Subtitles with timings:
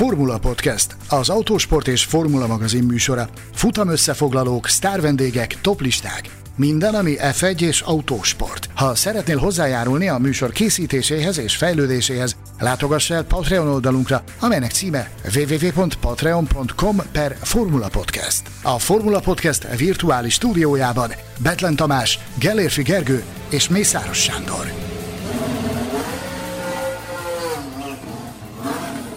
[0.00, 3.28] Formula Podcast, az autósport és formula magazin műsora.
[3.54, 6.30] Futam összefoglalók, sztárvendégek, toplisták.
[6.56, 8.68] Minden, ami F1 és autósport.
[8.74, 16.96] Ha szeretnél hozzájárulni a műsor készítéséhez és fejlődéséhez, látogass el Patreon oldalunkra, amelynek címe www.patreon.com
[17.12, 18.42] per Formula Podcast.
[18.62, 24.89] A Formula Podcast virtuális stúdiójában Betlen Tamás, Gellérfi Gergő és Mészáros Sándor.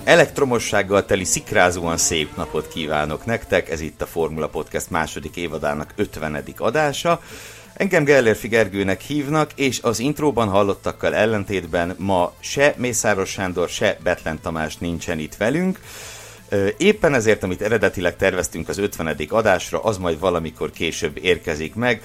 [0.04, 6.44] Elektromossággal teli szikrázóan szép napot kívánok nektek, ez itt a Formula Podcast második évadának 50.
[6.58, 7.22] adása.
[7.74, 14.42] Engem Gellérfi Gergőnek hívnak, és az intróban hallottakkal ellentétben ma se Mészáros Sándor, se Betlen
[14.42, 15.80] Tamás nincsen itt velünk.
[16.78, 19.16] Éppen ezért, amit eredetileg terveztünk az 50.
[19.30, 22.04] adásra, az majd valamikor később érkezik meg.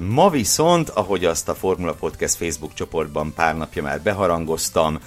[0.00, 5.00] Ma viszont, ahogy azt a Formula Podcast Facebook csoportban pár napja már beharangoztam,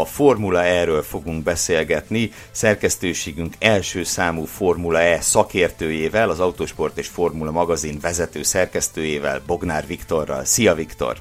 [0.00, 7.50] a Formula E-ről fogunk beszélgetni, szerkesztőségünk első számú Formula E szakértőjével, az Autosport és Formula
[7.50, 10.44] magazin vezető szerkesztőjével, Bognár Viktorral.
[10.44, 11.16] Szia Viktor!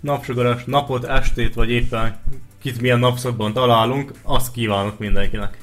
[0.00, 2.20] Napsugaras napot, estét, vagy éppen
[2.62, 5.58] kit milyen napszakban találunk, azt kívánok mindenkinek.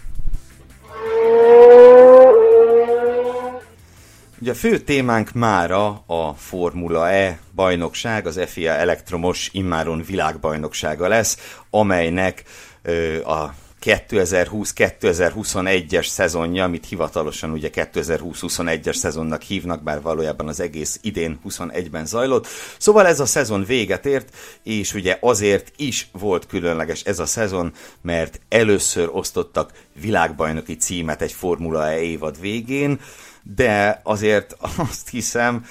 [4.43, 11.37] Ugye a fő témánk mára a Formula E bajnokság, az FIA elektromos immáron világbajnoksága lesz,
[11.69, 12.43] amelynek
[12.81, 21.39] ö, a 2020-2021-es szezonja, amit hivatalosan ugye 2020-21-es szezonnak hívnak, bár valójában az egész idén
[21.49, 22.47] 21-ben zajlott.
[22.77, 27.73] Szóval ez a szezon véget ért, és ugye azért is volt különleges ez a szezon,
[28.01, 29.71] mert először osztottak
[30.01, 32.99] világbajnoki címet egy Formula E évad végén,
[33.43, 34.55] de azért
[34.89, 35.65] azt hiszem,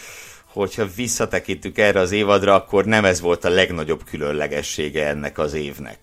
[0.44, 5.98] hogyha visszatekintünk erre az évadra, akkor nem ez volt a legnagyobb különlegessége ennek az évnek.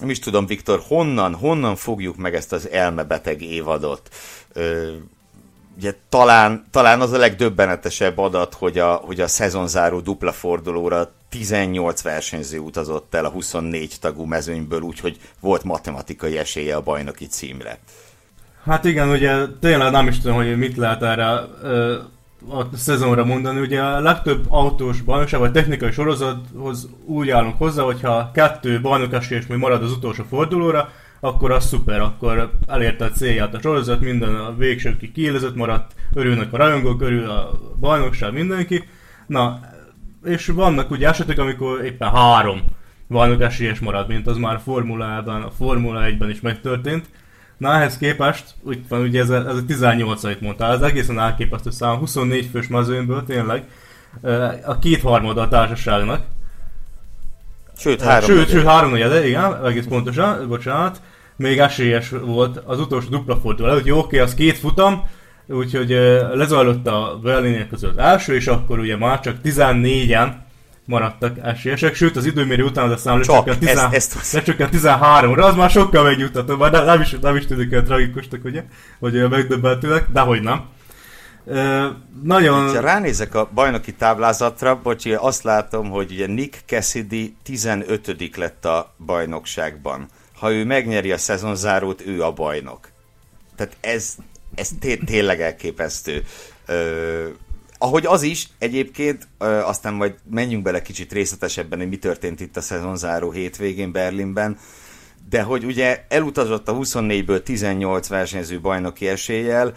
[0.00, 4.10] nem is tudom, Viktor, honnan, honnan fogjuk meg ezt az elmebeteg évadot?
[5.76, 12.02] ugye talán, talán az a legdöbbenetesebb adat, hogy a, hogy a szezonzáró dupla fordulóra 18
[12.02, 17.78] versenyző utazott el a 24 tagú mezőnyből, úgyhogy volt matematikai esélye a bajnoki címre.
[18.64, 21.28] Hát igen, ugye tényleg nem is tudom, hogy mit lehet erre
[22.50, 23.60] a szezonra mondani.
[23.60, 28.80] Ugye a legtöbb autós bajnokság vagy technikai sorozathoz úgy állunk hozzá, hogyha kettő
[29.28, 30.88] és még marad az utolsó fordulóra,
[31.20, 36.52] akkor az szuper, akkor elérte a célját a sorozat, minden a végsőkig kiélezett maradt, örülnek
[36.52, 37.50] a rajongók, örül a
[37.80, 38.84] bajnokság, mindenki.
[39.26, 39.60] Na,
[40.24, 42.60] és vannak ugye esetek, amikor éppen három
[43.08, 47.08] bajnok esélyes marad, mint az már a Formulában, a Formula 1-ben is megtörtént.
[47.56, 51.18] Na ehhez képest, úgy van, ugye ez a, ez a 18 amit mondtál, ez egészen
[51.18, 53.64] elképesztő szám, 24 fős mezőnyből tényleg,
[54.64, 56.22] a kétharmada a társaságnak.
[57.76, 61.00] Sőt, három Sőt, sőt három negyede, igen, egész pontosan, bocsánat.
[61.36, 65.08] Még esélyes volt az utolsó dupla forduló előtt, jó, oké, az két futam,
[65.46, 65.88] úgyhogy
[66.32, 70.32] lezajlott a Berlinének közül az első, és akkor ugye már csak 14-en
[70.86, 73.58] maradtak esélyesek, sőt az időmérő után az a szám lecsökkent,
[73.90, 78.44] 10, lecsökkent 13-ra, az már sokkal megnyugtató, már nem is, nem is tűnik el tragikusnak,
[78.44, 78.64] ugye,
[79.00, 80.64] olyan megdöbbentőnek, de hogy nem.
[81.46, 81.84] Uh,
[82.22, 82.68] nagyon...
[82.68, 88.94] Ha ránézek a bajnoki táblázatra, bocsi, azt látom, hogy ugye Nick Cassidy 15 lett a
[89.06, 90.08] bajnokságban.
[90.38, 92.88] Ha ő megnyeri a szezonzárót, ő a bajnok.
[93.56, 94.14] Tehát ez,
[94.54, 96.24] ez té- tényleg elképesztő.
[96.68, 97.28] Uh,
[97.78, 99.28] ahogy az is egyébként,
[99.64, 104.58] aztán majd menjünk bele kicsit részletesebben, hogy mi történt itt a szezonzáró hétvégén Berlinben,
[105.28, 109.74] de hogy ugye elutazott a 24-ből 18 versenyző bajnoki eséllyel,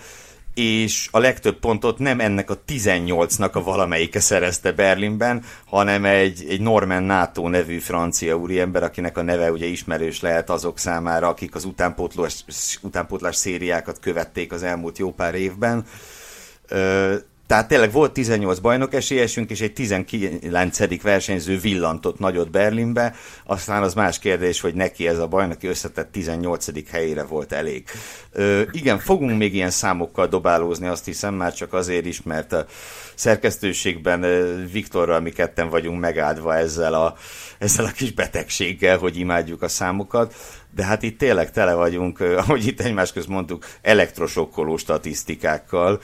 [0.57, 6.61] és a legtöbb pontot nem ennek a 18-nak a valamelyike szerezte Berlinben, hanem egy, egy
[6.61, 11.65] Norman NATO nevű francia úriember, akinek a neve ugye ismerős lehet azok számára, akik az
[11.65, 12.45] utánpótlás,
[12.81, 15.85] utánpótlás szériákat követték az elmúlt jó pár évben.
[17.47, 21.01] Tehát tényleg volt 18 bajnok esélyesünk, és egy 19.
[21.01, 26.89] versenyző villantott nagyot Berlinbe, aztán az más kérdés, hogy neki ez a bajnoki összetett 18.
[26.91, 27.83] helyére volt elég.
[28.31, 32.65] Ö, igen, fogunk még ilyen számokkal dobálózni, azt hiszem, már csak azért is, mert a
[33.15, 34.25] szerkesztőségben
[34.71, 37.15] Viktorral mi ketten vagyunk megáldva ezzel a,
[37.57, 40.33] ezzel a kis betegséggel, hogy imádjuk a számokat,
[40.75, 45.99] de hát itt tényleg tele vagyunk, ahogy itt egymás közt mondtuk, elektrosokkoló statisztikákkal,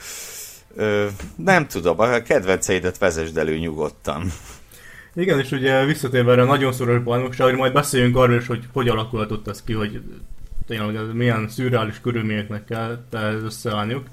[0.76, 1.06] Ö,
[1.36, 4.32] nem tudom, a kedvenceidet vezesd elő nyugodtan.
[5.14, 9.48] Igen, és ugye visszatérve erre nagyon szoros bajnokságra, majd beszéljünk arról is, hogy hogy alakulhatott
[9.48, 10.00] ez ki, hogy
[10.66, 13.04] tényleg milyen szürreális körülményeknek kell
[13.44, 14.06] összeállniuk.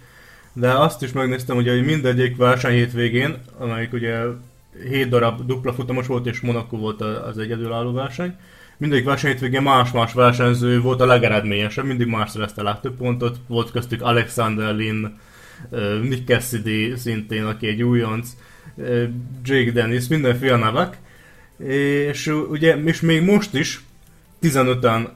[0.53, 4.19] De azt is megnéztem, hogy mindegyik verseny hétvégén, amelyik ugye
[4.89, 8.35] 7 darab dupla futamos volt, és Monaco volt az egyedülálló verseny,
[8.77, 13.71] mindegyik verseny végén más-más versenyző volt a legeredményesebb, mindig más szerezte a legtöbb pontot, volt
[13.71, 15.19] köztük Alexander Lin,
[16.01, 18.29] Nick Cassidy szintén, aki egy újonc,
[19.43, 20.97] Jake Dennis, mindenféle nevek,
[22.07, 23.83] és ugye, és még most is
[24.41, 25.07] 15-en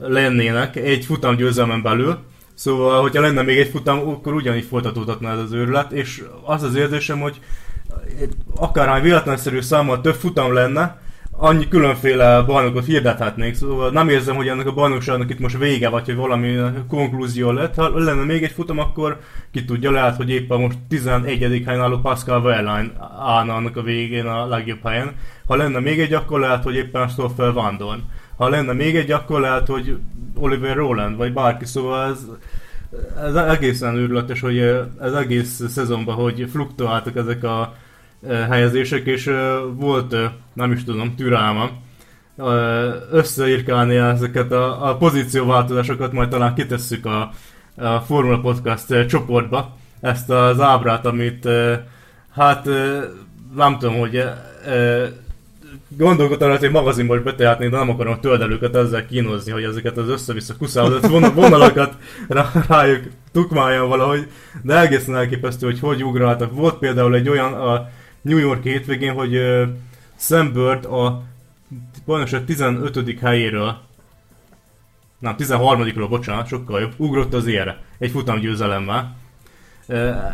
[0.00, 2.18] lennének egy futam győzelmen belül,
[2.54, 6.74] Szóval, hogyha lenne még egy futam, akkor ugyanígy folytatódhatna ez az őrület, és az az
[6.74, 7.40] érzésem, hogy
[8.56, 11.02] akárhány véletlenszerű számmal több futam lenne,
[11.36, 16.04] annyi különféle bajnokot hirdethetnénk, szóval nem érzem, hogy ennek a bajnokságnak itt most vége, vagy
[16.04, 16.56] hogy valami
[16.88, 17.74] konklúzió lett.
[17.74, 19.18] Ha lenne még egy futam, akkor
[19.52, 21.62] ki tudja, lehet, hogy éppen most 11.
[21.66, 25.14] helyen álló Pascal Wehrlein állna annak a végén a legjobb helyen.
[25.46, 28.00] Ha lenne még egy, akkor lehet, hogy éppen Stoffel Van Dorn.
[28.36, 29.98] Ha lenne még egy, akkor lehet, hogy
[30.36, 32.18] Oliver Roland, vagy bárki, szóval ez,
[33.22, 34.58] ez egészen őrületes, hogy
[35.00, 37.74] ez egész szezonban, hogy fluktuáltak ezek a
[38.50, 39.30] helyezések, és
[39.74, 40.16] volt,
[40.52, 41.70] nem is tudom, türelmem
[43.10, 47.30] összeírkálni ezeket a, a pozícióváltozásokat, majd talán kitesszük a,
[47.76, 51.48] a Formula Podcast csoportba ezt az ábrát, amit
[52.34, 52.68] hát
[53.56, 54.24] nem tudom, hogy
[55.88, 60.08] gondolkodtam hogy magazinban is betehetnék, de nem akarom a töldelőket ezzel kínozni, hogy ezeket az
[60.08, 61.94] össze-vissza kuszálódott vonalakat
[62.68, 64.28] rájuk tukmáljon valahogy,
[64.62, 66.52] de egészen elképesztő, hogy hogy ugráltak.
[66.52, 67.88] Volt például egy olyan a
[68.24, 69.68] New York hétvégén, hogy uh,
[70.16, 71.22] Sam Bird a
[72.04, 73.20] bajnokság 15.
[73.20, 73.78] helyéről
[75.24, 79.16] nem, 13-ról, bocsánat, sokkal jobb, ugrott az ére, egy futamgyőzelemmel.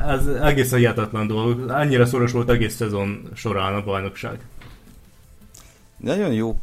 [0.09, 4.39] Ez egészen hihetetlen dolog, ennyire szoros volt egész szezon során a bajnokság.
[5.97, 6.59] Nagyon jó,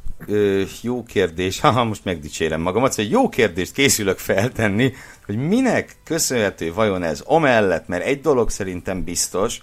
[0.82, 4.94] jó kérdés, ha most megdicsérem magamat, hogy jó kérdést készülök feltenni,
[5.26, 9.62] hogy minek köszönhető vajon ez amellett, mert egy dolog szerintem biztos,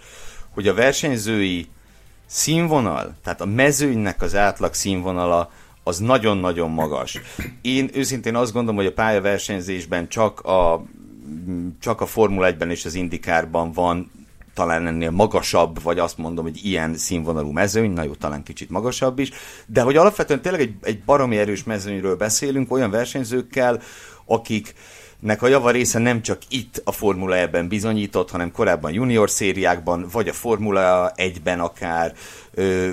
[0.55, 1.69] hogy a versenyzői
[2.27, 5.51] színvonal, tehát a mezőnynek az átlag színvonala
[5.83, 7.21] az nagyon-nagyon magas.
[7.63, 10.85] Én őszintén azt gondolom, hogy a pályaversenyzésben csak a,
[11.81, 14.11] csak a Formula 1-ben és az Indikárban van
[14.55, 19.19] talán ennél magasabb, vagy azt mondom, hogy ilyen színvonalú mezőny, na jó, talán kicsit magasabb
[19.19, 19.31] is,
[19.67, 23.81] de hogy alapvetően tényleg egy, egy baromi erős mezőnyről beszélünk, olyan versenyzőkkel,
[24.25, 24.75] akik
[25.25, 30.07] nek a java része nem csak itt a Formula ebben bizonyított, hanem korábban junior szériákban,
[30.13, 32.15] vagy a Formula 1-ben akár,
[32.55, 32.91] ö,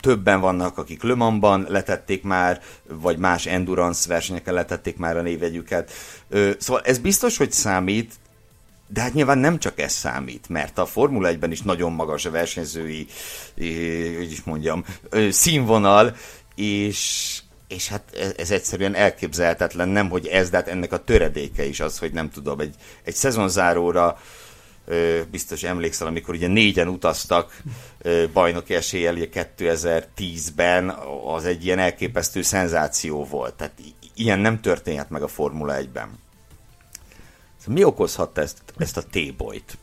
[0.00, 5.92] többen vannak, akik Le Mansban letették már, vagy más endurance versenyeken letették már a névegyüket.
[6.28, 8.12] Ö, szóval ez biztos, hogy számít,
[8.88, 12.30] de hát nyilván nem csak ez számít, mert a Formula 1-ben is nagyon magas a
[12.30, 13.06] versenyzői,
[14.16, 14.84] hogy is mondjam,
[15.30, 16.16] színvonal,
[16.54, 17.40] és,
[17.72, 21.98] és hát ez egyszerűen elképzelhetetlen, nem hogy ez, de hát ennek a töredéke is az,
[21.98, 24.18] hogy nem tudom, egy, egy szezonzáróra
[25.30, 27.62] biztos emlékszel, amikor ugye négyen utaztak
[28.32, 30.88] bajnoki eséllyel 2010-ben,
[31.26, 33.54] az egy ilyen elképesztő szenzáció volt.
[33.54, 33.74] Tehát
[34.14, 36.08] ilyen nem történhet meg a Formula 1-ben.
[37.58, 39.78] Szóval mi okozhatta ezt, ezt a tébolyt?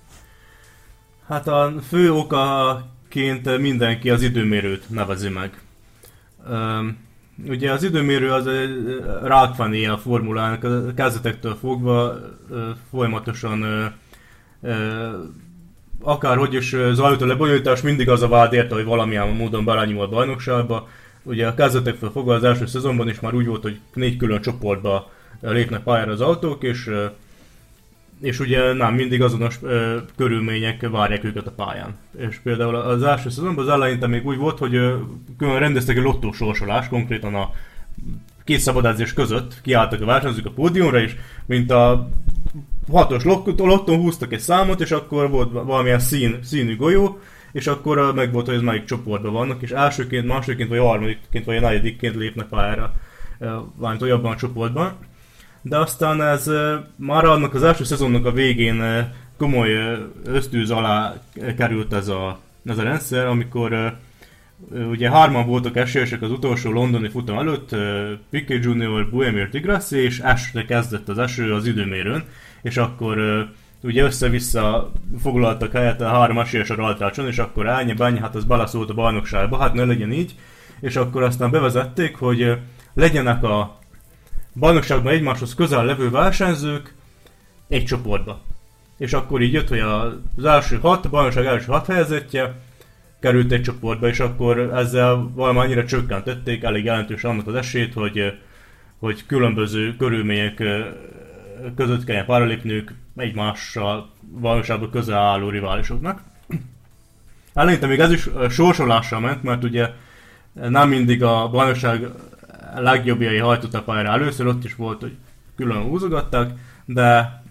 [1.27, 5.61] Hát a fő okaként mindenki az időmérőt nevezi meg.
[7.47, 12.15] Ugye az időmérő az egy rákfani a formulának, a kezdetektől fogva
[12.89, 13.63] folyamatosan
[16.01, 20.09] akárhogy is zajlott a lebonyolítás, mindig az a vád érte, hogy valamilyen módon belányúl a
[20.09, 20.87] bajnokságba.
[21.23, 25.11] Ugye a kezdetektől fogva az első szezonban is már úgy volt, hogy négy külön csoportba
[25.41, 26.91] lépnek pályára az autók, és
[28.21, 31.95] és ugye nem mindig azonos ö, körülmények várják őket a pályán.
[32.17, 34.97] És például az első szezonban az eleinte még úgy volt, hogy ö,
[35.37, 37.51] rendeztek egy lottó sorsolás, konkrétan a
[38.43, 42.09] két szabadázás között kiálltak a versenyzők a pódiumra, és mint a
[42.91, 43.23] hatos
[43.57, 47.19] lottón húztak egy számot, és akkor volt valamilyen szín, színű golyó,
[47.51, 51.61] és akkor meg volt, hogy ez melyik csoportban vannak, és elsőként, másodikként, vagy harmadikként, vagy
[51.61, 52.93] negyedikként lépnek pályára,
[53.75, 54.97] valamint olyanban a csoportban
[55.61, 56.51] de aztán ez
[56.95, 61.13] már annak az első szezonnak a végén komoly ösztűz alá
[61.57, 63.97] került ez a, ez a rendszer, amikor
[64.89, 67.75] ugye hárman voltak esélyesek az utolsó londoni futam előtt,
[68.29, 72.23] Piquet Junior, Buemir Tigrassi, és esre kezdett az eső az időmérőn,
[72.61, 73.47] és akkor
[73.83, 78.43] ugye össze-vissza foglaltak helyet a három esélyes a rajtrácson, és akkor ányi, bányi, hát az
[78.43, 80.35] beleszólt a bajnokságba, hát ne legyen így,
[80.79, 82.57] és akkor aztán bevezették, hogy
[82.93, 83.79] legyenek a
[84.59, 86.93] bajnokságban egymáshoz közel levő versenyzők
[87.67, 88.41] egy csoportba.
[88.97, 89.79] És akkor így jött, hogy
[90.35, 92.55] az első hat, a bajnokság első hat helyezettje
[93.19, 98.33] került egy csoportba, és akkor ezzel valamennyire csökkentették elég jelentős annak az esélyt, hogy,
[98.99, 100.63] hogy különböző körülmények
[101.75, 106.21] között kelljen páralépniük egymással valóságban közel álló riválisoknak.
[107.53, 109.89] Eleinte még ez is sorsolással ment, mert ugye
[110.53, 112.07] nem mindig a bajnokság
[112.75, 115.15] legjobbjai hajtottak pályára először, ott is volt, hogy
[115.55, 116.51] külön húzogattak,
[116.85, 117.41] de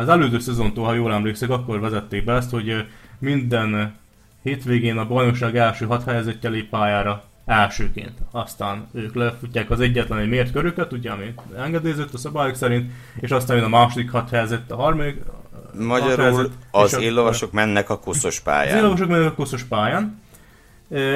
[0.00, 2.86] az előző szezontól, ha jól emlékszek, akkor vezették be ezt, hogy
[3.18, 3.94] minden
[4.42, 8.18] hétvégén a bajnokság első hat helyezettje lép pályára elsőként.
[8.30, 13.30] Aztán ők lefutják az egyetlen egy mért köröket, ugye, ami engedélyezett a szabályok szerint, és
[13.30, 15.22] aztán jön a második hat helyezett, a harmadik
[15.78, 18.74] Magyarul helyzet, az éllovasok mennek a koszos pályán.
[18.74, 20.20] Az éllovasok mennek a koszos pályán,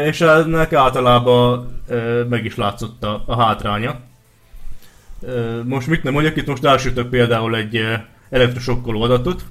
[0.05, 1.83] és ennek általában
[2.29, 4.00] meg is látszott a, a hátránya.
[5.64, 7.81] Most mit nem mondjak, itt most elsőtök például egy
[8.31, 9.45] elektrosokkoló adatot.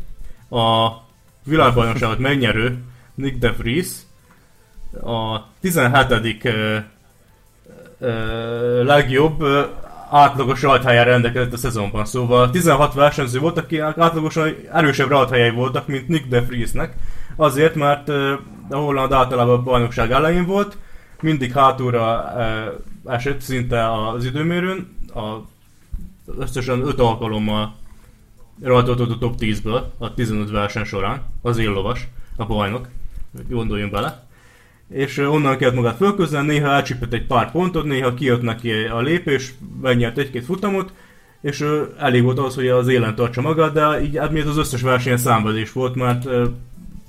[0.49, 0.89] A
[1.43, 2.77] világbajnokságot megnyerő
[3.15, 3.87] Nick De Vries
[5.03, 6.53] a 17.
[8.83, 9.43] legjobb
[10.09, 12.05] átlagos rajthelyen rendelkezett a szezonban.
[12.05, 16.95] Szóval 16 versenyző volt, aki átlagosan erősebb rajthelyei voltak, mint Nick De Vriesnek.
[17.35, 18.09] Azért, mert
[18.69, 20.77] a Holland általában a bajnokság elején volt,
[21.21, 22.33] mindig hátulra
[23.05, 25.37] esett szinte az időmérőn, a,
[26.37, 27.75] összesen 5 alkalommal
[28.61, 32.87] rajtoltott a top 10-ből a 15 verseny során, az éllovas, a bajnok,
[33.49, 34.27] gondoljunk bele.
[34.89, 39.53] És onnan kellett magát fölközni, néha elcsípett egy pár pontot, néha kijött neki a lépés,
[39.81, 40.93] megnyert egy-két futamot,
[41.41, 41.65] és
[41.97, 45.71] elég volt az, hogy az élen tartsa magát, de így hát az összes versenyen számvezés
[45.71, 46.27] volt, mert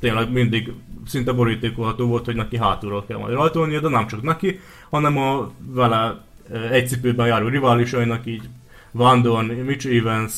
[0.03, 0.73] tényleg mindig
[1.07, 5.51] szinte borítékolható volt, hogy neki hátulról kell majd rajtolnia, de nem csak neki, hanem a
[5.67, 6.25] vele
[6.71, 8.49] egy cipőben járó riválisainak, így
[8.91, 10.33] Van Dorn, Mitch Evans,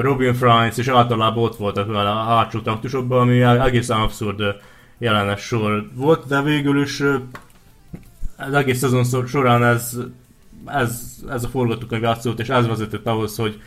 [0.00, 4.42] Robin Franz, és általában ott voltak vele a hátsó taktusokban, ami egészen abszurd
[4.98, 7.02] jelenes sor volt, de végül is
[8.36, 9.96] az egész szezon során ez,
[10.66, 13.60] ez, ez a forgatókönyv játszott, és ez vezetett ahhoz, hogy,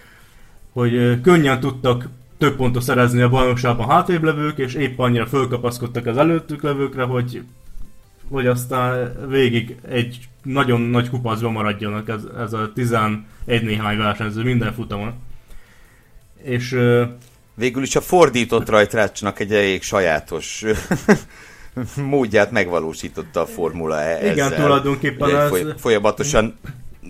[0.71, 2.07] hogy könnyen tudtak
[2.43, 7.41] több pontot szerezni a bajnokságban hátrébb levők, és épp annyira fölkapaszkodtak az előttük levőkre, hogy,
[8.29, 14.73] hogy aztán végig egy nagyon nagy kupacban maradjanak ez, ez a 11 néhány versenyző minden
[14.73, 15.13] futamon.
[16.41, 16.77] És
[17.55, 20.63] Végül is a fordított rajtrácsnak egy elég sajátos
[21.95, 24.31] módját megvalósította a Formula E.
[24.31, 24.65] Igen, ezzel.
[24.65, 25.65] tulajdonképpen Ugye, ez...
[25.77, 26.57] Folyamatosan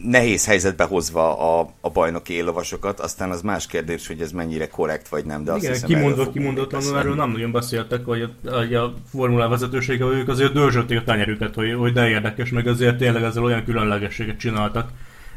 [0.04, 5.08] nehéz helyzetbe hozva a, a bajnoki éllovasokat, aztán az más kérdés, hogy ez mennyire korrekt
[5.08, 8.84] vagy nem, de azt Igen, hiszem, kimondva, kimondotlanul erről nem nagyon beszéltek, hogy a, a,
[8.84, 13.24] a formula vezetősége, ők azért dörzsölték a tenyerüket, hogy, hogy de érdekes, meg azért tényleg
[13.24, 14.90] ezzel olyan különlegességet csináltak,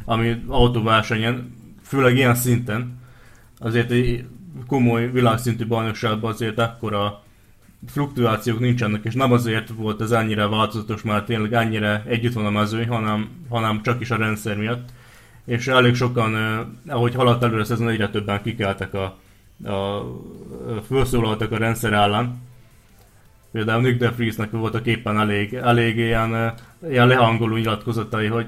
[0.05, 2.99] ami autóversenyen, főleg ilyen szinten,
[3.59, 3.93] azért
[4.67, 7.21] komoly világszintű bajnokságban azért ekkora
[7.85, 12.49] fluktuációk nincsenek, és nem azért volt ez ennyire változatos, mert tényleg ennyire együtt van a
[12.49, 14.89] mező, hanem, hanem csak is a rendszer miatt.
[15.45, 16.35] És elég sokan,
[16.87, 19.17] ahogy haladt előre szezon, egyre többen kikeltek a,
[19.69, 20.03] a,
[20.87, 22.41] felszólaltak a rendszer ellen.
[23.51, 26.53] Például Nick de Friesnek voltak éppen elég, elég ilyen,
[26.89, 28.47] ilyen lehangoló nyilatkozatai, hogy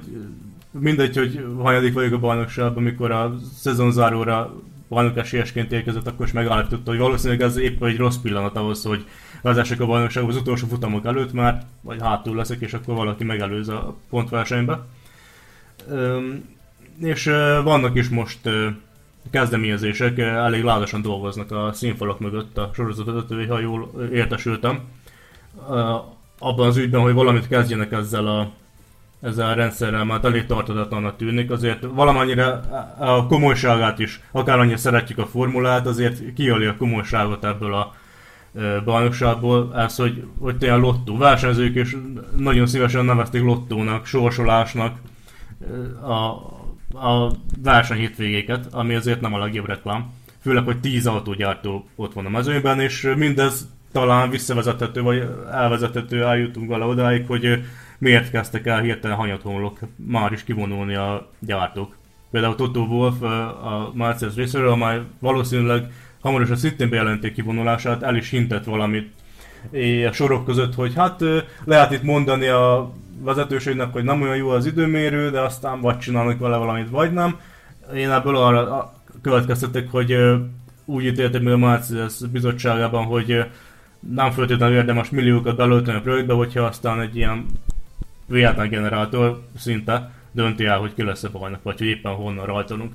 [0.71, 4.53] mindegy, hogy hanyadik vagyok a bajnokságban, amikor a szezonzáróra
[4.89, 9.05] bajnok esélyesként érkezett, akkor is megállította, hogy valószínűleg ez épp egy rossz pillanat ahhoz, hogy
[9.41, 13.69] vezessek a bajnokságba az utolsó futamok előtt már, vagy hátul leszek, és akkor valaki megelőz
[13.69, 14.85] a pontversenybe.
[17.01, 17.25] És
[17.63, 18.39] vannak is most
[19.31, 24.79] kezdeményezések, elég lázasan dolgoznak a színfalak mögött a sorozatvezetői, ha jól értesültem.
[26.39, 28.51] Abban az ügyben, hogy valamit kezdjenek ezzel a
[29.21, 32.45] ezzel a rendszerrel, mert elég tartatatlanak tűnik, azért valamennyire
[32.97, 37.93] a komolyságát is, akárannyira szeretjük a formulát, azért kiöli a komolyságot ebből a
[38.85, 41.97] bajnokságból, ez, hogy, hogy tényleg lottó versenyzők, és
[42.37, 44.97] nagyon szívesen nevezték lottónak, sorsolásnak
[46.01, 46.13] a,
[46.97, 47.31] a
[47.63, 50.11] verseny hétvégéket, ami azért nem a legjobb reklám.
[50.41, 56.69] Főleg, hogy 10 autógyártó ott van a mezőnyben, és mindez talán visszavezethető, vagy elvezethető, eljutunk
[56.69, 57.63] vele odáig, hogy
[57.99, 61.97] miért kezdtek el hirtelen hanyatomlok már is kivonulni a gyártók.
[62.31, 68.63] Például Toto Wolf a Mercedes részéről, amely valószínűleg hamarosan szintén bejelenték kivonulását, el is hintett
[68.63, 69.11] valamit
[70.07, 71.23] a sorok között, hogy hát
[71.63, 72.91] lehet itt mondani a
[73.21, 77.39] vezetőségnek, hogy nem olyan jó az időmérő, de aztán vagy csinálnak vele valamit, vagy nem.
[77.95, 80.15] Én ebből arra következtetek, hogy
[80.85, 83.45] úgy ítéltem meg a Mercedes bizottságában, hogy
[83.99, 87.45] nem feltétlenül érdemes milliókat belölteni a projektbe, hogyha aztán egy ilyen
[88.29, 92.93] véletlen generátor szinte dönti el, hogy ki lesz a bajnak, vagy hogy éppen honnan rajtolunk.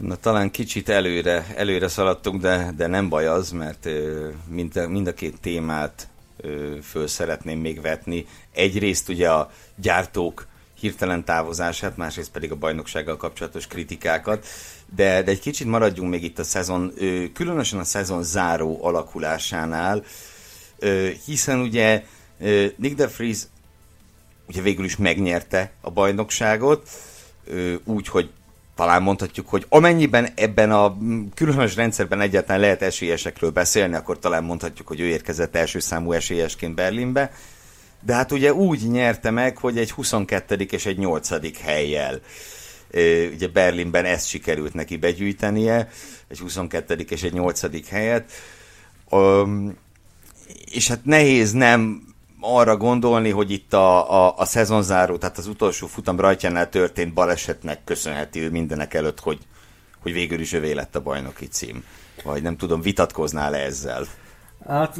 [0.00, 3.88] Na talán kicsit előre, előre szaladtunk, de, de nem baj az, mert
[4.48, 6.08] mind a, mind a két témát
[6.82, 8.26] föl szeretném még vetni.
[8.52, 14.46] Egyrészt ugye a gyártók hirtelen távozását, másrészt pedig a bajnoksággal kapcsolatos kritikákat,
[14.96, 16.92] de, de egy kicsit maradjunk még itt a szezon,
[17.32, 20.04] különösen a szezon záró alakulásánál,
[21.24, 22.04] hiszen ugye
[22.76, 23.38] Nick de Vries
[24.48, 26.88] ugye végül is megnyerte a bajnokságot,
[27.84, 28.30] úgy, hogy
[28.74, 30.96] talán mondhatjuk, hogy amennyiben ebben a
[31.34, 36.74] különös rendszerben egyáltalán lehet esélyesekről beszélni, akkor talán mondhatjuk, hogy ő érkezett első számú esélyesként
[36.74, 37.32] Berlinbe.
[38.00, 40.66] De hát ugye úgy nyerte meg, hogy egy 22.
[40.70, 41.60] és egy 8.
[41.62, 42.20] helyjel.
[43.34, 45.88] Ugye Berlinben ezt sikerült neki begyűjtenie,
[46.28, 47.06] egy 22.
[47.08, 47.88] és egy 8.
[47.88, 48.32] helyet.
[50.72, 52.11] És hát nehéz nem
[52.42, 57.84] arra gondolni, hogy itt a, a, a szezonzáró, tehát az utolsó futam rajtjánál történt balesetnek
[57.84, 59.38] köszönheti mindenek előtt, hogy,
[60.02, 61.84] hogy végül is övé lett a bajnoki cím.
[62.24, 64.04] Vagy nem tudom, vitatkoznál-e ezzel?
[64.68, 64.96] Hát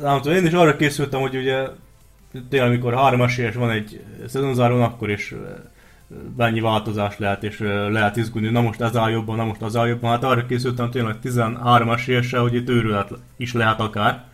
[0.00, 1.66] nem tudom, én is arra készültem, hogy ugye
[2.48, 5.34] tényleg amikor három esélyes van egy szezonzárón, akkor is
[6.36, 9.86] mennyi változás lehet, és lehet izgulni, na most ez áll jobban, na most az áll
[9.86, 10.10] jobban.
[10.10, 14.24] Hát arra készültem tényleg 13 esélyesre, hogy itt őrület is lehet akár.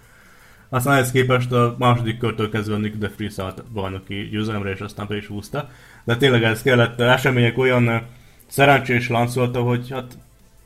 [0.72, 5.06] Aztán ehhez képest a második körtől kezdve Nick de Vries állt bajnoki győzelemre, és aztán
[5.08, 5.70] be is húzta.
[6.04, 8.02] De tényleg ez kellett események olyan
[8.46, 10.18] szerencsés láncolta, hogy hát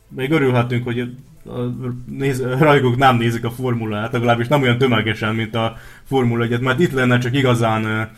[0.08, 1.08] még örülhetünk, hogy a
[2.06, 6.80] néz, rajgók nem nézik a formulát, legalábbis nem olyan tömegesen, mint a Formula 1 mert
[6.80, 8.10] itt lenne csak igazán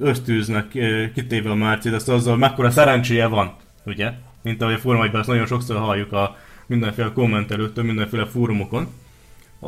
[0.00, 0.66] ösztűznek
[1.14, 3.54] kitéve a Mercedes azzal, mekkora szerencséje van,
[3.86, 4.12] ugye?
[4.42, 6.36] Mint ahogy a Forma 1 ezt nagyon sokszor halljuk a
[6.66, 8.86] mindenféle kommentelőtől, mindenféle fórumokon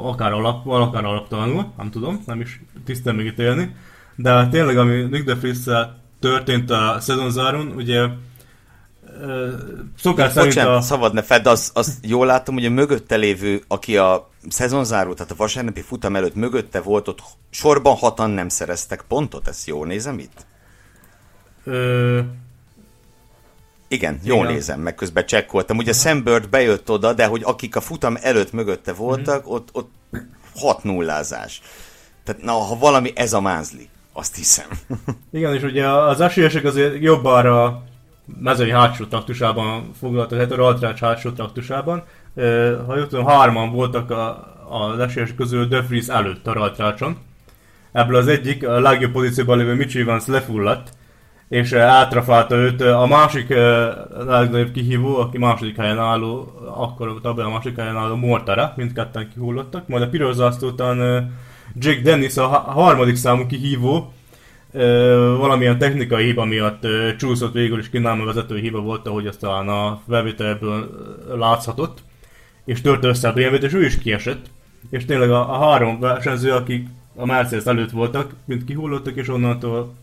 [0.03, 3.75] akár alappal, akár alaptalanul, nem tudom, nem is tisztán megítélni,
[4.17, 5.65] de tényleg, ami Nick de Vries
[6.21, 8.07] történt a szezonzáron, ugye
[9.99, 10.81] szokás szerint Bocsánat, a...
[10.81, 15.33] szabad ne fedd, azt, az jól láttam, hogy a mögötte lévő, aki a szezonzáró, tehát
[15.33, 20.19] a vasárnapi futam előtt mögötte volt, ott sorban hatan nem szereztek pontot, ezt jól nézem
[20.19, 20.47] itt?
[21.65, 22.21] Ö...
[23.88, 24.52] Igen, jól Igen.
[24.52, 25.76] nézem, meg közben csekkoltam.
[25.76, 29.50] Ugye Sambird bejött oda, de hogy akik a futam előtt mögötte voltak, mm.
[29.50, 29.90] ott, ott
[30.55, 31.61] hat nullázás.
[32.25, 33.88] Tehát na, ha valami, ez a mázli.
[34.12, 34.66] Azt hiszem.
[35.33, 37.83] Igen, és ugye az esélyesek azért jobb arra
[38.40, 42.04] mezői hátsó traktusában foglaltak, tehát a Raltrács hátsó traktusában.
[42.87, 47.19] Ha jól tudom, hárman voltak a, az esélyesek közül De Vries előtt a Raltrácson.
[47.93, 50.96] Ebből az egyik, a legjobb pozícióban lévő Mitch Evans lefulladt,
[51.49, 53.49] és átrafálta őt a másik
[54.26, 59.89] legnagyobb kihívó, aki második helyen álló, akkor a a második helyen álló Mortara, mindketten kihullottak,
[59.89, 60.99] majd a piros után
[61.75, 64.13] Jake Dennis a harmadik számú kihívó,
[65.39, 66.87] valamilyen technikai hiba miatt
[67.19, 70.91] csúszott végül is kínálma vezető hiba volt, ahogy azt talán a felvételből
[71.39, 71.99] láthatott,
[72.65, 74.47] és tört össze a bmw és ő is kiesett,
[74.91, 79.95] és tényleg a, a három versenyző, akik a Mercedes előtt voltak, mind kihullottak, és onnantól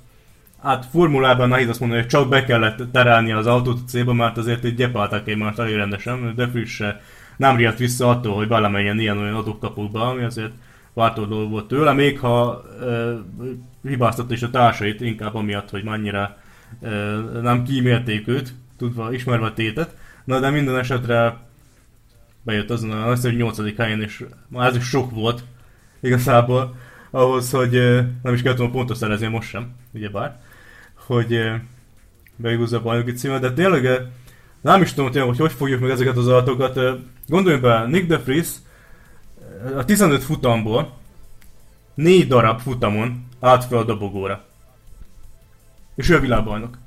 [0.64, 4.38] Hát formulában nehéz azt mondani, hogy csak be kellett terelni az autót a célba, mert
[4.38, 7.02] azért egy gyepálták egymást elég rendesen, de frisse
[7.38, 10.52] nem riadt vissza attól, hogy belemenjen ilyen-olyan adókapukba, ami azért
[10.94, 16.38] váltó dolog volt tőle, még ha e, hibáztatta is a társait, inkább amiatt, hogy mennyire
[16.82, 16.90] e,
[17.42, 19.96] nem kímélték őt, tudva, ismerve a tétet.
[20.24, 21.38] Na de minden esetre
[22.42, 23.78] bejött azon a hogy 8.
[23.78, 25.44] helyen, és már ez is sok volt
[26.00, 26.76] igazából
[27.14, 27.72] ahhoz, hogy
[28.24, 30.42] nem is kellett volna pontot szerezni most sem, ugyebár
[31.06, 31.52] hogy
[32.36, 34.08] beigazza a bajnoki címet, de tényleg
[34.62, 36.80] nem is tudom tényleg, hogy hogy fogjuk meg ezeket az adatokat.
[37.28, 38.48] Gondoljunk be, Nick de Vries
[39.78, 40.98] a 15 futamból
[41.94, 44.44] 4 darab futamon állt fel a dobogóra.
[45.96, 46.78] És ő a világbajnok.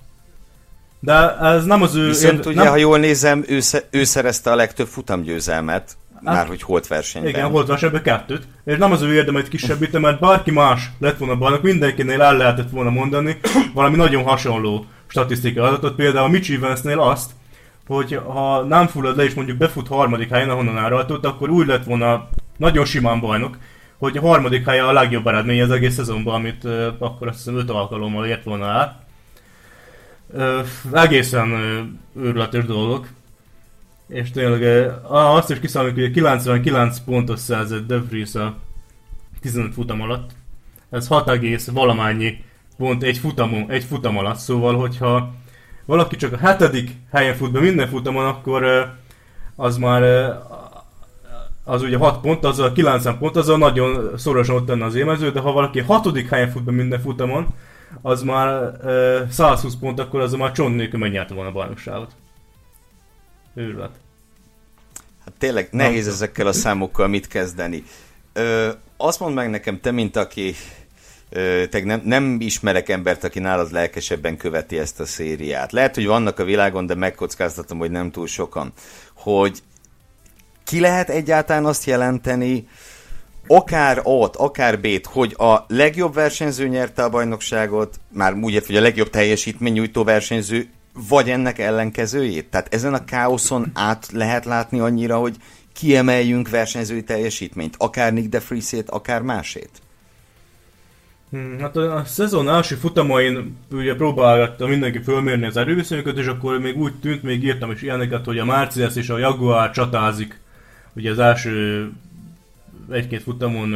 [1.01, 2.07] De ez nem az ő...
[2.07, 2.71] Viszont én, ugye, nem...
[2.71, 3.61] ha jól nézem, ő,
[3.91, 5.97] ő szerezte a legtöbb futamgyőzelmet.
[6.25, 7.33] Hát, már hogy holt versenyben.
[7.33, 8.49] Igen, holt versenyben kettőt.
[8.65, 12.71] És nem az ő érdemeit kisebbítem, mert bárki más lett volna bajnok, mindenkinél el lehetett
[12.71, 13.37] volna mondani
[13.75, 15.95] valami nagyon hasonló statisztikai adatot.
[15.95, 17.31] Például a Mitch Evansnél azt,
[17.87, 21.85] hogy ha nem fullad le és mondjuk befut harmadik helyen, ahonnan elrajtott, akkor úgy lett
[21.85, 23.59] volna nagyon simán bajnok,
[23.99, 27.57] hogy a harmadik helye a legjobb eredmény az egész szezonban, amit uh, akkor azt hiszem
[27.57, 29.05] öt alkalommal ért volna el.
[30.29, 33.07] Uh, egészen uh, őrületes dolgok.
[34.09, 38.55] És tényleg azt is kiszámoljuk, hogy 99 pontos szerzett De Vries a
[39.41, 40.31] 15 futam alatt.
[40.91, 42.45] Ez 6 egész valamennyi
[42.77, 45.35] pont egy, futamon, egy futam alatt, szóval hogyha
[45.85, 48.93] valaki csak a hetedik helyen fut be minden futamon, akkor
[49.57, 50.03] az már
[51.65, 54.95] az ugye 6 pont, az a 90 pont, az a nagyon szorosan ott lenne az
[54.95, 57.47] émező, de ha valaki hatodik helyen fut be minden futamon,
[58.03, 58.73] az már
[59.31, 62.11] 120 pont, akkor az már csont nélkül megnyerte volna a bajnokságot.
[63.59, 63.91] Őrület.
[65.25, 67.85] Hát tényleg nehéz ezekkel a számokkal mit kezdeni.
[68.33, 70.55] Ö, azt mondd meg nekem, te, mint aki
[71.71, 75.73] te nem, nem ismerek embert, aki nálad lelkesebben követi ezt a szériát.
[75.73, 78.73] Lehet, hogy vannak a világon, de megkockáztatom, hogy nem túl sokan.
[79.15, 79.63] Hogy
[80.65, 82.69] ki lehet egyáltalán azt jelenteni,
[83.47, 88.77] akár A-t, akár B-t, hogy a legjobb versenyző nyerte a bajnokságot, már úgy ért, hogy
[88.77, 90.69] a legjobb teljesítmény nyújtó versenyző,
[91.09, 92.51] vagy ennek ellenkezőjét?
[92.51, 95.37] Tehát ezen a káoszon át lehet látni annyira, hogy
[95.73, 99.71] kiemeljünk versenyzői teljesítményt, akár Nick de Friesét, akár másét?
[101.31, 106.77] Hmm, hát a, szezon első futamain ugye próbálta mindenki fölmérni az erőviszonyokat, és akkor még
[106.77, 110.41] úgy tűnt, még írtam is ilyeneket, hogy a Mercedes és a Jaguar csatázik.
[110.93, 111.91] Ugye az első
[112.91, 113.75] egy-két futamon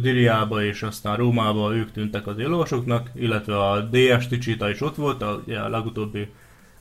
[0.00, 5.22] Diriába és aztán Rómába ők tűntek az éllovasoknak, illetve a DS Ticsita is ott volt,
[5.22, 6.28] a, a legutóbbi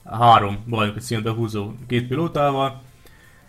[0.04, 2.82] három bajnoki színbe húzó két pilótával.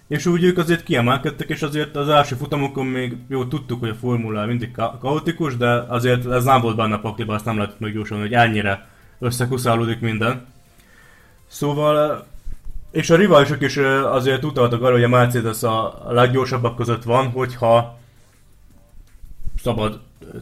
[0.09, 3.95] És úgy ők azért kiemelkedtek, és azért az első futamokon még jó tudtuk, hogy a
[3.95, 7.81] formula mindig ka- kaotikus, de azért ez nem volt benne a pakliba, azt nem lehetett
[7.81, 8.89] megjósolni, hogy ennyire
[9.19, 10.47] összekuszálódik minden.
[11.47, 12.27] Szóval,
[12.91, 17.99] és a riválisok is azért utaltak arra, hogy a Mercedes a leggyorsabbak között van, hogyha
[19.63, 20.01] szabad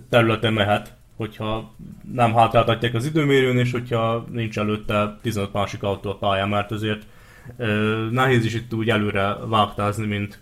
[0.08, 1.74] területen mehet, hogyha
[2.12, 7.02] nem hátráltatják az időmérőn, és hogyha nincs előtte 15 másik autó a pályán, mert azért
[8.10, 10.40] nehéz is itt úgy előre vágtázni, mint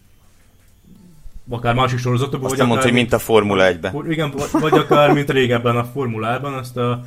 [1.48, 2.50] akár másik sorozatokban.
[2.50, 4.10] Azt vagy mondta, hogy mint a Formula 1-ben.
[4.10, 7.04] Igen, vagy akár mint régebben a Formulában, azt a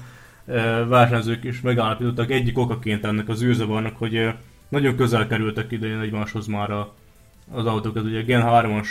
[0.88, 4.34] versenyzők is megállapítottak egyik okaként ennek az űrzavarnak, hogy
[4.70, 6.94] nagyon közel kerültek idején egymáshoz már a,
[7.52, 7.98] az autók.
[7.98, 8.88] Ez ugye Gen 3-as,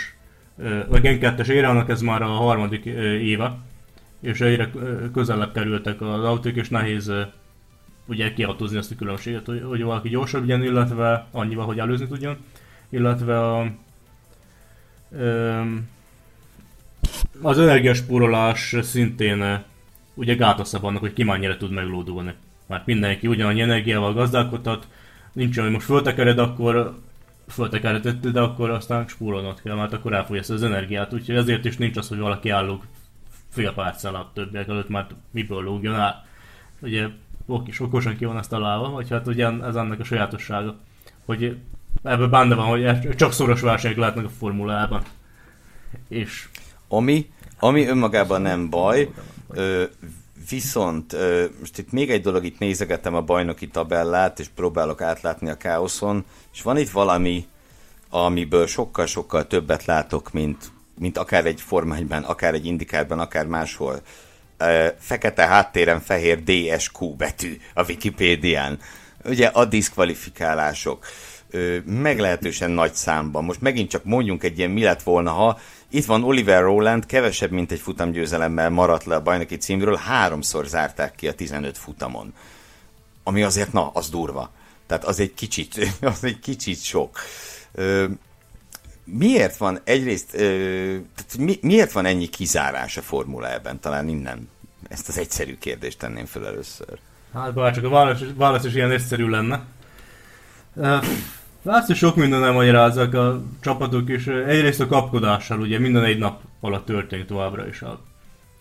[0.89, 2.85] vagy Gen 2-es érának ez már a harmadik
[3.21, 3.59] éve,
[4.21, 4.71] és egyre
[5.13, 7.13] közelebb kerültek az autók, és nehéz
[8.07, 12.37] ugye kiautózni ezt a különbséget, hogy, hogy valaki gyorsabb legyen, illetve annyival, hogy előzni tudjon,
[12.89, 13.67] illetve a,
[17.43, 19.65] az energiaspórolás szintén
[20.15, 22.35] ugye gátaszabb annak, hogy ki mennyire tud meglódulni.
[22.67, 24.89] Mert mindenki ugyanannyi energiával gazdálkodhat,
[25.35, 26.95] nincs olyan, hogy most föltekered, akkor
[27.49, 31.97] föltekeredett, de akkor aztán spórolnod kell, mert akkor elfogyaszt az energiát, úgyhogy ezért is nincs
[31.97, 32.85] az, hogy valaki állók
[33.49, 36.27] fél perccel a többiek előtt, mert miből lógjon el.
[36.81, 37.07] Ugye
[37.67, 40.77] is okosan ki van ezt találva, vagy hát ugye ez annak a sajátossága,
[41.25, 41.57] hogy
[42.03, 45.03] ebből benne van, hogy csak szoros versenyek lehetnek a formulában.
[46.09, 46.49] És...
[46.89, 49.11] Ami, ami önmagában nem baj,
[49.49, 49.85] ö,
[50.51, 51.17] viszont
[51.61, 56.25] most itt még egy dolog, itt nézegetem a bajnoki tabellát, és próbálok átlátni a káoszon,
[56.53, 57.47] és van itt valami,
[58.11, 64.03] amiből sokkal-sokkal többet látok, mint, mint akár egy formányban, akár egy indikárban, akár máshol
[64.99, 68.79] fekete háttéren fehér DSQ betű a Wikipédián.
[69.25, 71.07] Ugye a diszkvalifikálások
[71.85, 73.45] meglehetősen nagy számban.
[73.45, 75.59] Most megint csak mondjunk egy ilyen mi lett volna, ha
[75.95, 81.15] itt van Oliver Rowland, kevesebb, mint egy futamgyőzelemmel maradt le a bajnoki címről, háromszor zárták
[81.15, 82.35] ki a 15 futamon.
[83.23, 84.51] Ami azért, na, az durva.
[84.87, 87.19] Tehát az egy kicsit, az egy kicsit sok
[89.05, 90.39] miért van egyrészt, ö,
[91.17, 93.81] tehát mi, miért van ennyi kizárás a Formula ebben?
[93.81, 94.49] Talán innen
[94.89, 96.99] ezt az egyszerű kérdést tenném fel először.
[97.35, 99.65] Hát bár csak a válasz, válasz is ilyen egyszerű lenne.
[101.65, 104.27] Azt is sok minden nem magyarázzak a csapatok is.
[104.27, 108.01] Egyrészt a kapkodással, ugye minden egy nap alatt történik továbbra is a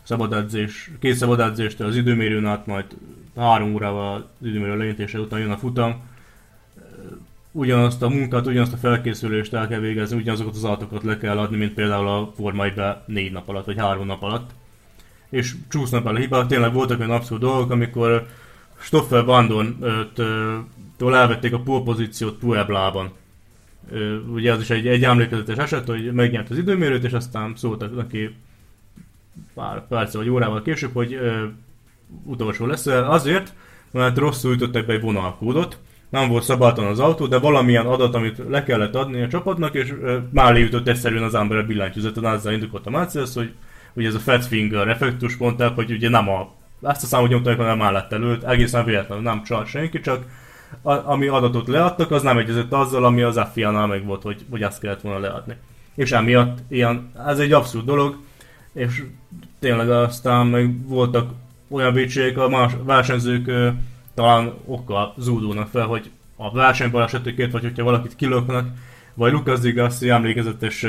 [0.04, 2.86] szabadedzés, két szabadedzéstől az időmérőn át, majd
[3.36, 6.02] három órával az időmérő lejelentése után jön a futam
[7.54, 11.58] ugyanazt a munkát, ugyanazt a felkészülést el kell végezni, ugyanazokat az adatokat le kell adni,
[11.58, 14.50] mint például a Forma 1 négy nap alatt, vagy három nap alatt.
[15.30, 16.48] És csúsznak el a hibák.
[16.48, 18.28] Tényleg voltak olyan abszolút dolgok, amikor
[18.84, 19.78] Stoffel Bandon
[20.98, 23.12] től elvették a pozíciót Pueblában.
[24.34, 28.36] Ugye az is egy, egy emlékezetes eset, hogy megnyert az időmérőt, és aztán szóltak neki
[29.54, 31.46] pár perc vagy órával később, hogy ö,
[32.26, 32.86] utolsó lesz.
[32.86, 33.54] Azért,
[33.92, 38.42] mert rosszul ütöttek be egy vonalkódot, nem volt szabálytalan az autó, de valamilyen adat, amit
[38.50, 42.54] le kellett adni a csapatnak, és uh, már leütött egyszerűen az ember a billentyűzetet, azzal
[42.54, 43.54] indokolt a Mercedes, hogy
[43.94, 47.58] ugye ez a fat finger effektus mondták, hogy ugye nem a ezt a számot nyomták,
[47.58, 50.26] hanem mellett előtt, egészen véletlenül nem csalt senki, csak
[50.82, 54.64] a, ami adatot leadtak, az nem egyezett azzal, ami az FIA-nál meg volt, hogy, hogy
[54.64, 55.56] azt kellett volna leadni.
[55.96, 58.18] És emiatt ilyen, ez egy abszurd dolog,
[58.74, 59.04] és
[59.60, 61.32] tényleg aztán meg voltak
[61.70, 63.52] olyan vétségek a más versenyzők
[64.14, 68.66] talán okkal zúdulnak fel, hogy a versenybalesetekért, vagy hogyha valakit kilöknek,
[69.14, 70.86] vagy Lucas Di Gassi emlékezetes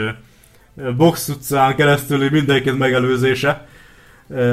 [0.97, 3.69] box utcán keresztül mindenkit megelőzése,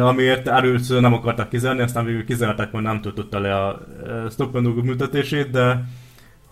[0.02, 3.88] amiért először nem akartak kizárni, aztán végül kizárták, mert nem töltötte le a
[4.30, 5.86] stop and műtetését, de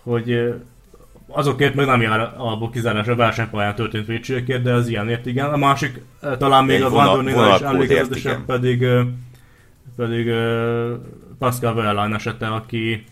[0.02, 0.54] hogy
[1.28, 5.52] azokért meg nem jár a kizárás a versenypályán történt vétségekért, de az ilyenért igen.
[5.52, 6.02] A másik,
[6.38, 8.86] talán még Egy a Van is emlékezetesebb pedig,
[9.96, 10.32] pedig
[11.38, 13.04] Pascal Wehrlein esete, aki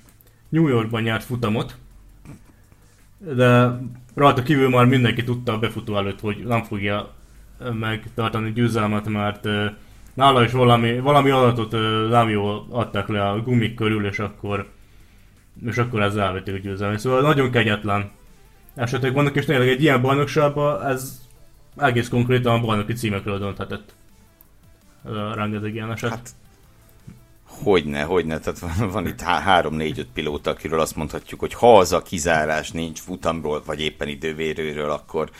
[0.48, 1.76] New Yorkban nyert futamot,
[3.18, 3.78] de
[4.14, 7.14] rajta kívül már mindenki tudta a befutó előtt, hogy nem fogja
[7.72, 9.48] megtartani győzelmet, mert
[10.18, 11.72] nála is valami, valami adatot
[12.10, 14.68] nem jól adtak le a gumik körül, és akkor
[15.66, 16.98] és akkor ezzel elvették a győzelmet.
[16.98, 18.10] Szóval nagyon kegyetlen
[18.74, 21.20] esetek vannak, és tényleg egy ilyen bajnokságban ez
[21.76, 23.94] egész konkrétan a bajnoki címekről dönthetett.
[25.34, 26.10] Rengeteg ilyen eset.
[26.10, 26.30] Hát,
[27.44, 29.24] hogyne, hogyne, tehát van, van itt
[29.70, 34.08] négy, öt pilóta, akiről azt mondhatjuk, hogy ha az a kizárás nincs futamról, vagy éppen
[34.08, 35.30] idővérőről, akkor,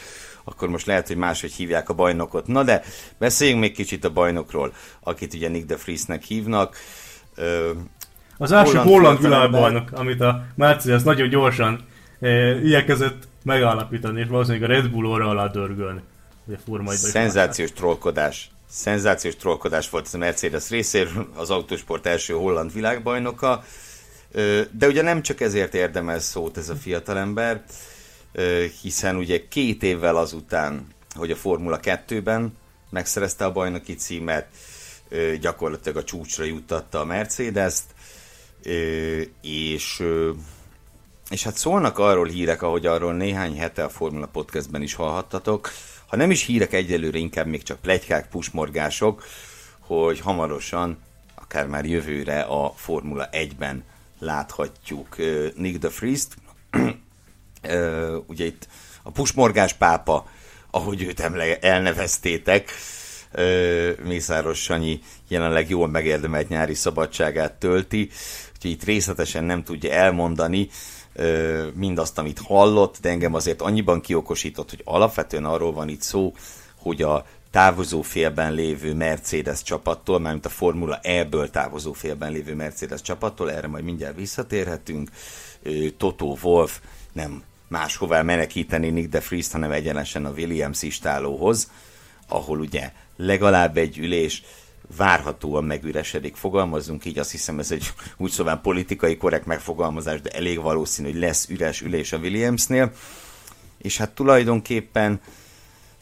[0.49, 2.47] akkor most lehet, hogy máshogy hívják a bajnokot.
[2.47, 2.83] Na de
[3.19, 6.77] beszéljünk még kicsit a bajnokról, akit ugye Nick de Friesnek hívnak.
[7.35, 7.71] Ö,
[8.39, 11.85] az első holland, világbajnok, amit a Mercedes nagyon gyorsan
[12.21, 16.01] e, igyekezett megállapítani, és valószínűleg a Red Bull óra alá dörgölni.
[16.87, 18.51] Szenzációs trollkodás.
[18.71, 23.65] Szenzációs trollkodás volt a Mercedes részéről, az autósport első holland világbajnoka.
[24.71, 27.63] De ugye nem csak ezért érdemel szót ez a fiatalember,
[28.83, 32.57] hiszen ugye két évvel azután, hogy a Formula 2-ben
[32.91, 34.49] megszerezte a bajnoki címet,
[35.41, 37.85] gyakorlatilag a csúcsra juttatta a Mercedes-t,
[39.43, 40.03] és,
[41.31, 45.71] és hát szólnak arról hírek, ahogy arról néhány hete a Formula Podcastben is hallhattatok,
[46.07, 49.25] ha nem is hírek egyelőre, inkább még csak plegykák, pusmorgások,
[49.79, 50.99] hogy hamarosan,
[51.35, 53.85] akár már jövőre a Formula 1-ben
[54.19, 55.17] láthatjuk
[55.57, 56.35] Nick de Friest.
[58.27, 58.69] Ugye itt
[59.03, 60.29] a pusmorgás pápa,
[60.71, 62.73] ahogy őt emle- elneveztétek,
[64.05, 68.11] Mészáros Sanyi jelenleg jól megérdemelt nyári szabadságát tölti,
[68.55, 70.69] úgyhogy itt részletesen nem tudja elmondani,
[71.75, 76.35] mindazt, amit hallott, de engem azért annyiban kiokosított, hogy alapvetően arról van itt szó,
[76.77, 83.03] hogy a távozó félben lévő Mercedes csapattól, mármint a Formula E-ből távozó félben lévő Mercedes
[83.03, 85.11] csapattól, erre majd mindjárt visszatérhetünk,
[85.97, 86.81] Toto Wolf
[87.19, 91.71] nem máshová menekíteni Nick de Vries, hanem egyenesen a Williams istálóhoz,
[92.29, 94.43] ahol ugye legalább egy ülés
[94.97, 96.37] várhatóan megüresedik.
[96.37, 101.21] Fogalmazunk így, azt hiszem ez egy úgy szóval politikai korrekt megfogalmazás, de elég valószínű, hogy
[101.21, 102.93] lesz üres ülés a Williamsnél.
[103.79, 105.21] És hát tulajdonképpen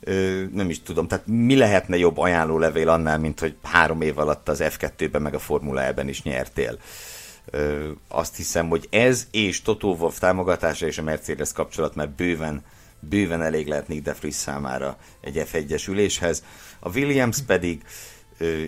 [0.00, 4.48] ö, nem is tudom, tehát mi lehetne jobb ajánlólevél annál, mint hogy három év alatt
[4.48, 6.72] az F2-ben meg a Formula E-ben is nyertél.
[6.72, 7.15] Ö,
[8.09, 12.64] azt hiszem, hogy ez és Toto Wolff támogatása és a Mercedes kapcsolat már bőven
[13.00, 16.44] bőven elég lehet Nick DeFries számára egy F1-es üléshez.
[16.80, 17.82] A Williams pedig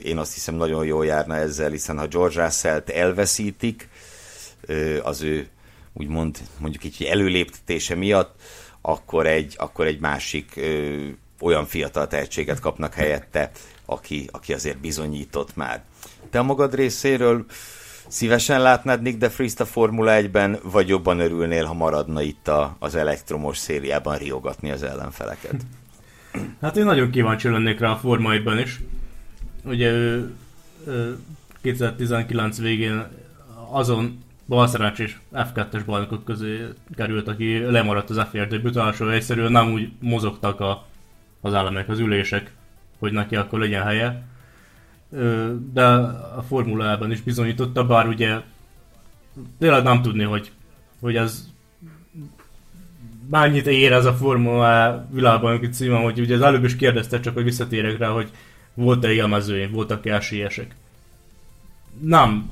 [0.02, 3.88] én azt hiszem nagyon jól járna ezzel, hiszen ha George Russell-t elveszítik,
[5.02, 5.48] az ő
[5.92, 8.34] úgymond mondjuk így előléptetése miatt,
[8.80, 11.06] akkor egy, akkor egy másik ö,
[11.40, 13.50] olyan fiatal tehetséget kapnak helyette,
[13.84, 15.82] aki, aki azért bizonyított már.
[16.30, 17.44] Te a magad részéről
[18.09, 22.77] szívesen látnád Nick de Vries a Formula 1-ben, vagy jobban örülnél, ha maradna itt a,
[22.79, 25.55] az elektromos szériában riogatni az ellenfeleket?
[26.61, 28.81] Hát én nagyon kíváncsi lennék rá a Forma 1-ben is.
[29.64, 30.33] Ugye ő,
[30.87, 31.18] ő
[31.62, 33.07] 2019 végén
[33.71, 36.66] azon balszerencsés F2-es bajnokok közé
[36.97, 40.87] került, aki lemaradt az F1 debütálásról, egyszerűen nem úgy mozogtak a,
[41.40, 42.53] az államok, az ülések,
[42.99, 44.23] hogy neki akkor legyen helye.
[45.73, 45.85] De
[46.37, 48.40] a formulában is bizonyította, bár ugye
[49.59, 50.53] tényleg nem tudni, hogy,
[51.01, 51.49] hogy ez
[53.31, 57.44] mennyit ér ez a Formula világbajnoki címem, hogy ugye az előbb is kérdezte, csak hogy
[57.44, 58.31] visszatérek rá, hogy
[58.75, 60.75] volt-e élmezője, voltak-e esélyesek.
[62.01, 62.51] Nem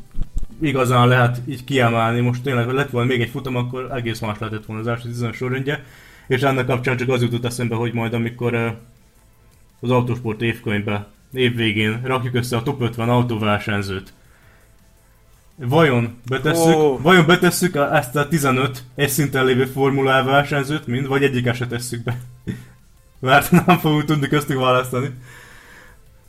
[0.61, 4.66] igazán lehet így kiemelni, most tényleg, lett volna még egy futam, akkor egész más lehetett
[4.66, 5.85] volna az első 10 sorrendje,
[6.27, 8.79] és ennek kapcsán csak az jutott eszembe, hogy majd amikor
[9.81, 14.12] az autósport évkönyvbe évvégén rakjuk össze a top 50 autóversenyzőt,
[15.59, 17.03] Vajon betesszük, oh.
[17.03, 22.03] vajon betesszük ezt a 15 egy szinten lévő Formula versenyzőt mind, vagy egyik se tesszük
[22.03, 22.20] be?
[23.20, 25.11] Mert nem fogunk tudni köztük választani.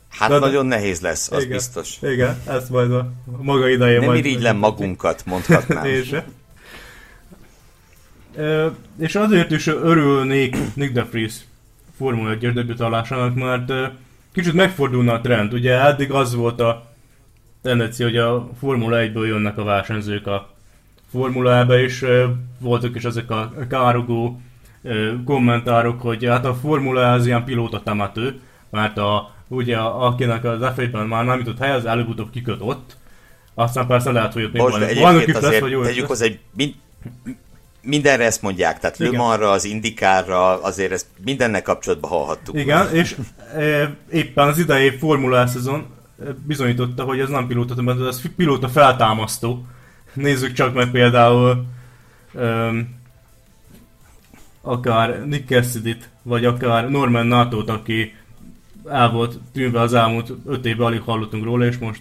[0.08, 1.96] Hát de, nagyon nehéz lesz, az igen, biztos.
[2.02, 5.84] Igen, ezt majd a maga idején Nem irigylem magunkat, mondhatnám.
[5.98, 6.16] és,
[8.36, 11.34] e, és azért is örülnék Nick de Vries
[11.96, 13.72] Formula 1-es debütálásának, mert
[14.32, 15.52] kicsit megfordulna a trend.
[15.52, 16.86] Ugye eddig az volt a
[17.62, 20.48] tendencia, hogy a Formula 1-ből jönnek a versenyzők a
[21.10, 22.06] Formulába, és
[22.58, 24.40] voltak is ezek a károgó
[25.24, 30.80] kommentárok, hogy hát a Formula az ilyen pilóta temető, mert a ugye akinek az f
[31.08, 32.96] már nem jutott hely, az előbb-utóbb kiköt ott.
[33.54, 36.38] Aztán persze lehet, hogy ott még Most van, van is lesz, jó tegyük hozzá, hogy
[36.56, 36.74] mind,
[37.88, 42.58] mindenre ezt mondják, tehát Le az Indikárra, azért ezt mindennek kapcsolatban hallhattuk.
[42.58, 42.94] Igen, már.
[42.94, 43.16] és
[43.56, 45.86] e, éppen az idei Formula szezon
[46.20, 49.66] e, bizonyította, hogy ez nem pilóta, mert ez pilóta feltámasztó.
[50.12, 51.64] Nézzük csak meg például
[52.32, 52.96] um,
[54.60, 58.14] akár Nick cassidy vagy akár Norman nato aki
[58.88, 62.00] el volt tűnve az elmúlt öt évben, alig hallottunk róla, és most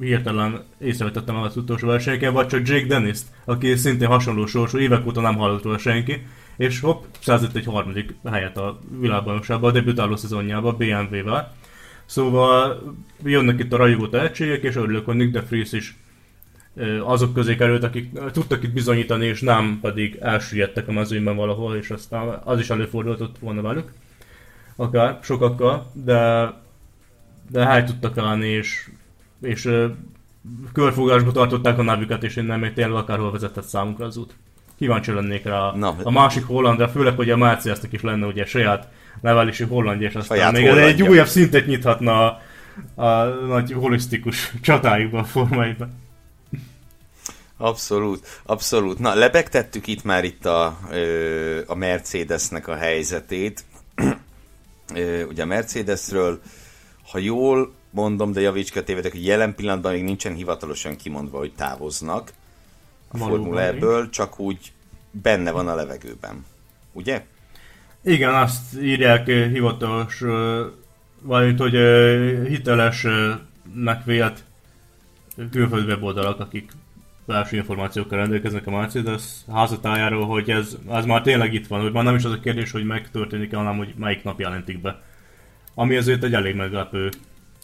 [0.00, 5.20] hirtelen észrevetettem az utolsó versenyeken, vagy csak Jake Dennis, aki szintén hasonló sorsú, évek óta
[5.20, 10.76] nem hallott róla senki, és hopp, szerzett egy harmadik helyet a világbajnokságban, a debütáló szezonjában,
[10.76, 11.54] BMW-vel.
[12.04, 12.82] Szóval
[13.24, 15.96] jönnek itt a rajogó tehetségek, és örülök, hogy Nick de Vries is
[17.04, 21.90] azok közé került, akik tudtak itt bizonyítani, és nem pedig elsüllyedtek a mezőnyben valahol, és
[21.90, 23.92] aztán az is előfordult volna velük,
[24.76, 26.52] akár sokakkal, de,
[27.50, 28.90] de hely tudtak állni, és,
[29.42, 29.70] és
[30.72, 34.34] körfogásba tartották a nevüket, és innen még tényleg akárhol vezetett számunkra az út.
[34.78, 38.88] Kíváncsi lennék rá a, a másik hollandra, főleg, hogy a Mercedesnek is lenne ugye saját
[39.20, 40.86] nevelési hollandja, és aztán saját még hollandja.
[40.86, 42.40] egy újabb szintet nyithatna a,
[42.94, 46.04] a nagy holisztikus csatájukban, formáiban.
[47.56, 48.98] Abszolút, abszolút.
[48.98, 50.78] Na, lebegtettük itt már itt a,
[51.66, 53.64] a Mercedesnek a helyzetét.
[55.28, 56.40] Ugye a Mercedesről,
[57.10, 62.32] ha jól mondom, de javíts tévedek, hogy jelen pillanatban még nincsen hivatalosan kimondva, hogy távoznak
[63.08, 64.72] a Formula ebből, csak úgy
[65.10, 66.44] benne van a levegőben.
[66.92, 67.24] Ugye?
[68.02, 70.22] Igen, azt írják hivatalos,
[71.22, 71.72] valamint, hogy
[72.48, 74.44] hitelesnek vélt
[75.50, 76.70] külföldi weboldalak, akik
[77.26, 79.22] belső információkkal rendelkeznek a Mercedes
[79.52, 82.70] házatájáról, hogy ez, ez már tényleg itt van, hogy már nem is az a kérdés,
[82.70, 85.02] hogy megtörténik-e, hanem hogy melyik nap jelentik be.
[85.74, 87.10] Ami azért egy elég meglepő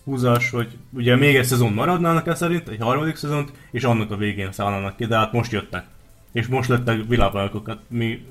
[0.04, 4.16] húzás, hogy ugye még egy szezon maradnának e szerint, egy harmadik szezont, és annak a
[4.16, 5.84] végén szállnának ki, de hát most jöttek.
[6.32, 7.78] És most lettek világbajnokokat.
[7.88, 8.26] Mi,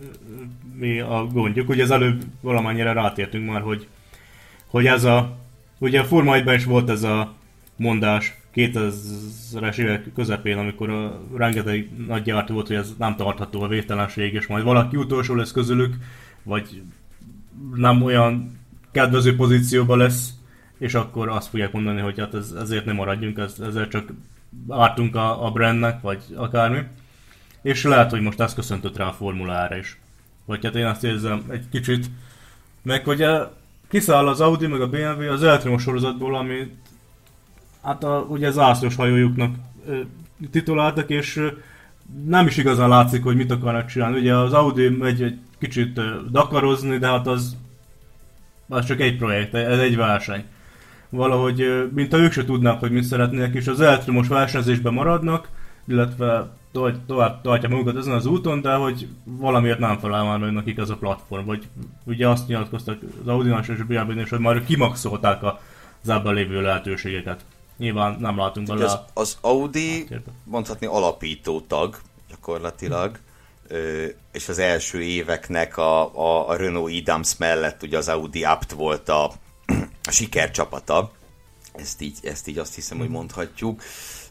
[0.75, 3.87] mi a gondjuk, ugye az előbb valamennyire rátértünk már, hogy,
[4.67, 5.37] hogy ez a,
[5.77, 7.33] ugye a Forma is volt ez a
[7.75, 13.67] mondás, 2000-es évek közepén, amikor a rengeteg nagy gyártó volt, hogy ez nem tartható a
[13.67, 15.95] vételenség, és majd valaki utolsó lesz közülük,
[16.43, 16.81] vagy
[17.75, 18.59] nem olyan
[18.91, 20.29] kedvező pozícióban lesz,
[20.81, 24.13] és akkor azt fogják mondani, hogy hát ez, ezért nem maradjunk, ez, ezért csak
[24.69, 26.79] ártunk a, a brandnek, vagy akármi.
[27.61, 29.99] És lehet, hogy most ezt köszöntött rá a formulára is.
[30.45, 32.09] Vagy hát én azt érzem egy kicsit,
[32.81, 33.39] meg ugye
[33.89, 36.75] kiszáll az Audi meg a BMW az elektromos sorozatból, amit
[37.83, 39.55] hát a, ugye zászlós hajójuknak
[40.51, 41.51] tituláltak, és
[42.25, 44.19] nem is igazán látszik, hogy mit akarnak csinálni.
[44.19, 45.99] Ugye az Audi megy egy kicsit
[46.31, 47.57] dakarozni, de hát az,
[48.69, 50.45] az csak egy projekt, ez egy verseny.
[51.11, 55.49] Valahogy, mint ha ők se tudnák, hogy mit szeretnének, és az elektromos versenyzésben maradnak,
[55.87, 56.49] illetve
[57.07, 60.89] tovább tartják magukat ezen az úton, de hogy valamiért nem felel már meg nekik ez
[60.89, 61.45] a platform.
[61.45, 61.67] Vagy
[62.05, 65.59] ugye azt nyilatkoztak az audi és a bmw hogy már kimaxolták a
[66.03, 67.45] zábban lévő lehetőségeket
[67.81, 68.85] nyilván nem látunk belőle.
[68.85, 70.07] Az, az Audi
[70.43, 71.97] mondhatni alapító tag
[72.29, 73.19] gyakorlatilag,
[74.31, 79.09] és az első éveknek a, a, a Renault Idams mellett ugye az Audi Apt volt
[79.09, 79.31] a
[80.11, 81.11] sikercsapata,
[81.73, 83.15] ezt így, ezt így azt hiszem, hogy hmm.
[83.15, 83.83] mondhatjuk,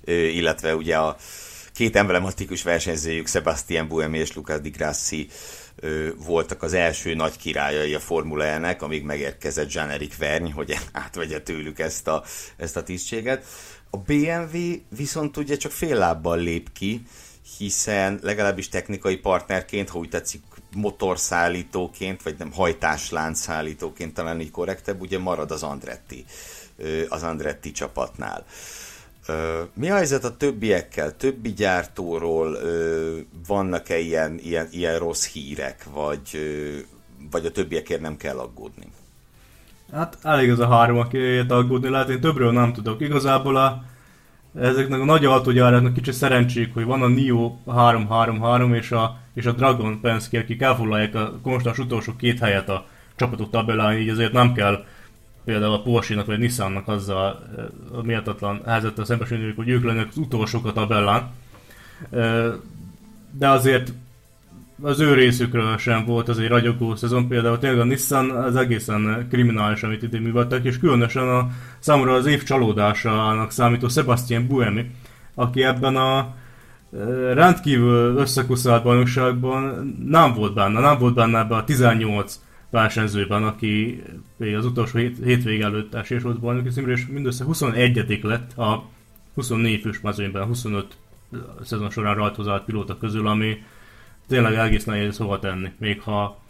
[0.04, 1.16] illetve ugye a
[1.72, 5.28] két emblematikus versenyzőjük Sebastian Buemi és Lucas Di Grassi
[6.16, 11.78] voltak az első nagy királyai a Formula E-nek, amíg megérkezett Jean-Eric Verny, hogy átvegye tőlük
[11.78, 12.24] ezt a,
[12.56, 13.44] ezt a tisztséget.
[13.90, 14.58] A BMW
[14.96, 17.02] viszont ugye csak fél lábbal lép ki,
[17.58, 20.42] hiszen legalábbis technikai partnerként, ha úgy tetszik,
[20.74, 26.24] motorszállítóként, vagy nem hajtásláncszállítóként talán így korrektebb, ugye marad az Andretti,
[27.08, 28.44] az Andretti csapatnál.
[29.74, 31.16] Mi a helyzet a többiekkel?
[31.16, 32.58] Többi gyártóról
[33.46, 36.38] vannak-e ilyen, ilyen, ilyen rossz hírek, vagy,
[37.30, 38.86] vagy a többiekért nem kell aggódni?
[39.92, 42.08] Hát elég az a három, akiért aggódni lehet.
[42.08, 43.00] Én többről nem tudok.
[43.00, 43.84] Igazából a,
[44.54, 49.52] ezeknek a nagy autógyáraknak kicsit szerencsék, hogy van a NIO 333 és a, és a
[49.52, 52.86] Dragon Penske, akik elfoglalják a konstans utolsó két helyet a
[53.16, 54.84] csapatok tabellán, így azért nem kell
[55.44, 57.42] például a Porsche-nak vagy a Nissan-nak azzal
[57.92, 61.30] a méltatlan helyzettel szembesülniük, hogy ők lennek az utolsók a tabellán.
[63.30, 63.92] De azért
[64.82, 69.26] az ő részükről sem volt az egy ragyogó szezon, például tényleg a Nissan az egészen
[69.30, 74.90] kriminális, amit idén műveltek, és különösen a számomra az év csalódásának számító Sebastian Buemi,
[75.34, 76.34] aki ebben a
[77.32, 84.02] rendkívül összekuszált bajnokságban nem volt benne, nem volt benne ebben a 18 versenyzőben, aki
[84.56, 88.84] az utolsó hét, hétvég előtt esés volt bajnoki címre, és mindössze 21 lett a
[89.34, 90.86] 24 fős mezőnyben, 25
[91.62, 93.56] szezon során rajtozált pilóta közül, ami
[94.30, 96.40] tényleg egész nehéz hova tenni, még ha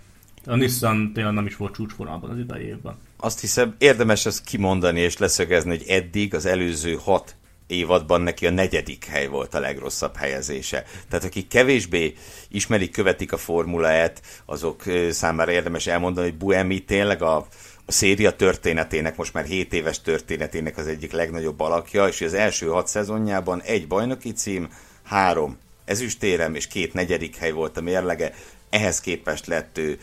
[0.46, 2.94] a Nissan tényleg nem is volt csúcsformában az idei évben.
[3.16, 8.50] Azt hiszem érdemes ezt kimondani és leszögezni, hogy eddig az előző hat évadban neki a
[8.50, 10.84] negyedik hely volt a legrosszabb helyezése.
[11.08, 12.14] Tehát akik kevésbé
[12.48, 17.46] ismerik, követik a Formula E-t, azok számára érdemes elmondani, hogy Buemi tényleg a
[17.86, 22.66] a széria történetének, most már 7 éves történetének az egyik legnagyobb alakja, és az első
[22.66, 24.68] hat szezonjában egy bajnoki cím,
[25.02, 25.58] három
[25.90, 28.34] ezüstérem és két negyedik hely volt a mérlege,
[28.70, 29.98] ehhez képest lett ő,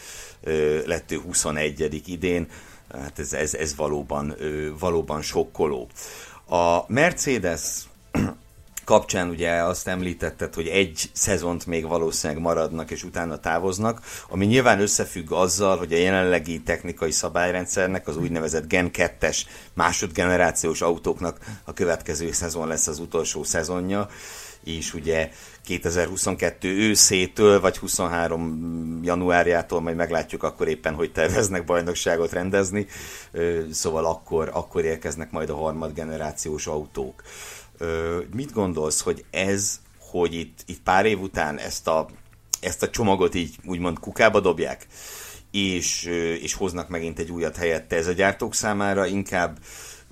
[0.85, 2.01] lett ő 21.
[2.05, 2.47] idén,
[2.91, 4.35] hát ez, ez, ez valóban,
[4.79, 5.87] valóban sokkoló.
[6.45, 7.61] A Mercedes
[8.85, 14.79] kapcsán ugye azt említetted, hogy egy szezont még valószínűleg maradnak, és utána távoznak, ami nyilván
[14.79, 19.41] összefügg azzal, hogy a jelenlegi technikai szabályrendszernek, az úgynevezett Gen 2-es
[19.73, 24.09] másodgenerációs autóknak a következő szezon lesz az utolsó szezonja,
[24.63, 25.31] és ugye
[25.67, 32.87] 2022 őszétől, vagy 23 januárjától, majd meglátjuk akkor éppen, hogy terveznek bajnokságot rendezni,
[33.71, 37.23] szóval akkor, akkor érkeznek majd a harmadgenerációs autók.
[38.35, 42.07] Mit gondolsz, hogy ez, hogy itt, itt pár év után ezt a,
[42.61, 44.87] ezt a csomagot így úgymond kukába dobják,
[45.51, 46.03] és,
[46.41, 49.57] és hoznak megint egy újat helyette, ez a gyártók számára inkább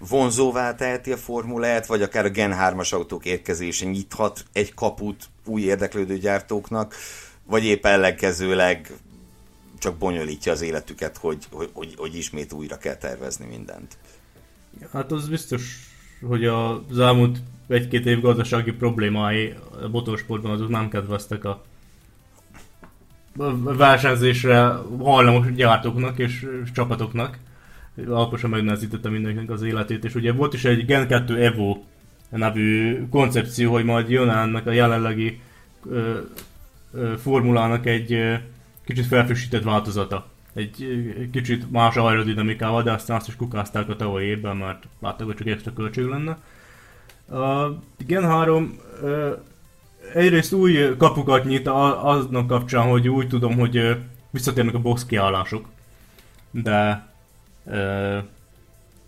[0.09, 5.61] vonzóvá teheti a formulát, vagy akár a Gen 3-as autók érkezése nyithat egy kaput új
[5.61, 6.95] érdeklődő gyártóknak,
[7.45, 8.91] vagy épp ellenkezőleg
[9.79, 13.97] csak bonyolítja az életüket, hogy, hogy, hogy, hogy ismét újra kell tervezni mindent.
[14.91, 15.89] Hát az biztos,
[16.27, 17.37] hogy az elmúlt
[17.67, 21.63] egy-két év gazdasági problémái a motorsportban azok nem kedveztek a
[23.63, 27.37] versenyzésre hajlamos gyártóknak és csapatoknak.
[28.07, 31.77] Alposan megnehezítette mindenkinek az életét, és ugye volt is egy Gen 2 Evo
[32.29, 35.41] nevű koncepció, hogy majd jön ennek a jelenlegi
[35.89, 36.17] ö,
[36.93, 38.33] ö, formulának egy ö,
[38.85, 40.27] kicsit felfrissített változata.
[40.53, 45.25] Egy ö, kicsit más aerodinamikával, de aztán azt is kukázták a tavalyi évben, mert látták,
[45.25, 46.37] hogy csak extra költség lenne.
[47.39, 49.33] A Gen 3 ö,
[50.13, 53.97] egyrészt új kapukat nyit aznak kapcsán, hogy úgy tudom, hogy
[54.29, 55.67] visszatérnek a box kiállások.
[56.51, 57.07] De
[57.65, 58.17] ö,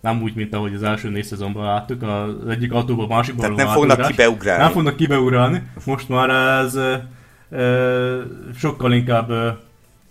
[0.08, 3.58] nem úgy, mint ahogy az első négy szezonban láttuk, az egyik autóban a másikban Tehát
[3.58, 4.64] nem fognak kibeugrálni.
[4.64, 5.62] Nem fognak kibeugrálni.
[5.86, 6.76] Most már ez
[7.50, 8.22] ö,
[8.56, 9.50] sokkal inkább, ö,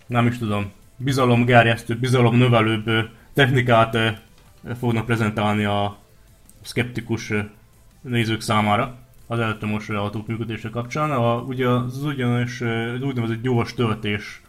[0.07, 2.91] nem is tudom, bizalomgerjesztő, bizalomnövelőbb
[3.35, 4.09] technikát ö,
[4.79, 5.97] fognak prezentálni a
[6.63, 7.33] szkeptikus
[8.01, 8.95] nézők számára
[9.27, 11.11] az elektromos autók működése kapcsán.
[11.11, 14.41] A, ugye az ugyanis az úgynevezett gyors töltés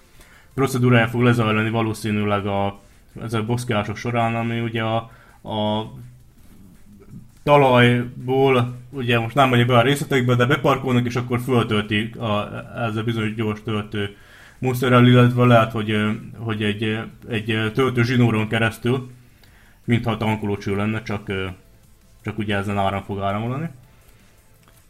[0.54, 2.80] procedúrája fog lezajlani valószínűleg a,
[3.22, 5.12] ezek a boxkiások során, ami ugye a,
[5.44, 5.84] a
[7.44, 12.50] talajból, ugye most nem megyek be a részletekbe, de beparkolnak és akkor föltöltik a,
[12.88, 14.16] ezzel bizonyos gyors töltő
[14.60, 15.96] módszerrel, illetve lehet, hogy,
[16.38, 19.10] hogy egy, egy töltő zsinóron keresztül,
[19.84, 21.32] mintha tankolócső lenne, csak
[22.28, 23.70] csak ugye ezen áram fog áramolni.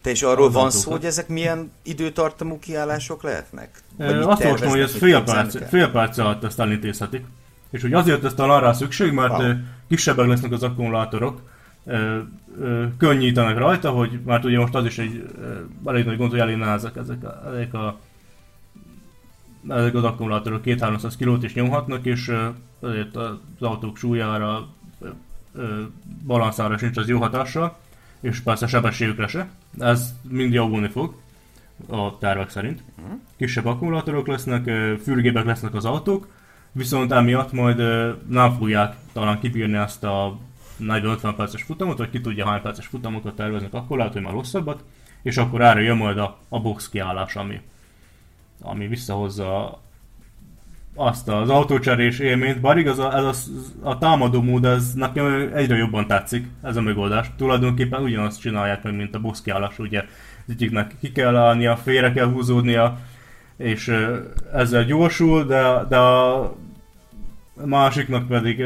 [0.01, 3.69] Te is arról van szó, hogy ezek milyen időtartamú kiállások lehetnek?
[3.97, 7.25] Vagy azt olvastam, hogy ez fél perc, fél perc alatt ezt elintézhetik.
[7.69, 9.53] És hogy azért ezt talán rá szükség, mert wow.
[9.87, 11.41] Kisebbek lesznek az akkumulátorok,
[12.97, 15.25] könnyítenek rajta, hogy mert ugye most az is egy
[15.85, 17.99] elég nagy gond, hogy elég nehezek ezek, a, ezek, a,
[19.69, 22.31] ezek az akkumulátorok 2-300 kilót is nyomhatnak, és
[22.79, 24.67] azért az autók súlyára
[26.25, 27.77] balanszára sincs az jó hatással,
[28.19, 29.49] és persze sebességükre se.
[29.79, 31.13] Ez mind javulni fog
[31.87, 32.83] a tervek szerint.
[32.95, 33.11] Mhm.
[33.37, 34.63] Kisebb akkumulátorok lesznek,
[35.03, 36.27] fürgébek lesznek az autók,
[36.77, 37.77] viszont emiatt majd
[38.29, 40.37] nem fogják talán kibírni ezt a
[40.81, 44.83] 40-50 perces futamot, vagy ki tudja hány perces futamokat terveznek, akkor lehet, hogy már rosszabbat,
[45.21, 47.61] és akkor erre jön majd a, a box kiállás, ami,
[48.61, 49.81] ami visszahozza
[50.95, 53.33] azt az autócserés élményt, bár igaz, ez a,
[53.89, 57.31] a támadó mód, ez nekem egyre jobban tetszik, ez a megoldás.
[57.37, 60.03] Tulajdonképpen ugyanazt csinálják meg, mint a boszkiállás, ugye
[60.47, 62.97] egyiknek ki kell állnia, félre kell húzódnia,
[63.57, 63.93] és
[64.53, 66.55] ezzel gyorsul, de, de a
[67.65, 68.59] másiknak pedig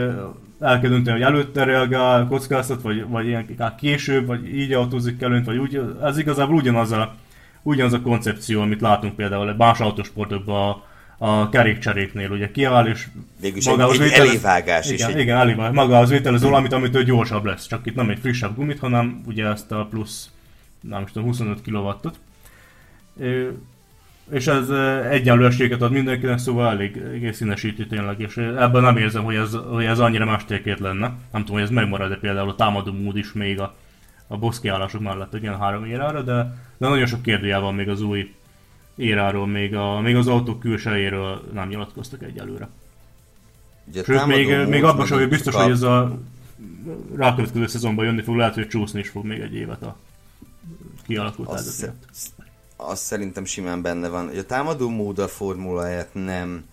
[0.60, 5.46] el kell dönteni, hogy előtte reagál, kockáztat, vagy, vagy ilyen később, vagy így autózik előnt,
[5.46, 7.16] vagy úgy, ez igazából ugyanaz a,
[7.62, 10.82] ugyanaz a koncepció, amit látunk például más autósportokban,
[11.24, 13.08] a kerékcseréknél, ugye kiáll, és
[13.40, 15.16] Végülis maga egy, az egy elévágás igen, is.
[15.16, 15.76] Igen, elévágás.
[15.76, 17.68] Maga az vételező valamit, amitől gyorsabb lesz.
[17.68, 20.30] Csak itt nem egy frissebb gumit, hanem ugye ezt a plusz,
[20.82, 22.20] nem is tudom, 25 kW-ot.
[24.32, 24.70] És ez
[25.10, 29.86] egyenlőséget ad mindenkinek, szóval elég, elég színesíti tényleg, és ebben nem érzem, hogy ez, hogy
[29.86, 31.08] ez annyira mástékét lenne.
[31.32, 33.76] Nem tudom, hogy ez megmarad-e például a támadó mód is még a,
[34.28, 36.34] a boss kiállások mellett egy ilyen három érára, de,
[36.78, 38.34] de nagyon sok kérdőjel van még az új
[38.96, 42.70] éráról, még, a, még az autók külsejéről nem nyilatkoztak egyelőre.
[43.88, 45.62] Ugye Sőt, még, még abban sem biztos, a...
[45.62, 46.20] hogy ez a
[47.16, 49.98] rákövetkező szezonban jönni fog, lehet, hogy csúszni is fog még egy évet a
[51.08, 51.92] kialakult azt,
[52.82, 54.28] azt szerintem simán benne van.
[54.28, 56.70] Hogy a támadó mód a formuláját nem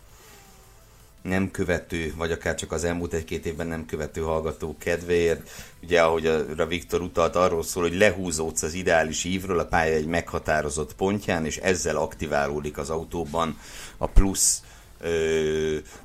[1.23, 5.51] nem követő, vagy akár csak az elmúlt egy-két évben nem követő hallgató kedvéért.
[5.83, 6.27] Ugye, ahogy
[6.59, 11.45] a Viktor utalt, arról szól, hogy lehúzódsz az ideális ívről a pálya egy meghatározott pontján,
[11.45, 13.59] és ezzel aktiválódik az autóban
[13.97, 14.63] a plusz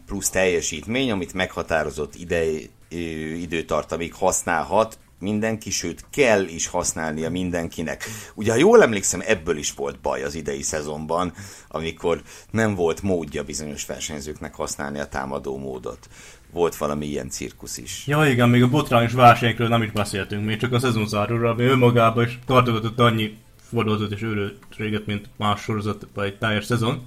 [0.06, 2.44] plusz teljesítmény, amit meghatározott ide,
[3.40, 8.04] időtartamig használhat, mindenki, sőt kell is használnia mindenkinek.
[8.34, 11.34] Ugye, ha jól emlékszem, ebből is volt baj az idei szezonban,
[11.68, 12.22] amikor
[12.52, 16.10] nem volt módja bizonyos versenyzőknek használni a támadó módot.
[16.52, 18.04] Volt valami ilyen cirkusz is.
[18.08, 22.26] Ja igen, még a botrányos versenyekről nem is beszéltünk, még csak a szezonzárról, ami önmagában
[22.26, 23.38] is tartogatott annyi
[23.70, 27.02] fordulatot és őrültséget, mint más sorozat vagy egy teljes szezon.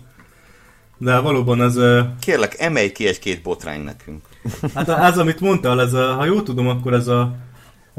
[0.98, 1.78] De valóban ez...
[2.20, 4.24] Kérlek, emelj ki egy-két botrány nekünk.
[4.74, 7.36] Hát ez, amit mondtál, ez a, ha jól tudom, akkor ez a,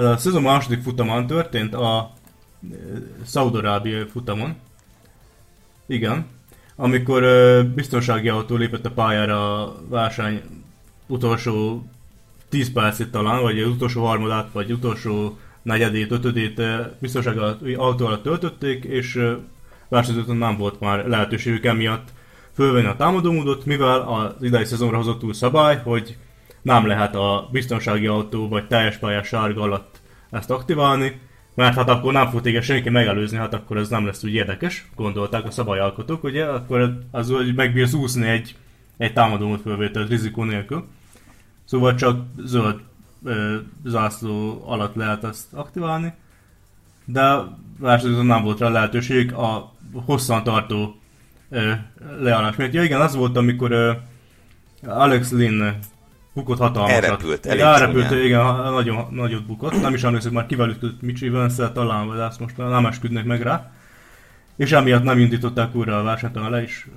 [0.06, 2.14] a szezon második futamon történt, a
[3.26, 4.56] Szaudarábiai futamon.
[5.86, 6.26] Igen.
[6.76, 7.24] Amikor
[7.76, 10.42] biztonsági autó lépett a pályára a verseny
[11.08, 11.86] utolsó
[12.50, 16.62] 10 percét talán, vagy az utolsó harmadát, vagy utolsó negyedét, ötödét
[17.00, 19.20] biztonsági autó alatt töltötték, és
[19.88, 22.08] versenyzőtön nem volt már lehetőségük emiatt
[22.54, 26.18] fölvenni a támadómódot, mivel az idei szezonra hozott új szabály, hogy
[26.68, 31.20] nem lehet a biztonsági autó vagy teljes pályás sárga alatt ezt aktiválni,
[31.56, 34.90] mert hát akkor nem fog téged senki megelőzni, hát akkor ez nem lesz úgy érdekes,
[34.96, 38.56] gondolták a szabályalkotók, ugye, akkor az, hogy megbírsz úszni egy,
[38.98, 40.88] egy támadómód fölvételt rizikó nélkül.
[41.66, 42.80] Szóval csak zöld
[43.24, 43.56] ö,
[43.86, 46.14] zászló alatt lehet ezt aktiválni,
[47.06, 47.36] de
[47.80, 51.00] versenyzőn nem volt rá lehetőség a hosszantartó
[52.20, 52.74] leállás miatt.
[52.74, 54.02] Ja igen, az volt, amikor
[54.84, 55.74] Alex Lynn
[56.38, 57.04] bukott hatalmasat.
[57.04, 59.82] Elrepült, elég Elrepült, igen, nagyon, nagyot bukott.
[59.82, 63.42] Nem is emlékszem, már kivel ütött Mitchie vance talán, vagy azt most nem esküdnek meg
[63.42, 63.72] rá.
[64.56, 66.88] És emiatt nem indították újra a versenyt, le is.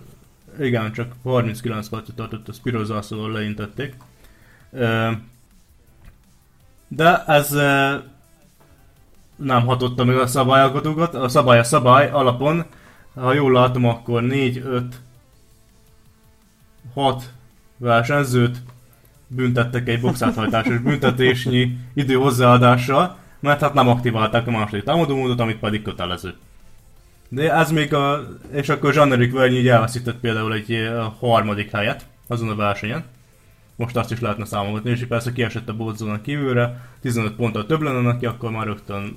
[0.59, 3.95] Igen, csak 39 percet tartott a Spiroza, szóval leintették.
[6.89, 7.51] De ez
[9.37, 11.15] nem hatotta meg a szabályalkotókat.
[11.15, 12.65] A szabály a szabály alapon
[13.15, 15.01] ha jól látom, akkor 4, 5,
[16.95, 17.33] 6
[17.77, 18.63] versenyzőt
[19.35, 25.83] büntettek egy boxáthajtásos büntetésnyi idő hozzáadással, mert hát nem aktiválták a második támadómódot, amit pedig
[25.83, 26.35] kötelező.
[27.29, 28.29] De ez még a...
[28.53, 33.05] és akkor Jean-Éric Verny így elveszített például egy a harmadik helyet azon a versenyen.
[33.77, 38.01] Most azt is lehetne számolgatni, és persze kiesett a bodzónak kívülre, 15 ponttal több lenne
[38.01, 39.13] neki, akkor már rögtön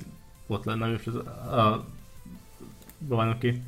[0.46, 1.14] ott lenne és az,
[1.56, 1.84] a
[3.08, 3.62] bajnoki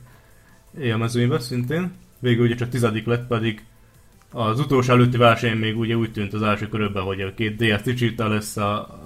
[0.81, 1.93] élmezőnybe szintén.
[2.19, 3.65] Végül ugye csak tizedik lett, pedig
[4.37, 7.83] az utolsó előtti verseny még ugye úgy tűnt az első körökben, hogy a két DS
[7.83, 9.01] Ticsita lesz a,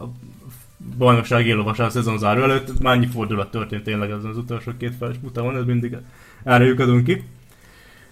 [0.99, 2.81] bajnokság élovasa a szezon záró előtt.
[2.81, 5.97] Mennyi fordulat történt tényleg az, az utolsó két feles futamon, ez mindig
[6.45, 7.25] erre lyukadunk ki.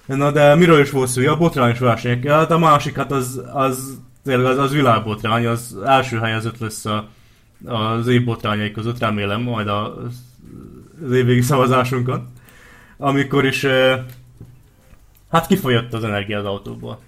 [0.06, 1.28] Na de miről is volt szó?
[1.28, 2.26] A botrányos versenyek.
[2.26, 7.08] Hát a másik, hát az, az tényleg az, az világbotrány, az első helyezett lesz a,
[7.64, 9.96] az év botrányai között, remélem, majd a,
[11.04, 12.28] az évvégi szavazásunkon
[12.98, 13.66] amikor is
[15.30, 17.00] hát kifolyott az energia az autóból.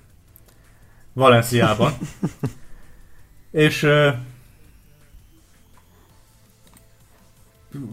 [1.20, 1.92] Valenciában.
[3.66, 3.82] és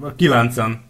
[0.02, 0.82] a kilencen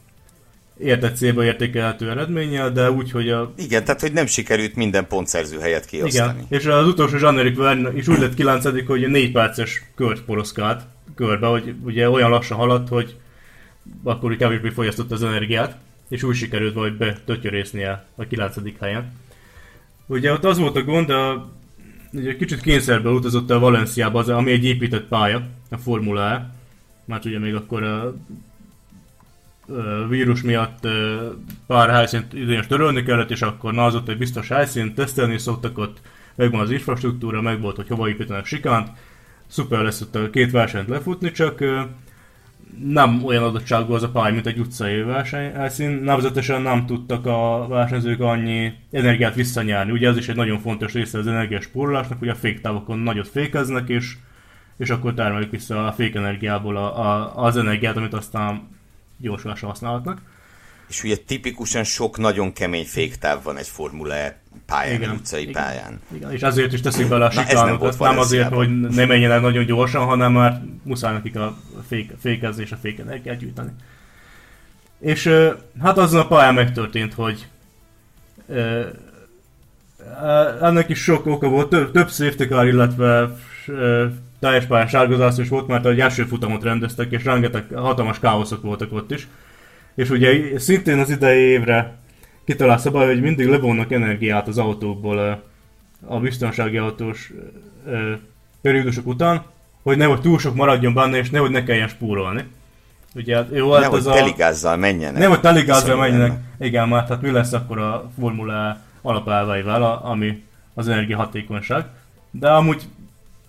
[0.78, 3.54] értett célba értékelhető eredménnyel, de úgy, hogy a...
[3.56, 6.34] Igen, tehát hogy nem sikerült minden pontszerző helyet kiosztani.
[6.34, 10.84] Igen, és az utolsó Jean-Éric is úgy lett 9 hogy 4 perces kört poroszkált
[11.16, 13.16] körbe, hogy ugye olyan lassan haladt, hogy
[14.04, 15.78] akkor kevésbé fogyasztott az energiát
[16.10, 18.56] és úgy sikerült vagy betötyörésznie a 9.
[18.80, 19.12] helyen.
[20.06, 21.50] Ugye ott az volt a gond, a,
[22.14, 26.52] ugye kicsit kényszerből utazott a Valenciába, az, ami egy épített pálya, a Formula E,
[27.06, 28.16] mert ugye még akkor a,
[29.68, 31.36] a vírus miatt a,
[31.68, 35.78] pár helyszínt időnyos törölni kellett, és akkor na az ott egy biztos helyszínt, tesztelni szoktak
[35.78, 36.02] ott,
[36.36, 38.90] megvan az infrastruktúra, meg volt, hogy hova építenek sikánt,
[39.48, 41.64] szuper lesz ott a két versenyt lefutni, csak
[42.86, 45.90] nem olyan adottságú az a pálya, mint egy utcai versenyhelyszín.
[45.90, 49.92] Nevezetesen nem tudtak a versenyzők annyi energiát visszanyerni.
[49.92, 54.18] Ugye ez is egy nagyon fontos része az energiaspórolásnak, hogy a féktávokon nagyot fékeznek, és,
[54.78, 58.68] és akkor termelik vissza a fékenergiából a, a, az energiát, amit aztán
[59.18, 60.22] gyorsulásra használhatnak.
[60.88, 65.54] És ugye tipikusan sok nagyon kemény féktáv van egy Formula E pályán, igen, utcai igen,
[65.54, 66.02] pályán.
[66.14, 69.40] Igen, és azért is teszik bele a sikánokat, nem, nem azért, hogy ne menjen el
[69.40, 71.58] nagyon gyorsan, hanem már muszáj nekik a
[71.88, 73.72] fék, fékezni és a fékenergiát gyűjteni.
[75.00, 75.30] És
[75.82, 77.48] hát azon a pályán megtörtént, hogy
[80.62, 83.38] ennek is sok oka volt, több, több safety car, illetve
[84.40, 88.94] teljes pályán sárgazás is volt, mert egy első futamot rendeztek, és rengeteg hatalmas káoszok voltak
[88.94, 89.28] ott is.
[89.98, 91.98] És ugye szintén az idei évre
[92.46, 95.44] kitalált szabály, hogy mindig levonnak energiát az autókból
[96.06, 97.34] a biztonsági autós
[98.62, 99.44] periódusok után,
[99.84, 102.44] hogy nehogy túl sok maradjon benne, és nehogy ne kelljen spórolni.
[103.16, 104.78] Ugye, jó, hát nehogy az teligázzal a...
[104.78, 105.22] menjenek.
[105.22, 106.40] Nehogy teligázzal menjenek.
[106.60, 110.44] Igen, mert hát mi lesz akkor a Formula alapelveivel, ami
[110.74, 111.86] az energiahatékonyság.
[112.32, 112.84] De amúgy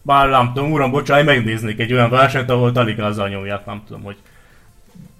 [0.03, 4.17] bár nem tudom, uram, bocsánat, megnéznék egy olyan versenyt, ahol taligázzal nyomják, nem tudom, hogy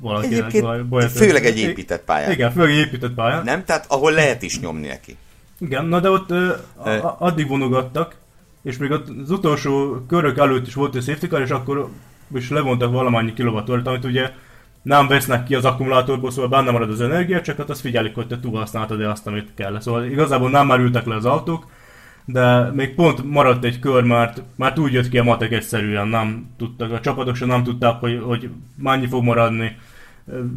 [0.01, 2.31] valaki Egyébként főleg egy épített pályán.
[2.31, 3.45] Igen, főleg egy épített pályán.
[3.45, 3.65] Nem?
[3.65, 5.17] Tehát ahol lehet is nyomni neki.
[5.59, 8.17] Igen, na de ott ö, a, addig vonogattak,
[8.63, 11.89] és még az utolsó körök előtt is volt egy safety car, és akkor
[12.35, 14.31] is levontak valamennyi kilovatort, amit ugye
[14.83, 18.27] nem vesznek ki az akkumulátorból, szóval benne marad az energia, csak hát azt figyelik, hogy
[18.27, 19.81] te túlhasználtad-e azt, amit kell.
[19.81, 21.67] Szóval igazából nem már ültek le az autók,
[22.25, 26.55] de még pont maradt egy kör, mert, mert úgy jött ki a matek egyszerűen, nem
[26.57, 29.77] tudtak, a csapatok sem nem tudták, hogy, hogy mennyi fog maradni.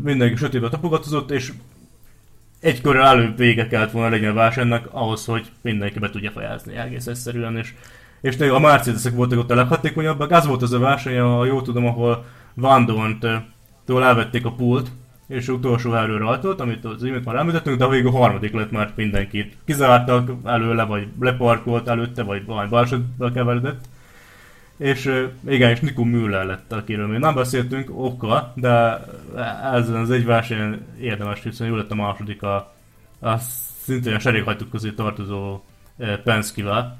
[0.03, 1.53] Mindenki sötétbe tapogatozott, és
[2.59, 6.75] egy körrel előbb vége kellett volna legyen a versenynek ahhoz, hogy mindenki be tudja fejezni
[6.75, 7.73] egész egyszerűen, és,
[8.21, 10.31] és a Mercedesek voltak ott a leghatékonyabbak.
[10.31, 14.91] Ez volt az a verseny, ha jól tudom, ahol Van Dont-től elvették a pult,
[15.27, 18.95] és utolsó erről rajtolt, amit az imént már említettünk, de végül a harmadik lett, mert
[18.95, 23.85] mindenkit kizártak előle, vagy leparkolt előtte, vagy valami balesetbe keveredett.
[24.81, 29.03] És igen, és Nico Müller lett, akiről még nem beszéltünk, oka, de
[29.73, 32.73] ezen az egy versenyen érdemes, hiszen jó lett a második a,
[33.19, 33.37] a
[33.83, 35.61] szintén a serékhajtók közé tartozó
[36.23, 36.97] Penske-vel.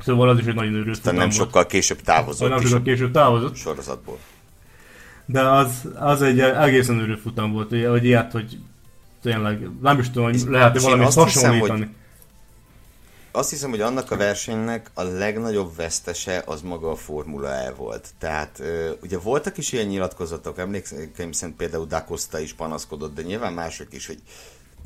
[0.00, 1.12] Szóval az is egy nagyon őrült.
[1.12, 2.48] nem sokkal később távozott.
[2.48, 3.56] Nem sokkal később távozott.
[3.56, 4.18] Sorozatból
[5.26, 8.58] de az, az egy egészen őrű futam volt, hogy ilyet, hogy
[9.22, 11.60] tényleg nem is tudom, hogy lehet valami hasonlítani.
[11.60, 11.88] Hiszem, hogy
[13.36, 18.08] azt hiszem, hogy annak a versenynek a legnagyobb vesztese az maga a Formula E volt.
[18.18, 18.62] Tehát
[19.02, 23.92] ugye voltak is ilyen nyilatkozatok, emlékszem szerint például Da Costa is panaszkodott, de nyilván mások
[23.92, 24.22] is, hogy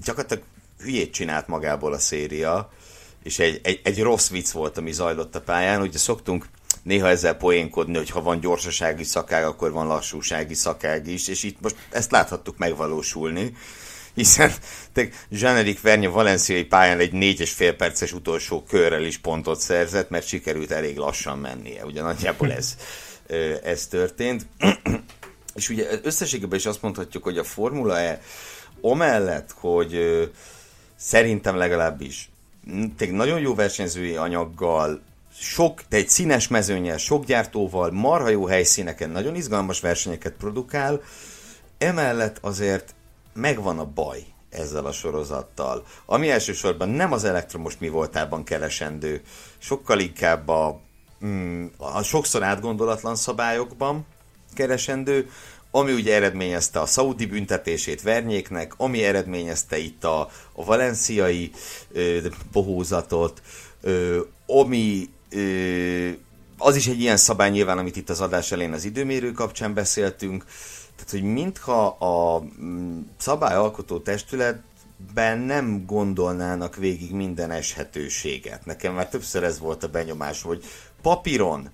[0.05, 0.45] gyakorlatilag
[0.79, 2.71] hülyét csinált magából a széria,
[3.23, 5.81] és egy, egy, egy rossz vicc volt, ami zajlott a pályán.
[5.81, 6.47] Ugye szoktunk
[6.83, 11.61] néha ezzel poénkodni, hogy ha van gyorsasági szakág, akkor van lassúsági szakág is, és itt
[11.61, 13.57] most ezt láthattuk megvalósulni
[14.21, 14.53] hiszen
[15.31, 20.27] Zsenerik Vernya valenciai pályán egy négy és fél perces utolsó körrel is pontot szerzett, mert
[20.27, 21.85] sikerült elég lassan mennie.
[21.85, 22.77] Ugye nagyjából ez,
[23.65, 24.47] ez történt.
[25.55, 28.21] és ugye összességében is azt mondhatjuk, hogy a Formula E
[28.81, 29.99] amellett, hogy
[30.97, 32.31] szerintem legalábbis
[33.11, 35.03] nagyon jó versenyzői anyaggal,
[35.39, 41.03] sok, de egy színes mezőnyel, sok gyártóval, marha jó helyszíneken, nagyon izgalmas versenyeket produkál,
[41.79, 42.95] emellett azért
[43.33, 49.23] megvan a baj ezzel a sorozattal, ami elsősorban nem az elektromos mi voltában keresendő,
[49.59, 50.81] sokkal inkább a,
[51.25, 54.07] mm, a sokszor átgondolatlan szabályokban
[54.55, 55.31] keresendő,
[55.71, 60.21] ami ugye eredményezte a szaudi büntetését Vernyéknek, ami eredményezte itt a,
[60.53, 61.51] a valenciai
[61.93, 62.19] ö,
[62.53, 63.43] bohózatot,
[63.81, 65.09] ö, ami
[66.59, 70.45] az is egy ilyen szabály nyilván, amit itt az adás elén az időmérő kapcsán beszéltünk,
[71.05, 78.65] tehát hogy mintha a mm, szabályalkotó testületben nem gondolnának végig minden eshetőséget.
[78.65, 80.65] Nekem már többször ez volt a benyomás, hogy
[81.03, 81.71] papíron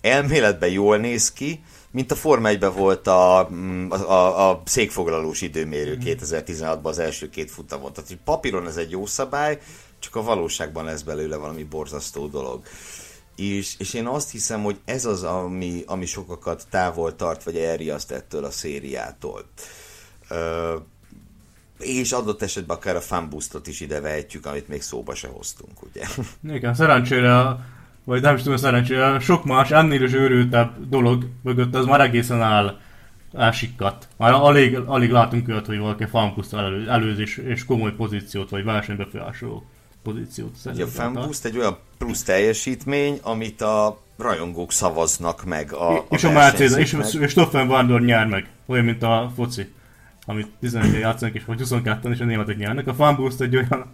[0.00, 5.40] elméletben jól néz ki, mint a Forma 1 volt a, mm, a, a, a székfoglalós
[5.40, 7.92] időmérő 2016-ban az első két futamon.
[7.92, 9.58] Tehát, hogy papíron ez egy jó szabály,
[9.98, 12.62] csak a valóságban lesz belőle valami borzasztó dolog.
[13.36, 18.10] És, és én azt hiszem, hogy ez az, ami, ami sokakat távol tart, vagy elriaszt
[18.10, 19.44] ettől a szériától.
[20.28, 20.76] Ö,
[21.78, 26.06] és adott esetben akár a fanboostot is ide vehetjük, amit még szóba se hoztunk, ugye?
[26.56, 27.56] Igen, szerencsére,
[28.04, 32.42] vagy nem is tudom, szerencsére, sok más ennél is őrültebb dolog mögött az már egészen
[32.42, 32.78] áll
[33.32, 34.08] elsikkat.
[34.16, 39.66] Már alig, alig látunk olyat, hogy valaki fanboost elő, előzés és komoly pozíciót, vagy versenybefolyásoló
[40.02, 40.86] pozíciót szerintem.
[40.86, 46.30] A fanboost egy olyan plusz teljesítmény, amit a rajongók szavaznak meg a, a És a
[46.30, 49.72] Mercedes, és, és Stoffen Vandor nyer meg, olyan, mint a foci,
[50.26, 52.86] amit 11 játszanak, és vagy 22 és a németek nyernek.
[52.86, 53.86] A fanboost egy olyan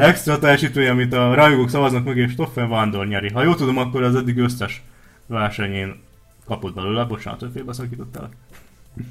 [0.00, 3.30] extra teljesítmény, amit a rajongók szavaznak meg, és Stoffen Vandor nyeri.
[3.30, 4.82] Ha jól tudom, akkor az eddig összes
[5.26, 6.00] versenyén
[6.46, 8.32] kapott belőle, bocsánat, hogy félbeszakítottalak.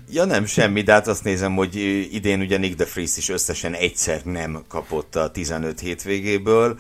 [0.09, 1.75] Ja nem, semmi, de hát azt nézem, hogy
[2.11, 6.79] idén ugye Nick de Vries is összesen egyszer nem kapott a 15 hétvégéből.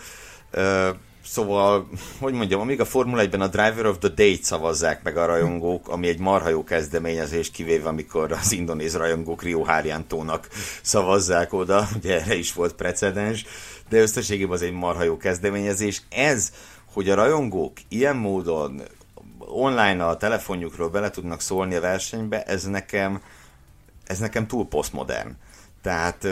[1.25, 1.89] Szóval,
[2.19, 5.89] hogy mondjam, amíg a Formula 1-ben a Driver of the Day-t szavazzák meg a rajongók,
[5.89, 10.47] ami egy marha jó kezdeményezés, kivéve amikor az indonéz rajongók Rio Haryantónak
[10.81, 13.45] szavazzák oda, ugye erre is volt precedens,
[13.89, 16.01] de összességében az egy marha jó kezdeményezés.
[16.09, 16.51] Ez,
[16.93, 18.81] hogy a rajongók ilyen módon
[19.47, 23.21] online a telefonjukról bele tudnak szólni a versenybe, ez nekem,
[24.05, 25.37] ez nekem túl posztmodern.
[25.81, 26.27] Tehát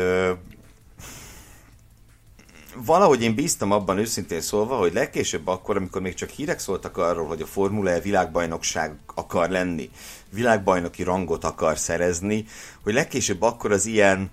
[2.75, 7.27] valahogy én bíztam abban őszintén szólva, hogy legkésőbb akkor, amikor még csak hírek szóltak arról,
[7.27, 9.89] hogy a Formula E világbajnokság akar lenni,
[10.29, 12.45] világbajnoki rangot akar szerezni,
[12.83, 14.31] hogy legkésőbb akkor az ilyen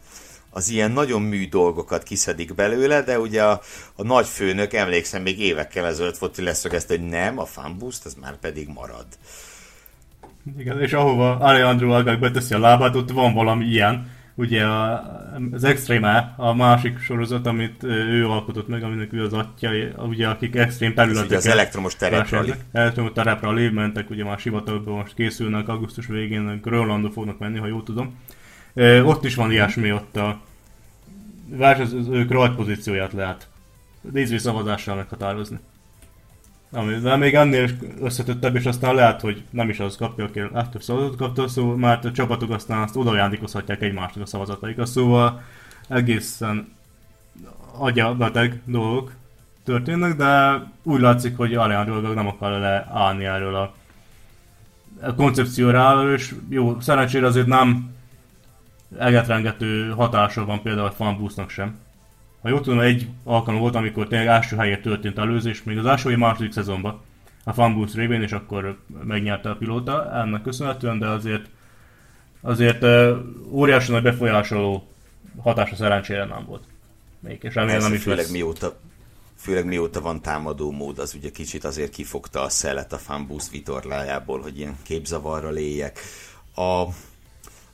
[0.51, 3.61] az ilyen nagyon mű dolgokat kiszedik belőle, de ugye a,
[3.95, 8.17] a nagy főnök, emlékszem, még évekkel ezelőtt volt, hogy leszögezte, hogy nem, a fanboost, az
[8.21, 9.07] már pedig marad.
[10.59, 14.19] Igen, és ahova Alejandro Agag beteszi a lábát, ott van valami ilyen.
[14.35, 14.67] Ugye
[15.53, 20.57] az Extreme, a másik sorozat, amit ő alkotott meg, aminek ő az atya, ugye akik
[20.57, 21.37] extrém területeken...
[21.37, 27.11] az elektromos terepre Elektromos terepre lév mentek, ugye már sivatagban most készülnek, augusztus végén Grönlandba
[27.11, 28.19] fognak menni, ha jól tudom.
[29.05, 30.41] Ott is van ilyesmi, ott a
[31.49, 33.49] versenyzők rajt pozícióját lehet
[34.01, 35.59] nézői szavazással meghatározni.
[36.73, 37.69] Ami, de még ennél
[38.01, 42.07] összetettebb, és aztán lehet, hogy nem is az kapja, aki legtöbb szavazatot kapta, szóval már
[42.07, 45.43] a csapatok aztán azt odajándékozhatják egymásnak a szavazataikat, szóval
[45.89, 46.73] egészen
[47.79, 49.13] agyabeteg dolgok
[49.65, 53.75] történnek, de úgy látszik, hogy Alejandro nem akar leállni erről a
[55.17, 57.91] koncepcióra, és jó, szerencsére azért nem
[58.99, 61.79] egetrengető hatása van például a fanbusznak sem.
[62.43, 66.09] Ha jól tudom, egy alkalom volt, amikor tényleg első helyért történt előzés, még az első
[66.09, 67.01] vagy második szezonban
[67.45, 71.49] a fanbusz révén, és akkor megnyerte a pilóta ennek köszönhetően, de azért
[72.41, 72.85] azért
[73.51, 74.89] óriási nagy befolyásoló
[75.39, 76.65] hatása szerencsére nem volt.
[77.21, 78.31] Még, és remélem nem is főleg lesz.
[78.31, 78.79] mióta,
[79.37, 84.41] főleg mióta van támadó mód, az ugye kicsit azért kifogta a szelet a fanbusz vitorlájából,
[84.41, 85.99] hogy ilyen képzavarral éljek.
[86.55, 86.85] A,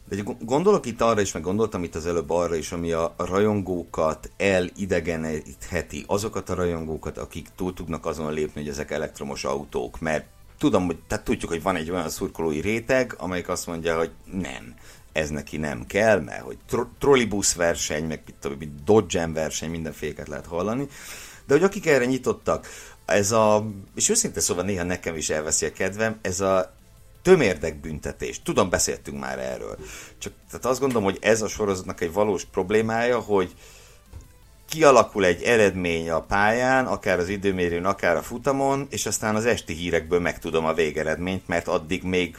[0.09, 4.31] de gondolok itt arra is, meg gondoltam itt az előbb arra is, ami a rajongókat
[4.37, 10.27] elidegenítheti, azokat a rajongókat, akik túl tudnak azon lépni, hogy ezek elektromos autók, mert
[10.59, 14.75] tudom, hogy tehát tudjuk, hogy van egy olyan szurkolói réteg, amelyik azt mondja, hogy nem,
[15.13, 18.23] ez neki nem kell, mert hogy tro- trollibusz verseny, meg
[18.59, 20.89] mit Dodge verseny, mindenféleket lehet hallani,
[21.47, 22.67] de hogy akik erre nyitottak,
[23.07, 26.76] ez a, és őszintén szóval néha nekem is elveszi a kedvem, ez a
[27.27, 28.43] tömérdekbüntetés.
[28.43, 29.77] Tudom, beszéltünk már erről.
[30.19, 33.55] Csak tehát azt gondolom, hogy ez a sorozatnak egy valós problémája, hogy
[34.69, 39.73] kialakul egy eredmény a pályán, akár az időmérőn, akár a futamon, és aztán az esti
[39.73, 42.37] hírekből megtudom a végeredményt, mert addig még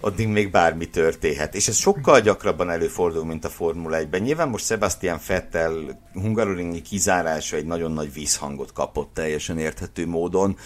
[0.00, 1.54] addig még bármi történhet.
[1.54, 4.22] És ez sokkal gyakrabban előfordul, mint a Formula 1-ben.
[4.22, 10.56] Nyilván most Sebastian Vettel Hungaroringi kizárása egy nagyon nagy vízhangot kapott teljesen érthető módon,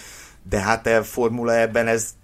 [0.49, 2.15] de hát a Formula ebben ez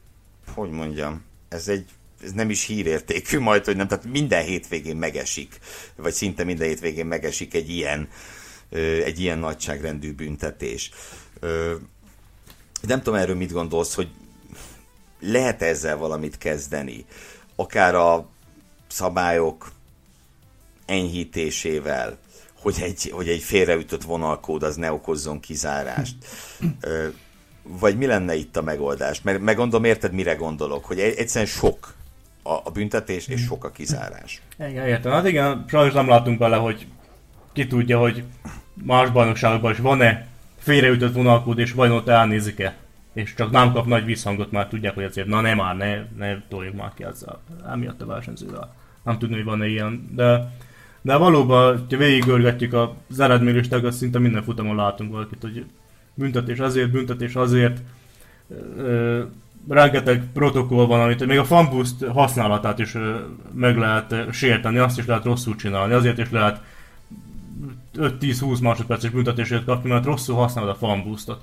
[0.55, 1.85] hogy mondjam, ez egy
[2.23, 5.59] ez nem is hírértékű majd, hogy nem, tehát minden hétvégén megesik,
[5.97, 8.09] vagy szinte minden hétvégén megesik egy ilyen,
[9.05, 10.91] egy ilyen nagyságrendű büntetés.
[12.81, 14.09] Nem tudom erről mit gondolsz, hogy
[15.21, 17.05] lehet ezzel valamit kezdeni,
[17.57, 18.29] akár a
[18.89, 19.73] szabályok
[20.87, 22.19] enyhítésével,
[22.55, 26.17] hogy egy, hogy egy félreütött vonalkód az ne okozzon kizárást
[27.81, 29.23] vagy mi lenne itt a megoldás?
[29.23, 30.85] Mert megmondom, érted, mire gondolok?
[30.85, 31.95] Hogy egyszerűen sok
[32.43, 34.43] a, a büntetés, és sok a kizárás.
[34.59, 35.13] Igen, értem.
[35.13, 36.87] Hát igen, sajnos nem látunk bele, hogy
[37.53, 38.25] ki tudja, hogy
[38.85, 40.27] más bajnokságokban is van-e
[40.59, 42.77] félreütött vonalkód, és vajon ott elnézik-e.
[43.13, 46.43] És csak nem kap nagy visszhangot, már tudják, hogy azért na ne már, ne, ne
[46.49, 47.41] toljuk már ki ezzel,
[47.71, 48.75] emiatt a versenyzővel.
[49.03, 50.53] Nem tudni, hogy van-e ilyen, de
[51.03, 52.73] de valóban, ha végigörgetjük
[53.09, 55.65] az eredménylistát, az szinte minden futamon látunk valakit, hogy
[56.19, 57.79] büntetés azért, büntetés azért,
[58.79, 59.23] ö,
[59.69, 62.97] rengeteg protokoll van, amit még a fanboost használatát is
[63.53, 66.61] meg lehet sérteni, azt is lehet rosszul csinálni, azért is lehet
[67.99, 71.41] 5-10-20 másodperces büntetését kapni, mert rosszul használod a fanboostot.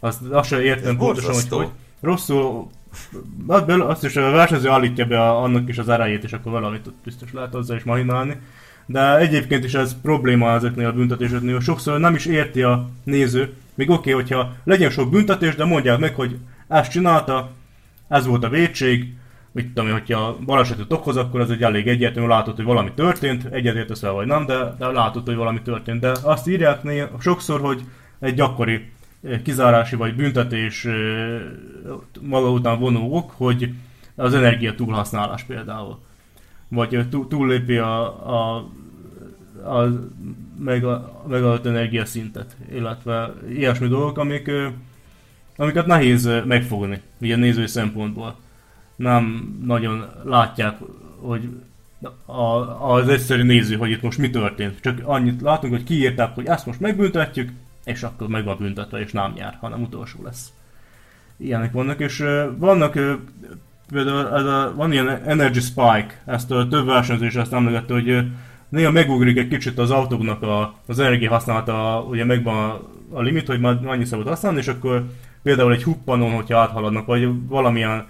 [0.00, 1.68] Azt, azt sem értem pontosan, hogy, hogy
[2.00, 2.68] rosszul
[3.66, 7.32] azt is a versenyző állítja be a, annak is az erejét, és akkor valamit biztos
[7.32, 8.36] lehet azzal is mahinálni.
[8.86, 13.90] De egyébként is ez probléma ezeknél a büntetéseknél, sokszor nem is érti a néző, még
[13.90, 17.50] oké, okay, hogyha legyen sok büntetés, de mondják meg, hogy ezt csinálta,
[18.08, 19.14] ez volt a védség,
[19.52, 23.44] mit tudom én, hogyha balesetet okoz, akkor az egy elég egyértelmű, látod, hogy valami történt,
[23.44, 26.00] egyetértesz el vagy nem, de, de látod, hogy valami történt.
[26.00, 27.82] De azt írják néha, sokszor, hogy
[28.20, 28.90] egy gyakori
[29.22, 31.40] eh, kizárási vagy büntetés eh,
[32.20, 33.74] maga után vonó ok, hogy
[34.14, 35.98] az energia túlhasználás például.
[36.68, 38.68] Vagy eh, túllépi a, a
[39.64, 40.08] a
[41.26, 44.50] megadott energiaszintet, illetve ilyesmi dolgok, amik,
[45.56, 48.36] amiket nehéz megfogni, ugye nézői szempontból.
[48.96, 50.76] Nem nagyon látják,
[51.20, 51.48] hogy
[52.24, 54.80] a, az egyszerű néző, hogy itt most mi történt.
[54.80, 57.52] Csak annyit látunk, hogy kiírták, hogy ezt most megbüntetjük,
[57.84, 60.52] és akkor meg van büntetve, és nem nyár, hanem utolsó lesz.
[61.36, 62.24] Ilyenek vannak, és
[62.56, 62.98] vannak
[63.92, 68.26] például ez a, van ilyen Energy Spike, ezt a több versenyzés ezt emlegette, hogy
[68.68, 73.60] néha megugrik egy kicsit az autóknak a, az energia használata, ugye megvan a, limit, hogy
[73.60, 75.04] már annyi szabad használni, és akkor
[75.42, 78.06] például egy huppanon, hogyha áthaladnak, vagy valamilyen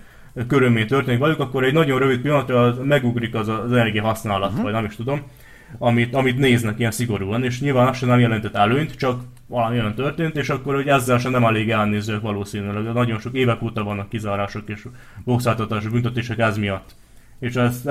[0.48, 4.64] körülmény történik velük, akkor egy nagyon rövid pillanatra megugrik az az energia használat, uh-huh.
[4.64, 5.22] vagy nem is tudom,
[5.78, 9.94] amit, amit néznek ilyen szigorúan, és nyilván az sem nem jelentett előnyt, csak valami olyan
[9.94, 12.92] történt, és akkor hogy ezzel sem nem elég elnézők valószínűleg.
[12.92, 14.86] Nagyon sok évek óta vannak kizárások és
[15.24, 16.94] boxáltatások, büntetések ez miatt.
[17.40, 17.82] És ez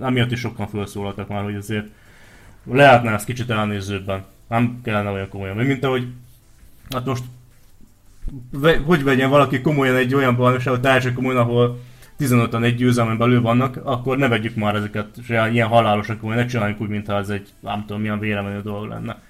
[0.00, 1.86] emiatt is sokan felszólaltak már, hogy azért
[2.70, 4.24] lehetne ezt kicsit elnézőbben.
[4.48, 5.56] Nem kellene olyan komolyan.
[5.56, 6.06] Mint ahogy,
[6.90, 7.22] hát most
[8.84, 11.80] hogy vegyen valaki komolyan egy olyan bajnokságot, teljesen komolyan, ahol
[12.18, 16.46] 15-an egy győzelmen belül vannak, akkor ne vegyük már ezeket se ilyen halálosak, hogy ne
[16.46, 19.22] csináljuk úgy, mintha ez egy nem tudom milyen véleményű dolog lenne.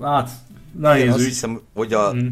[0.00, 0.30] Hát,
[0.78, 1.26] nehéz Én azt ügy.
[1.26, 2.12] hiszem, hogy a...
[2.14, 2.26] Mm.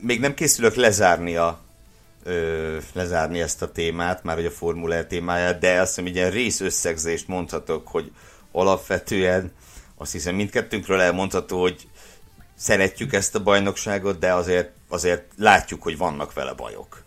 [0.00, 1.58] Még nem készülök lezárni a
[2.24, 6.14] ö, lezárni ezt a témát, már hogy a Formula E témáját, de azt hiszem, hogy
[6.14, 8.10] ilyen rész összegzést mondhatok, hogy
[8.52, 9.52] alapvetően
[9.96, 11.88] azt hiszem mindkettőnkről elmondható, hogy
[12.54, 17.02] szeretjük ezt a bajnokságot, de azért, azért látjuk, hogy vannak vele bajok.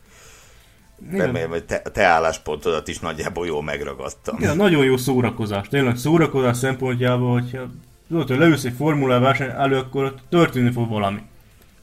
[1.11, 4.35] Remélem, hogy te, te álláspontodat is nagyjából jól megragadtam.
[4.39, 5.67] Igen, nagyon jó szórakozás.
[5.67, 7.69] Tényleg szórakozás szempontjából, hogyha
[8.07, 11.21] tudod, hogy leülsz egy formula verseny elő, akkor ott történni fog valami.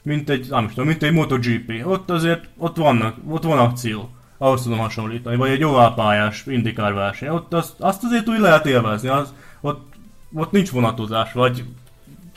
[0.03, 1.83] Mint egy, nem tudom, mint egy MotoGP.
[1.85, 4.11] Ott azért, ott vannak, ott van akció.
[4.39, 5.37] Ahhoz tudom hasonlítani.
[5.37, 7.29] Vagy egy oválpályás indikár verseny.
[7.29, 9.09] Ott azt, azt azért úgy lehet élvezni.
[9.09, 9.93] Az, ott,
[10.33, 11.65] ott nincs vonatozás, vagy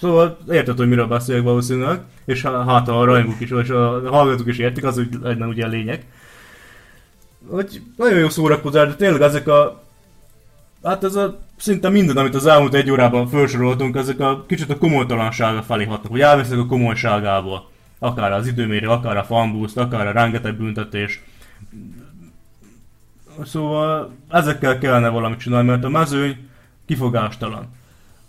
[0.03, 4.57] Szóval érted, hogy miről beszélek valószínűleg, és hát a rajongók is, és a hallgatók is
[4.57, 6.05] értik, az úgy ugye a lényeg.
[7.49, 9.83] Hogy nagyon jó szórakozás, de tényleg ezek a...
[10.83, 14.77] Hát ez a szinte minden, amit az elmúlt egy órában felsoroltunk, ezek a kicsit a
[14.77, 17.69] komolytalansága felé hatnak, hogy elveszek a komolyságából.
[17.99, 21.21] Akár az időmérő, akár a fanboost, akár a rengeteg büntetés.
[23.43, 26.49] Szóval ezekkel kellene valamit csinálni, mert a mezőny
[26.85, 27.67] kifogástalan.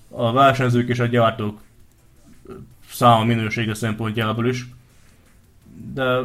[0.09, 1.61] A versenyzők és a gyártók
[2.91, 4.67] száma minősége szempontjából is.
[5.95, 6.19] De,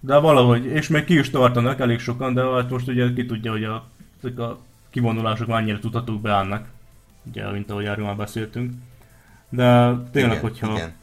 [0.00, 3.50] de valahogy, és még ki is tartanak elég sokan, de hát most ugye ki tudja,
[3.50, 3.84] hogy a,
[4.18, 4.58] ezek a
[4.96, 6.68] kivonulások mennyire tudhatók beállnak.
[7.26, 8.72] Ugye, mint ahogy erről már beszéltünk.
[9.48, 10.72] De tényleg, igen, hogyha...
[10.72, 10.94] Igen.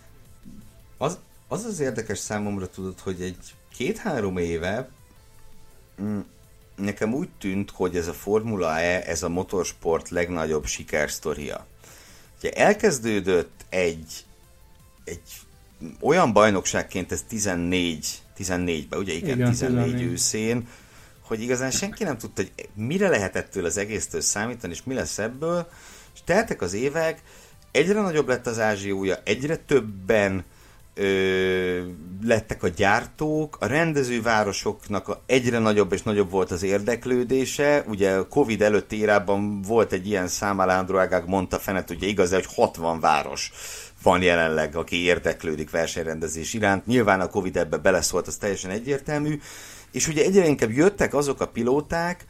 [0.97, 4.89] Az, az az érdekes számomra tudod, hogy egy két-három éve
[6.01, 6.19] mm,
[6.75, 11.65] nekem úgy tűnt, hogy ez a Formula E, ez a motorsport legnagyobb sikersztoria.
[12.37, 14.25] Ugye elkezdődött egy
[15.03, 15.21] egy
[15.99, 20.67] olyan bajnokságként ez 14, 14-ben, ugye igen, igen 14, 14 őszén,
[21.33, 25.17] hogy igazán senki nem tudta, hogy mire lehet ettől az egésztől számítani, és mi lesz
[25.17, 25.67] ebből,
[26.13, 27.21] és teltek az évek,
[27.71, 30.43] egyre nagyobb lett az ázsiója, egyre többen
[30.93, 31.81] ö,
[32.23, 38.61] lettek a gyártók, a rendezővárosoknak a egyre nagyobb és nagyobb volt az érdeklődése, ugye Covid
[38.61, 43.51] előtti érában volt egy ilyen szám, Alándro Ágák mondta fenet, ugye igaz, hogy 60 város
[44.03, 46.85] van jelenleg, aki érdeklődik versenyrendezés iránt.
[46.85, 49.39] Nyilván a Covid ebbe beleszólt, az teljesen egyértelmű.
[49.93, 52.25] És ugye egyre inkább jöttek azok a pilóták,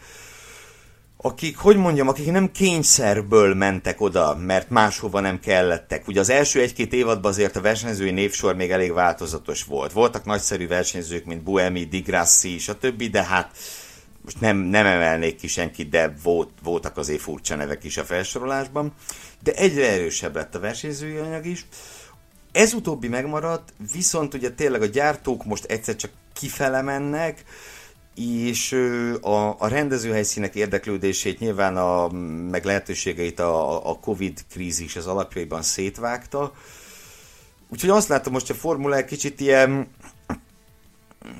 [1.17, 6.07] akik, hogy mondjam, akik nem kényszerből mentek oda, mert máshova nem kellettek.
[6.07, 9.91] Ugye az első egy-két évadban azért a versenyzői névsor még elég változatos volt.
[9.91, 13.57] Voltak nagyszerű versenyzők, mint Buemi, Di Grassi, stb., de hát
[14.21, 18.93] most nem, nem emelnék ki senkit, de volt, voltak azért furcsa nevek is a felsorolásban
[19.43, 21.65] de egyre erősebb lett a versenyzői anyag is.
[22.53, 27.43] Ez utóbbi megmaradt, viszont ugye tényleg a gyártók most egyszer csak kifele mennek,
[28.15, 28.71] és
[29.21, 32.07] a, a rendezőhelyszínek érdeklődését nyilván a,
[32.49, 36.53] meg lehetőségeit a, a Covid krízis az alapjaiban szétvágta.
[37.69, 39.87] Úgyhogy azt látom most a Formula egy kicsit ilyen,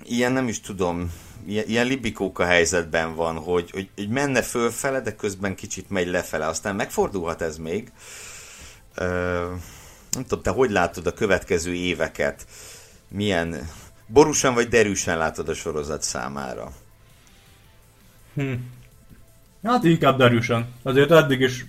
[0.04, 1.12] ilyen nem is tudom,
[1.46, 6.48] ilyen, ilyen libikóka helyzetben van, hogy, hogy, hogy menne fölfele, de közben kicsit megy lefele.
[6.48, 7.92] Aztán megfordulhat ez még.
[8.96, 9.52] Ö,
[10.14, 12.46] nem tudom, te hogy látod a következő éveket?
[13.08, 13.70] Milyen
[14.08, 16.72] borúsan vagy derűsen látod a sorozat számára?
[18.34, 18.54] Hm.
[19.64, 20.66] Hát inkább derűsen.
[20.82, 21.66] Azért eddig is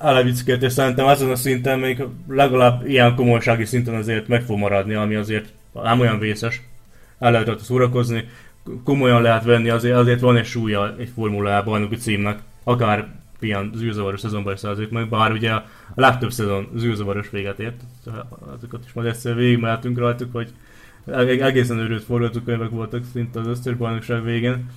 [0.00, 4.94] elevickélt, és szerintem ezen a szinten még legalább ilyen komolysági szinten azért meg fog maradni,
[4.94, 6.62] ami azért nem olyan vészes.
[7.18, 8.28] El lehet szórakozni
[8.84, 13.08] komolyan lehet venni, azért, azért van egy súlya egy Formula bajnoki címnek, akár
[13.44, 17.80] ilyen zűrzavaros szezonban szerzők meg, bár ugye a legtöbb szezon zűrzavaros véget ért,
[18.56, 20.52] azokat is majd egyszer végigmehetünk rajtuk, hogy
[21.40, 24.70] egészen őrült forgatókönyvek voltak szinte az összes bajnokság végén.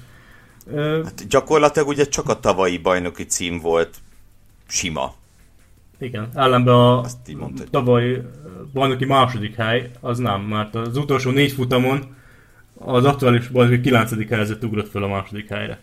[0.75, 3.95] Hát gyakorlatilag ugye csak a tavalyi bajnoki cím volt
[4.67, 5.13] sima.
[5.99, 7.05] Igen, ellenben a
[7.69, 8.21] tavalyi
[8.73, 12.15] bajnoki második hely, az nem, mert az utolsó négy futamon
[12.79, 14.29] az aktuális bajnoki 9.
[14.29, 15.79] helyzet ugrott fel a második helyre.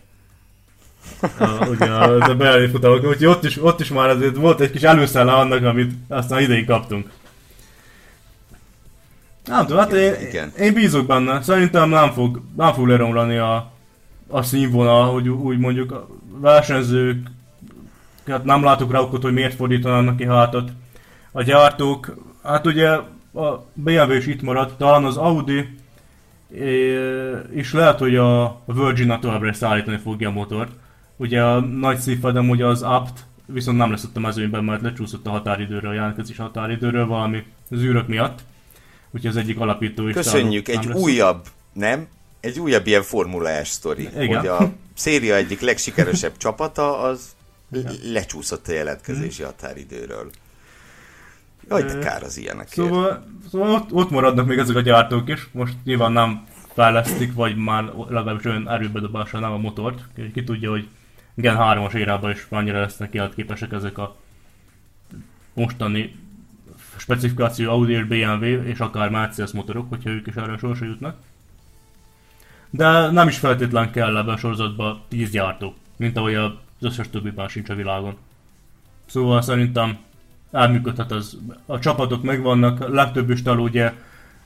[1.37, 4.71] A, ugye a, a Berlin futamok, úgyhogy ott is, ott is már azért volt egy
[4.71, 7.09] kis előszele annak, amit aztán idején kaptunk.
[9.45, 10.51] Nem tudom, hát én, Igen.
[10.59, 11.41] én bízok benne.
[11.41, 13.71] Szerintem nem fog, nem fog leromlani a,
[14.27, 16.07] a színvonal, hogy úgy mondjuk a
[16.39, 17.27] versenyzők,
[18.27, 20.69] hát nem látok rá okot, hogy miért fordítanak ki hátat.
[21.31, 22.89] A gyártók, hát ugye
[23.33, 25.75] a BMW is itt maradt, talán az Audi
[27.51, 30.71] és lehet, hogy a Virgin továbbra is szállítani fogja a motort.
[31.17, 35.27] Ugye a nagy szívfedem ugye az apt, viszont nem lesz ott a mezőnyben, mert lecsúszott
[35.27, 38.39] a határidőre, a jelentkezés határidőről valami zűrök miatt.
[39.11, 40.13] Úgyhogy az egyik alapító is.
[40.13, 40.97] Köszönjük, egy lesz.
[40.97, 42.07] újabb, nem?
[42.39, 44.27] Egy újabb ilyen Formula S sztori, Igen.
[44.37, 47.35] hogy a széria egyik legsikeresebb csapata az
[47.71, 47.93] Igen.
[48.03, 49.51] lecsúszott a jelentkezési hmm.
[49.51, 50.29] határidőről.
[51.69, 52.87] Jaj, de kár az ilyenekért.
[52.87, 55.47] Szóval, szóval ott, ott maradnak még ezek a gyártók is.
[55.51, 59.99] Most nyilván nem fejlesztik, vagy már legalábbis olyan erőbedobással nem a motort.
[60.33, 60.87] Ki tudja, hogy
[61.35, 64.15] Gen 3-as érában is annyira lesznek életképesek ezek a
[65.53, 66.15] mostani
[66.97, 71.17] specifikáció Audi és BMW és akár Mercedes motorok, hogyha ők is erre sorsra jutnak.
[72.69, 77.31] De nem is feltétlen kell ebben a sorozatban 10 gyártó, mint ahogy az összes többi
[77.35, 78.17] már sincs a világon.
[79.05, 79.97] Szóval szerintem
[80.51, 81.37] elműködhet az.
[81.65, 83.93] A csapatok megvannak, legtöbb is ugye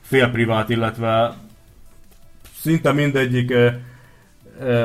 [0.00, 1.36] félprivát, illetve
[2.54, 3.52] szinte mindegyik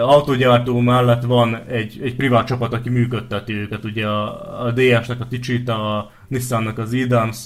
[0.01, 3.83] autogyártó mellett van egy, egy privát csapat, aki működteti őket.
[3.83, 7.45] Ugye a, a DS-nek a Tichita, a Nissan-nak az Idams,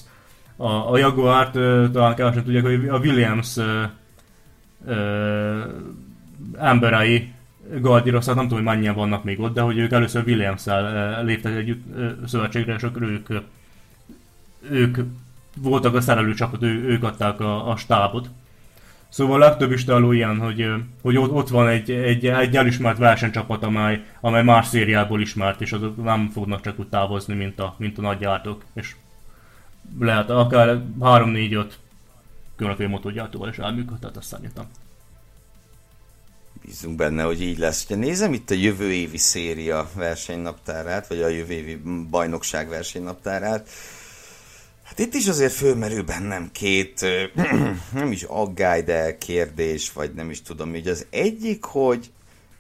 [0.55, 1.51] a, a Jaguar-t
[1.91, 3.89] talán kevesen tudják, hogy a Williams eh,
[4.87, 5.63] eh,
[6.57, 7.33] emberei
[7.81, 11.55] Gardira, szóval nem tudom, hogy mennyien vannak még ott, de hogy ők először Williams-szel léptek
[11.55, 11.83] együtt
[12.25, 13.29] szövetségre, és akkor ők
[14.69, 14.97] ők
[15.57, 18.29] voltak a szerelő csapat, ő, ők adták a, a stábot.
[19.09, 20.65] Szóval legtöbb is találó ilyen, hogy,
[21.01, 26.03] hogy ott, van egy, egy, egy elismert versenycsapat, amely, amely más szériából ismert, és azok
[26.03, 28.63] nem fognak csak úgy távozni, mint a, mint a nagy gyártók.
[28.73, 28.95] És
[29.99, 31.65] lehet akár 3-4-5
[32.55, 34.65] különböző motorgyártóval is elműködhet, azt szerintem.
[36.65, 37.87] Bízunk benne, hogy így lesz.
[37.87, 43.69] Ha nézem itt a jövő évi széria versenynaptárát, vagy a jövő évi bajnokság versenynaptárát,
[44.89, 47.05] Hát itt is azért fölmerül bennem két,
[47.93, 52.11] nem is aggály, de kérdés, vagy nem is tudom, így az egyik, hogy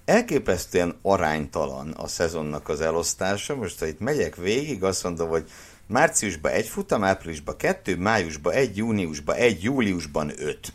[0.05, 3.55] elképesztően aránytalan a szezonnak az elosztása.
[3.55, 5.49] Most, ha itt megyek végig, azt mondom, hogy
[5.87, 10.73] márciusban egy futam, áprilisban kettő, májusban egy, júniusban egy, júliusban öt.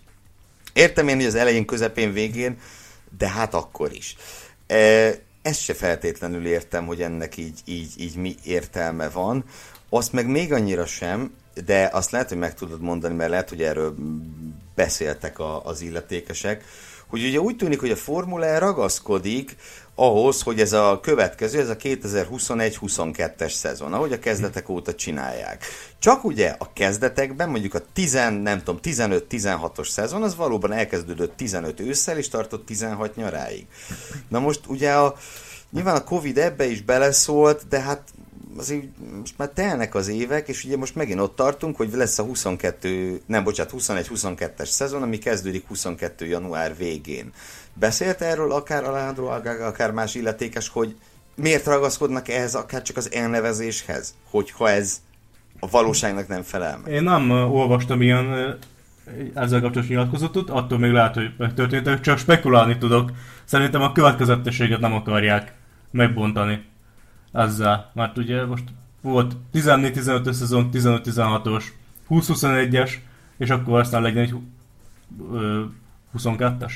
[0.73, 2.59] Értem én, hogy az elején, közepén, végén,
[3.19, 4.17] de hát akkor is.
[4.67, 4.77] E,
[5.43, 9.45] ezt se feltétlenül értem, hogy ennek így, így, így mi értelme van.
[9.89, 11.33] Azt meg még annyira sem,
[11.65, 13.95] de azt lehet, hogy meg tudod mondani, mert lehet, hogy erről
[14.75, 16.65] beszéltek a, az illetékesek,
[17.07, 19.57] hogy ugye úgy tűnik, hogy a Formula e ragaszkodik
[19.95, 25.65] ahhoz, hogy ez a következő, ez a 2021-22-es szezon, ahogy a kezdetek óta csinálják.
[25.99, 31.81] Csak ugye a kezdetekben, mondjuk a 10, nem tudom, 15-16-os szezon, az valóban elkezdődött 15
[31.81, 33.67] ősszel, és tartott 16 nyaráig.
[34.29, 35.17] Na most ugye a,
[35.71, 38.03] nyilván a Covid ebbe is beleszólt, de hát
[38.57, 38.85] azért
[39.19, 43.21] most már telnek az évek, és ugye most megint ott tartunk, hogy lesz a 22,
[43.27, 46.27] nem bocsánat, 21-22-es szezon, ami kezdődik 22.
[46.27, 47.33] január végén.
[47.75, 49.27] Beszélt erről akár Alejandro
[49.61, 50.97] akár más illetékes, hogy
[51.35, 55.01] miért ragaszkodnak ehhez, akár csak az elnevezéshez, hogyha ez
[55.61, 56.93] a valóságnak nem felel meg?
[56.93, 58.59] Én nem olvastam ilyen
[59.35, 63.11] ezzel kapcsolatos nyilatkozatot, attól még lehet, hogy megtörtént, csak spekulálni tudok.
[63.45, 65.53] Szerintem a következetességet nem akarják
[65.91, 66.65] megbontani
[67.35, 67.91] ezzel.
[67.93, 68.65] Mert ugye most
[69.01, 71.65] volt 14-15 szezon, 15-16-os,
[72.11, 72.91] 20-21-es,
[73.37, 74.35] és akkor aztán legyen egy
[76.19, 76.73] 22-es.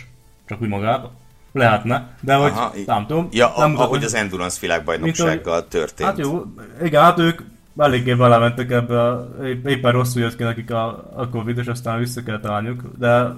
[0.46, 1.11] Csak úgy magában.
[1.52, 3.28] Lehetne, de hogy Aha, nem tudom.
[3.32, 6.09] Ja, nem a, ahogy az Endurance világbajnoksággal történt.
[6.09, 6.44] Hát jó,
[6.82, 7.40] igen, hát ők
[7.76, 9.28] eléggé belementek ebbe,
[9.64, 13.34] éppen rosszul jött ki nekik a, a Covid, és aztán vissza kell találniuk, de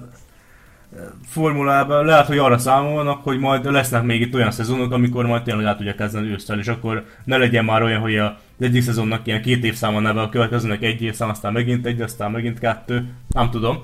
[1.27, 5.65] formulában lehet, hogy arra számolnak, hogy majd lesznek még itt olyan szezonok, amikor majd tényleg
[5.65, 9.41] át tudja kezdeni ősztel, és akkor ne legyen már olyan, hogy a egyik szezonnak ilyen
[9.41, 13.83] két évszáma neve, a következőnek egy évszám, aztán megint egy, aztán megint kettő, nem tudom.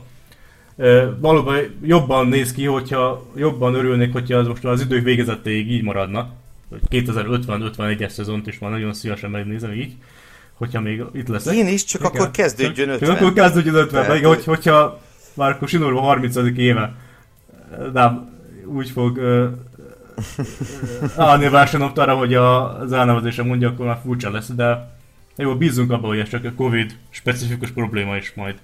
[1.19, 6.29] Valóban jobban néz ki, hogyha jobban örülnék, hogyha az most az idők végezetéig így maradna,
[6.69, 9.95] hogy 2050-51-es szezont is már nagyon szívesen megnézem így,
[10.53, 11.45] hogyha még itt lesz.
[11.45, 12.13] Én is, csak Igen.
[12.13, 13.09] akkor kezdődjön 50.
[13.09, 15.01] Csak akkor kezdődjön 50, meg, hogy, hogyha
[15.37, 16.35] már akkor Sinorva 30.
[16.55, 16.95] éve
[17.93, 18.29] nem
[18.65, 19.19] úgy fog
[21.17, 24.95] állni a versenynaptára, hogy a, az elnevezése mondja, akkor már furcsa lesz, de
[25.35, 28.55] jó, bízunk abban, hogy ez csak a Covid specifikus probléma is majd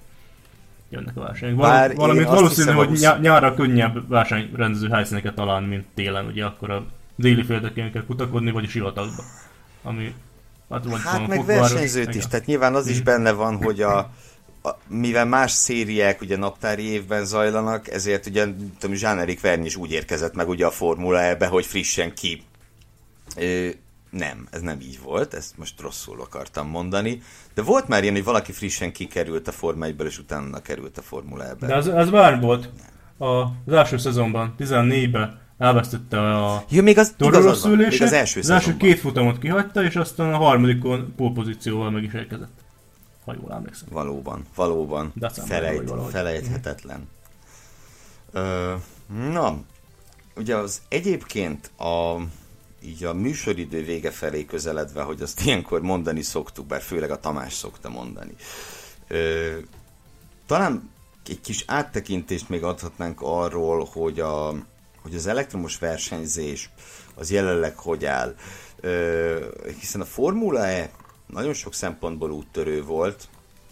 [0.88, 1.56] jönnek a versenyek.
[1.56, 6.70] Val- valamint valószínű, hiszem, hogy ny- nyárra könnyebb versenyrendező helyszíneket talán, mint télen, ugye akkor
[6.70, 6.84] a
[7.16, 9.22] déli földeken kell kutakodni, vagy a sivatagba.
[9.82, 10.14] Ami
[10.70, 14.10] Hát, hát meg versenyzőt is, tehát nyilván az is benne van, hogy a,
[14.88, 18.46] mivel más szériák ugye naptári évben zajlanak, ezért ugye
[18.78, 22.42] tudom, Jean-Éric Verne is úgy érkezett meg ugye a Formula ebbe, hogy frissen ki.
[23.36, 23.68] Ö,
[24.10, 27.22] nem, ez nem így volt, ezt most rosszul akartam mondani,
[27.54, 31.02] de volt már ilyen, hogy valaki frissen kikerült a Forma 1 és utána került a
[31.02, 31.66] Formula ebbe.
[31.66, 32.70] De az, az már volt.
[33.18, 38.40] A, az első szezonban, 14-ben elvesztette a ja, még az, igaz, az, még az első
[38.40, 42.63] Az első két futamot kihagyta, és aztán a harmadikon pólpozícióval meg is érkezett.
[43.24, 43.88] Ha jól emlékszem.
[43.90, 45.12] Valóban, valóban.
[45.46, 47.08] Felejt, felejthetetlen.
[48.32, 48.74] Ö,
[49.32, 49.60] na,
[50.36, 52.20] ugye az egyébként a
[52.82, 57.52] így a műsoridő vége felé közeledve, hogy azt ilyenkor mondani szoktuk, bár főleg a Tamás
[57.52, 58.34] szokta mondani.
[59.08, 59.52] Ö,
[60.46, 60.90] talán
[61.28, 64.54] egy kis áttekintést még adhatnánk arról, hogy a,
[65.02, 66.70] hogy az elektromos versenyzés
[67.14, 68.34] az jelenleg hogy áll.
[68.80, 69.46] Ö,
[69.80, 70.90] hiszen a Formula E
[71.34, 73.28] nagyon sok szempontból úttörő volt,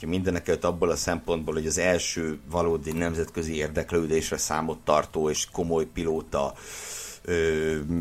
[0.07, 5.85] mindenek előtt abból a szempontból, hogy az első valódi nemzetközi érdeklődésre számot tartó és komoly
[5.85, 6.55] pilóta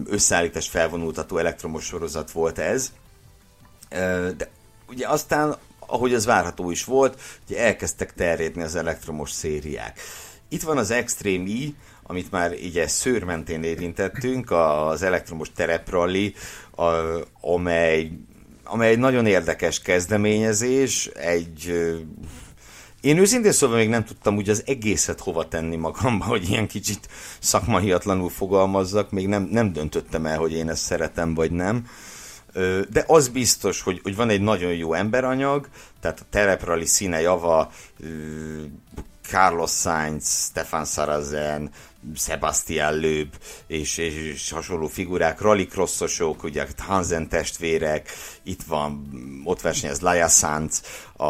[0.06, 2.92] összeállítás felvonultató elektromos sorozat volt ez.
[4.38, 4.50] De
[4.88, 10.00] ugye aztán, ahogy az várható is volt, ugye elkezdtek terjedni az elektromos szériák.
[10.50, 16.34] Itt van az Extreme E, amit már így szőr mentén érintettünk, az elektromos terepralli,
[17.42, 18.12] amely,
[18.64, 21.74] amely egy nagyon érdekes kezdeményezés, egy
[23.02, 27.08] én őszintén szóval még nem tudtam úgy az egészet hova tenni magamba, hogy ilyen kicsit
[27.40, 31.88] szakmaiatlanul fogalmazzak, még nem, nem döntöttem el, hogy én ezt szeretem vagy nem.
[32.90, 35.68] De az biztos, hogy, hogy van egy nagyon jó emberanyag,
[36.00, 37.72] tehát a tereprali színe java,
[39.22, 41.70] Carlos Sainz, Stefan Sarazen,
[42.16, 43.36] Sebastian Löb
[43.68, 48.10] és, és, és hasonló figurák, rallycrossosok, ugye Hansen testvérek,
[48.44, 49.12] itt van,
[49.44, 50.82] ott versenyez Laia Sanz,
[51.16, 51.24] a,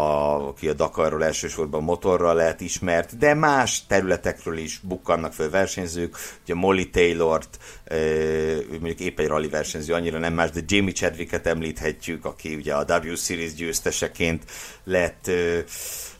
[0.47, 6.53] aki a Dakarról elsősorban motorral lehet ismert, de más területekről is bukkannak föl versenyzők, ugye
[6.53, 7.57] Molly Taylort,
[7.91, 12.73] ő mondjuk épp egy rally versenyző, annyira nem más, de Jamie Chadwicket említhetjük, aki ugye
[12.73, 14.43] a W Series győzteseként
[14.83, 15.31] lett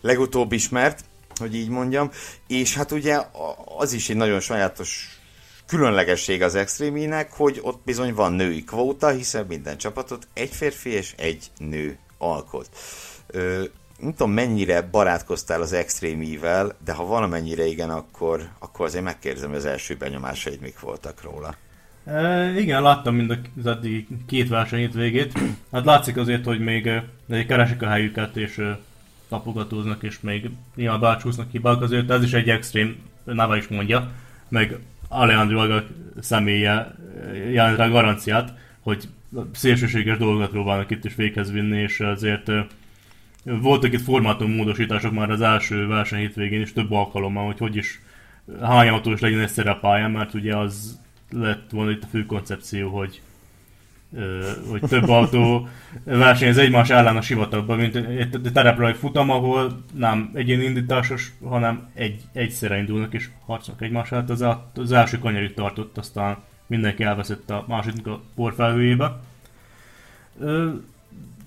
[0.02, 1.04] legutóbb ismert,
[1.42, 2.12] hogy így mondjam,
[2.48, 3.20] és hát ugye
[3.78, 5.20] az is egy nagyon sajátos
[5.68, 11.14] különlegesség az extréminek, hogy ott bizony van női kvóta, hiszen minden csapatot egy férfi és
[11.18, 12.70] egy nő alkot.
[13.28, 13.64] Ö,
[14.00, 19.58] nem tudom, mennyire barátkoztál az extrémivel, de ha valamennyire igen, akkor, akkor azért megkérdezem, hogy
[19.58, 21.56] az első benyomásaid mik voltak róla.
[22.06, 25.40] E, igen, láttam mind az eddig két versenyét végét.
[25.72, 26.90] Hát látszik azért, hogy még
[27.48, 28.62] keresik a helyüket, és
[29.32, 34.12] tapogatóznak, és még néha bácsúznak hibák, azért ez is egy extrém, neve is mondja,
[34.48, 35.84] meg Alejandro Aga
[36.20, 36.96] személye
[37.52, 39.08] jelent rá garanciát, hogy
[39.52, 42.52] szélsőséges dolgokat próbálnak itt is véghez vinni, és azért
[43.44, 48.02] voltak itt formátum módosítások már az első verseny hétvégén is több alkalommal, hogy hogy is
[48.62, 53.22] hány autós legyen egy szerepályán, mert ugye az lett volna itt a fő koncepció, hogy
[54.70, 55.68] hogy több autó
[56.04, 62.22] versenyez egymás ellen a sivatagban, mint egy tereprajt futam, ahol nem egyén indításos, hanem egy,
[62.34, 64.46] egyszerre indulnak és harcolnak egymás Hát Az,
[64.76, 66.38] az első kanyarit tartott, aztán
[66.68, 69.20] mindenki elveszett a második a porfelhőjébe.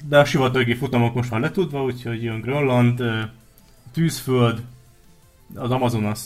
[0.08, 3.02] De a sivatagi futamok most már letudva, úgyhogy jön Grönland,
[3.92, 4.62] Tűzföld,
[5.54, 6.20] az Amazonas,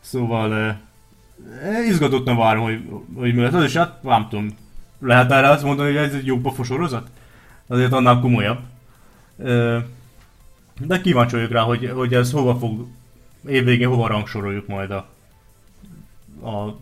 [0.00, 0.80] szóval
[1.88, 2.82] izgatottan várom, hogy,
[3.14, 3.52] hogy mi lesz.
[3.52, 4.48] Az is hát nem tudom,
[5.02, 7.10] lehet erre azt mondani, hogy ez egy jó pofa sorozat?
[7.66, 8.58] Azért annál komolyabb.
[10.80, 12.86] De kíváncsi vagyok rá, hogy, hogy ez hova fog,
[13.46, 15.06] évvégén hova rangsoroljuk majd a,
[16.48, 16.78] a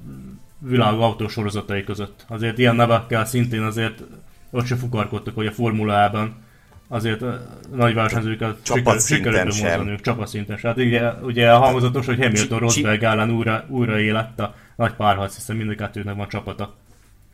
[0.58, 2.24] világ autósorozatai között.
[2.28, 4.02] Azért ilyen nevekkel szintén azért
[4.50, 6.28] ott se fukarkodtak, hogy a Formula
[6.88, 7.24] azért
[7.74, 8.56] nagy versenyzőket
[9.06, 10.70] sikerült bemondaniuk csapatszinten sem.
[10.70, 15.56] Hát ugye, ugye hangzatos, hogy Hamilton Rosberg ellen újra, újra élett a nagy párharc, hiszen
[15.56, 16.74] mind a kettőnek van csapata.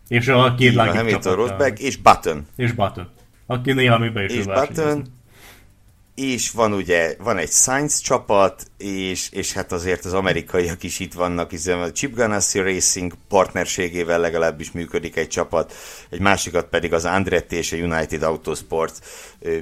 [0.09, 2.47] És a két legjobb Hamilton, Rosberg és Button.
[2.57, 3.09] És Button.
[3.47, 5.07] Aki néha még be is És Button,
[6.17, 11.13] és van ugye, van egy Science csapat, és, és hát azért az amerikaiak is itt
[11.13, 15.75] vannak, hiszen a Chip Ganassi Racing partnerségével legalábbis működik egy csapat,
[16.11, 19.05] egy másikat pedig az Andretti és a United Autosport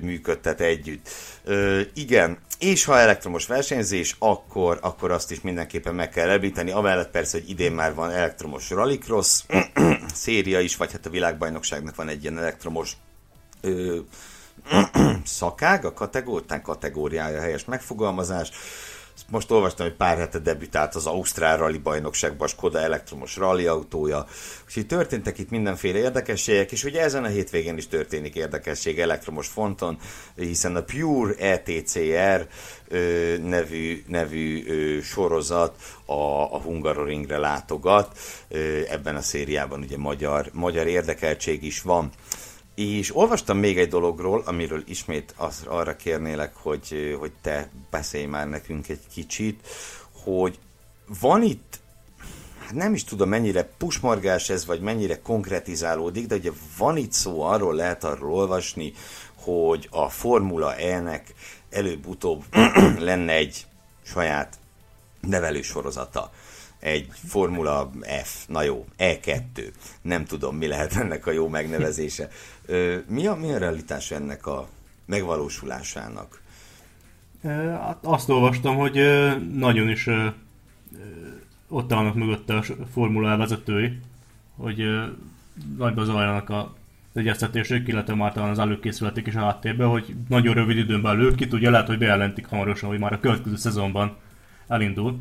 [0.02, 1.08] működtet együtt.
[1.44, 6.70] Ö, igen, és ha elektromos versenyzés, akkor, akkor azt is mindenképpen meg kell említeni.
[6.70, 9.42] Amellett persze, hogy idén már van elektromos rallycross
[10.14, 12.92] széria is, vagy hát a világbajnokságnak van egy ilyen elektromos
[13.60, 13.98] ö,
[15.24, 18.50] szakág, a kategórián kategóriája helyes megfogalmazás.
[19.30, 24.26] most olvastam, hogy pár hete debütált az Ausztrál Rally bajnokságban, Skoda elektromos rally autója.
[24.66, 29.98] Úgyhogy történtek itt mindenféle érdekességek, és ugye ezen a hétvégén is történik érdekesség elektromos fonton,
[30.36, 32.46] hiszen a Pure ETCR
[33.42, 34.64] nevű, nevű
[35.00, 35.74] sorozat
[36.06, 36.12] a,
[36.54, 38.18] a Hungaroringre látogat.
[38.88, 42.12] Ebben a szériában ugye magyar, magyar érdekeltség is van.
[42.74, 48.48] És olvastam még egy dologról, amiről ismét az, arra kérnélek, hogy, hogy te beszélj már
[48.48, 49.66] nekünk egy kicsit,
[50.24, 50.58] hogy
[51.20, 51.80] van itt,
[52.64, 57.42] hát nem is tudom mennyire pusmargás ez, vagy mennyire konkretizálódik, de ugye van itt szó,
[57.42, 58.92] arról lehet arról olvasni,
[59.34, 61.34] hogy a Formula E-nek
[61.70, 62.44] előbb-utóbb
[62.98, 63.66] lenne egy
[64.02, 64.58] saját
[65.20, 66.32] nevelősorozata
[66.84, 67.90] egy Formula
[68.22, 72.28] F, na jó, E2, nem tudom, mi lehet ennek a jó megnevezése.
[73.06, 74.68] Mi a, mi a realitás ennek a
[75.06, 76.40] megvalósulásának?
[77.42, 78.98] Hát azt olvastam, hogy
[79.52, 80.08] nagyon is
[81.68, 82.62] ott állnak mögötte a
[82.92, 83.98] Formula vezetői,
[84.56, 84.84] hogy
[85.76, 86.74] nagyba zajlanak a
[87.12, 91.48] egyeztetések, illetve már talán az előkészületek is a háttérben, hogy nagyon rövid időn belül ki
[91.48, 94.16] tudja, lehet, hogy bejelentik hamarosan, hogy már a következő szezonban
[94.68, 95.20] elindul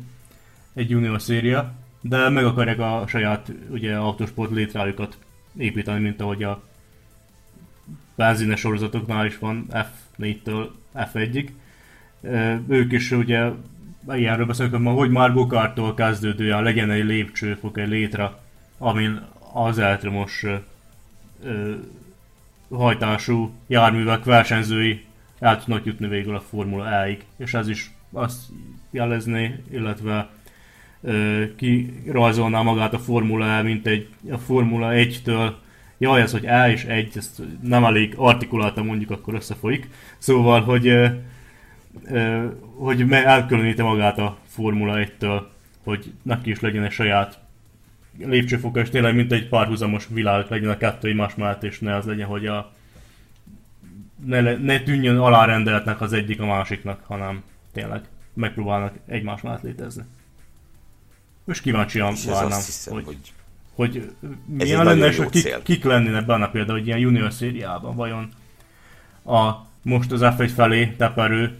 [0.74, 5.18] egy junior széria, de meg akarják a saját ugye, autosport létrájukat
[5.56, 6.62] építeni, mint ahogy a
[8.14, 11.48] benzines sorozatoknál is van F4-től F1-ig.
[12.68, 13.50] Ők is ugye
[14.08, 18.32] ilyenről beszélünk, hogy már Gokártól kezdődően legyen egy lépcsőfok, egy létre,
[18.78, 19.22] amin
[19.52, 20.44] az elektromos
[22.70, 25.04] hajtású járművek versenyzői
[25.38, 28.42] el tudnak jutni végül a Formula E-ig, és ez is azt
[28.90, 30.30] jelezni, illetve
[31.56, 35.52] kirajzolná magát a Formula E, mint egy a Formula 1-től
[35.98, 39.88] jaj, ez, hogy E és 1, ezt nem elég artikuláltan mondjuk, akkor összefolyik.
[40.18, 41.10] Szóval, hogy,
[42.76, 45.42] hogy elkülöníti magát a Formula 1-től,
[45.84, 47.38] hogy neki is legyen egy saját
[48.18, 52.06] lépcsőfoka, és tényleg mint egy párhuzamos világ legyen a kettő egymás mellett, és ne az
[52.06, 52.72] legyen, hogy a
[54.24, 58.02] ne, ne tűnjön alárendeletnek az egyik a másiknak, hanem tényleg
[58.34, 60.02] megpróbálnak egymás mellett létezni.
[61.44, 62.60] Most kíváncsian várnám,
[62.90, 63.32] hogy, hogy,
[63.74, 64.12] hogy
[64.46, 68.28] milyen lenne, és hogy kik, kik lennének benne például egy ilyen junior szériában, vajon
[69.24, 69.52] a
[69.82, 71.58] most az F1 felé teperő,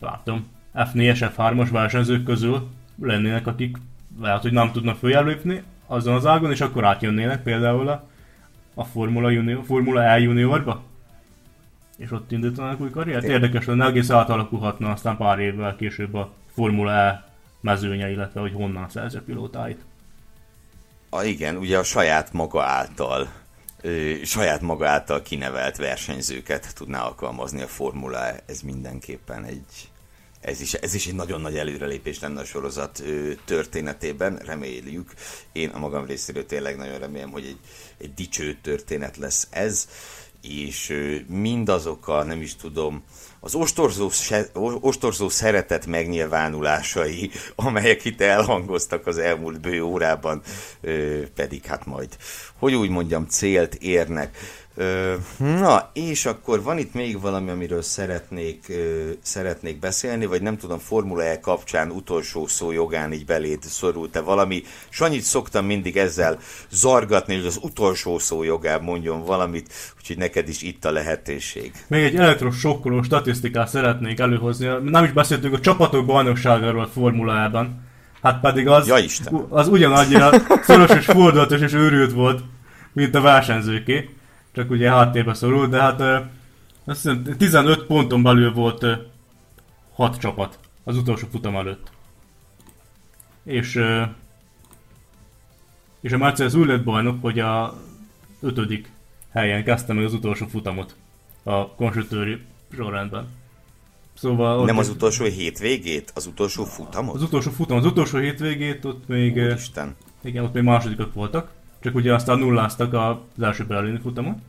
[0.00, 2.68] látom, F4-es, F3-as versenyzők közül
[3.02, 3.76] lennének, akik
[4.20, 8.08] lehet, hogy nem tudnak följelöpni azon az ágon, és akkor átjönnének például a,
[8.74, 10.82] a Formula, junior, Formula E juniorba?
[11.96, 13.24] És ott indítanak új karriert?
[13.24, 17.25] Érdekes lenne, egész átalakulhatna aztán pár évvel később a Formula E
[17.66, 19.80] mezőnye, illetve hogy honnan szerzi a pilótáit.
[21.10, 23.28] A, igen, ugye a saját maga által
[24.24, 28.34] saját maga által kinevelt versenyzőket tudná alkalmazni a Formula.
[28.46, 29.90] Ez mindenképpen egy,
[30.40, 33.02] ez is, ez is egy nagyon nagy előrelépés lenne a sorozat
[33.44, 35.12] történetében, reméljük.
[35.52, 37.58] Én a magam részéről tényleg nagyon remélem, hogy egy,
[37.98, 39.88] egy dicső történet lesz ez,
[40.42, 43.02] és ö, mindazok a, nem is tudom,
[43.46, 44.10] az ostorzó,
[44.80, 50.42] ostorzó szeretet megnyilvánulásai, amelyek itt elhangoztak az elmúlt bő órában,
[51.34, 52.16] pedig hát majd,
[52.58, 54.36] hogy úgy mondjam, célt érnek.
[55.38, 58.72] Na, és akkor van itt még valami, amiről szeretnék,
[59.22, 64.62] szeretnék beszélni, vagy nem tudom, Formula E kapcsán utolsó szó jogán így beléd szorult-e valami.
[64.88, 66.38] Sanyit szoktam mindig ezzel
[66.70, 71.72] zargatni, hogy az utolsó szó jogán mondjon valamit, úgyhogy neked is itt a lehetőség.
[71.86, 74.68] Még egy elektrosokkoló statisztikát szeretnék előhozni.
[74.82, 76.90] Nem is beszéltünk a csapatok bajnokságáról
[77.26, 77.84] E-ben.
[78.22, 79.46] Hát pedig az, ja, Isten.
[79.48, 80.30] az ugyanannyira
[80.62, 82.40] szoros és fordulatos és őrült volt,
[82.92, 84.08] mint a versenyzőké
[84.56, 86.00] csak ugye háttérbe szorult, de hát
[86.84, 88.86] azt hiszem 15 ponton belül volt
[89.94, 91.90] 6 csapat az utolsó futam előtt.
[93.42, 93.84] És
[96.00, 97.80] és a Mercedes úgy lett bajnok, hogy a
[98.40, 98.90] ötödik
[99.30, 100.94] helyen kezdte meg az utolsó futamot
[101.42, 102.40] a konstruktőri
[102.74, 103.28] sorrendben.
[104.14, 106.12] Szóval Nem az utolsó hétvégét?
[106.14, 107.14] Az utolsó futamot?
[107.14, 109.36] Az utolsó futam, az utolsó hétvégét ott még...
[109.36, 109.96] Úristen.
[110.22, 111.55] Igen, ott még másodikak voltak.
[111.86, 114.42] Csak ugye aztán nulláztak az első berlini futamon,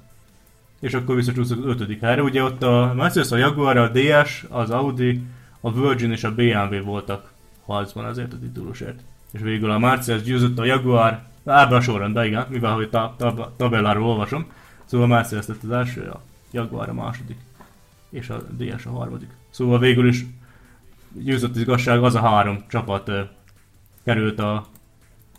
[0.79, 2.21] és akkor visszacsúsztak az ötödik helyre.
[2.21, 5.21] Ugye ott a Mercedes, a Jaguar, a DS, az Audi,
[5.59, 7.31] a Virgin és a BMW voltak
[7.65, 8.99] harcban azért a titulusért.
[9.31, 13.55] És végül a Mercedes győzött a Jaguar, ebben a sorrendben, igen, mivel hogy a tab-
[13.57, 14.45] tabelláról olvasom.
[14.85, 17.37] Szóval a Mercedes lett az első, a Jaguar a második,
[18.09, 19.29] és a DS a harmadik.
[19.49, 20.25] Szóval végül is
[21.11, 23.11] győzött az igazság, az a három csapat
[24.03, 24.65] került a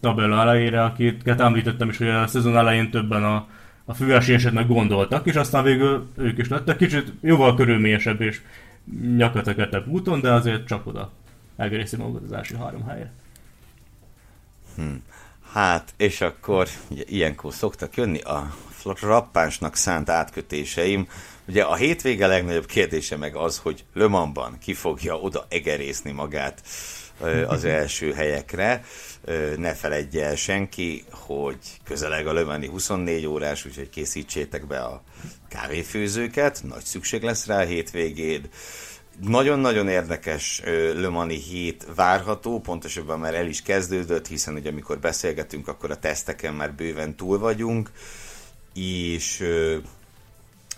[0.01, 3.47] tabella elejére, akiket említettem is, hogy a szezon elején többen a,
[3.85, 8.41] a főesélyesnek gondoltak, és aztán végül ők is lettek kicsit jóval körülményesebb és
[9.17, 11.11] nyakateketebb úton, de azért csak oda
[11.57, 13.13] elgerészi magukat az első három helyre.
[14.77, 15.03] Hmm.
[15.53, 18.55] Hát, és akkor ugye, ilyenkor szoktak jönni a
[19.01, 21.09] rappánsnak szánt átkötéseim.
[21.49, 26.63] Ugye a hétvége legnagyobb kérdése meg az, hogy Lömanban ki fogja oda egerészni magát
[27.47, 28.85] az első helyekre.
[29.57, 35.03] Ne feledje el senki, hogy közeleg a Lömani 24 órás, úgyhogy készítsétek be a
[35.49, 38.49] kávéfőzőket, nagy szükség lesz rá a hétvégéd.
[39.21, 40.63] Nagyon-nagyon érdekes
[40.95, 46.55] Lömani hét várható, pontosabban már el is kezdődött, hiszen ugye amikor beszélgetünk, akkor a teszteken
[46.55, 47.91] már bőven túl vagyunk,
[48.75, 49.45] és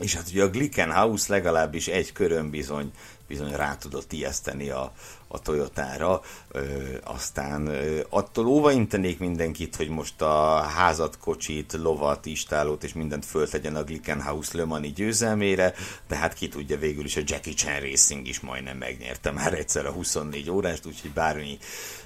[0.00, 2.90] és hát ugye a Glickenhaus legalábbis egy körön bizony,
[3.28, 4.92] bizony rá tudott ijeszteni a,
[5.32, 6.20] a Toyotára.
[6.48, 6.60] Ö,
[7.04, 13.76] aztán ö, attól óvaintenék mindenkit, hogy most a házat, kocsit, lovat, istálót és mindent föltegyen
[13.76, 15.74] a Glickenhaus Le Mani győzelmére,
[16.08, 19.86] de hát ki tudja végül is a Jackie Chan Racing is majdnem megnyerte már egyszer
[19.86, 21.58] a 24 órást, úgyhogy bármi,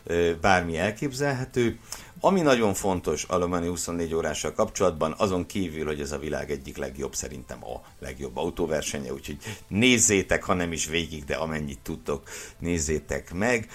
[0.05, 1.79] ö, bármi elképzelhető.
[2.25, 6.51] Ami nagyon fontos a Le Mani 24 órással kapcsolatban, azon kívül, hogy ez a világ
[6.51, 9.39] egyik legjobb, szerintem a legjobb autóversenye, úgyhogy
[9.69, 12.29] nézzétek, ha nem is végig, de amennyit tudtok,
[12.59, 13.69] nézzétek meg,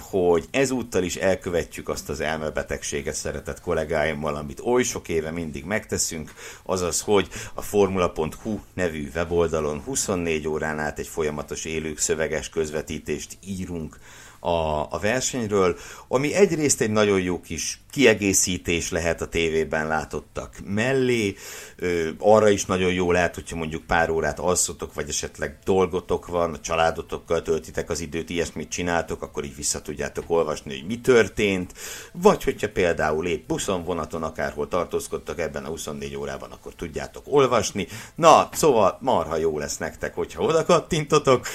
[0.00, 6.32] hogy ezúttal is elkövetjük azt az elmebetegséget szeretett kollégáimmal, amit oly sok éve mindig megteszünk,
[6.62, 13.98] azaz, hogy a formula.hu nevű weboldalon 24 órán át egy folyamatos élő szöveges közvetítést írunk
[14.46, 15.76] a, a versenyről,
[16.08, 21.34] ami egyrészt egy nagyon jó kis kiegészítés lehet a tévében látottak mellé,
[21.76, 26.54] ö, arra is nagyon jó lehet, hogyha mondjuk pár órát alszotok, vagy esetleg dolgotok van,
[26.54, 31.72] a családotokkal töltitek az időt, ilyesmit csináltok, akkor így vissza tudjátok olvasni, hogy mi történt,
[32.12, 37.86] vagy hogyha például épp buszon, vonaton, akárhol tartózkodtak ebben a 24 órában, akkor tudjátok olvasni.
[38.14, 41.46] Na, szóval marha jó lesz nektek, hogyha oda kattintotok.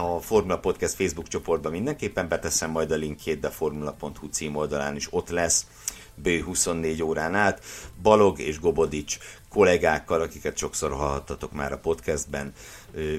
[0.00, 5.28] A Formula Podcast Facebook csoportban mindenképpen beteszem majd a linkjét, de formula.hu címoldalán is ott
[5.28, 5.66] lesz
[6.14, 7.64] bő 24 órán át.
[8.02, 12.52] Balog és Gobodics kollégákkal, akiket sokszor hallhattatok már a podcastben,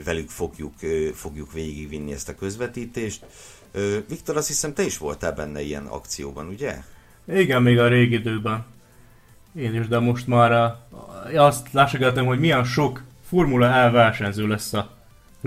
[0.05, 0.73] velük fogjuk,
[1.13, 3.25] fogjuk végigvinni ezt a közvetítést.
[4.07, 6.77] Viktor, azt hiszem te is voltál benne ilyen akcióban, ugye?
[7.27, 8.65] Igen, még a régi időben.
[9.55, 10.75] Én is, de most már
[11.35, 14.96] azt lássuk hogy milyen sok Formula E versenyző lesz a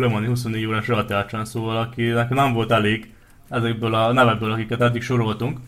[0.01, 3.13] Le Mans 24 órás rajtárcsán, szóval akinek nem volt elég
[3.49, 5.59] ezekből a nevekből, akiket eddig soroltunk,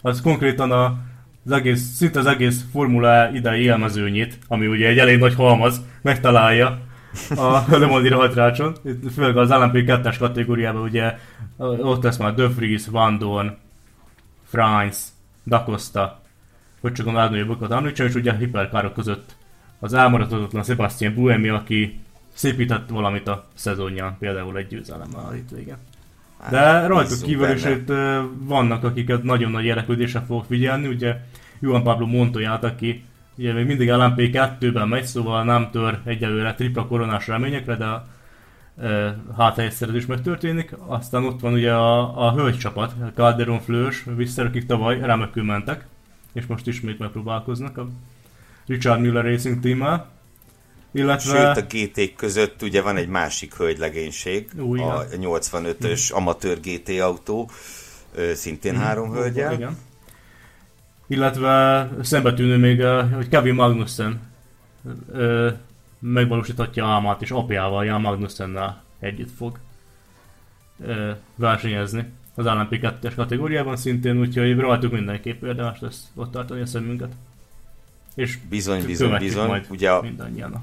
[0.00, 0.96] az konkrétan a,
[1.44, 6.78] az egész, szinte az egész Formula idei élmezőnyét, ami ugye egy elég nagy halmaz, megtalálja
[7.36, 8.76] a Le Mans rajtrácson,
[9.14, 11.18] főleg az LMP2-es kategóriában ugye
[11.58, 13.56] ott lesz már De Vries, Van Dorn,
[14.44, 15.12] Franz,
[15.44, 15.64] Da
[16.80, 19.36] hogy csak a legnagyobbak említsem, és ugye a hiperkárok között
[19.78, 22.00] az elmaradhatatlan Sebastian Buemi, aki
[22.38, 25.78] szépített valamit a szezonján, például egy győzelemmel itt vége.
[26.40, 27.92] Hát, De rajtuk kívül is itt
[28.38, 31.16] vannak, akiket nagyon nagy érdeklődésre fogok figyelni, ugye
[31.60, 33.04] Juan Pablo Montoyát, aki
[33.36, 38.04] ugye még mindig LMP2-ben megy, szóval nem tör egyelőre tripla koronás reményekre, de
[39.36, 40.74] hát egyszer is megtörténik.
[40.86, 45.44] Aztán ott van ugye a, a hölgy csapat, a Calderon Flős, vissza, akik tavaly remekül
[45.44, 45.86] mentek,
[46.32, 47.88] és most ismét megpróbálkoznak a
[48.66, 49.82] Richard Miller Racing team
[50.98, 51.54] illetve...
[51.54, 56.16] Sőt, a gt között ugye van egy másik hölgylegénység, Új, a 85-ös mm.
[56.16, 57.50] amatőr GT autó,
[58.34, 58.76] szintén mm.
[58.76, 59.52] három hölgyel.
[59.52, 59.78] Igen.
[61.06, 62.82] Illetve szembetűnő még,
[63.14, 64.20] hogy Kevin Magnussen
[65.98, 69.58] megvalósíthatja álmát, és apjával, Jan Magnussennel együtt fog
[71.34, 77.12] versenyezni az LMP2-es kategóriában szintén, úgyhogy rajtuk mindenképp érdemes lesz ott tartani a szemünket.
[78.14, 79.64] És bizony, bizony, bizony.
[79.70, 80.62] Ugye a, mindannyian.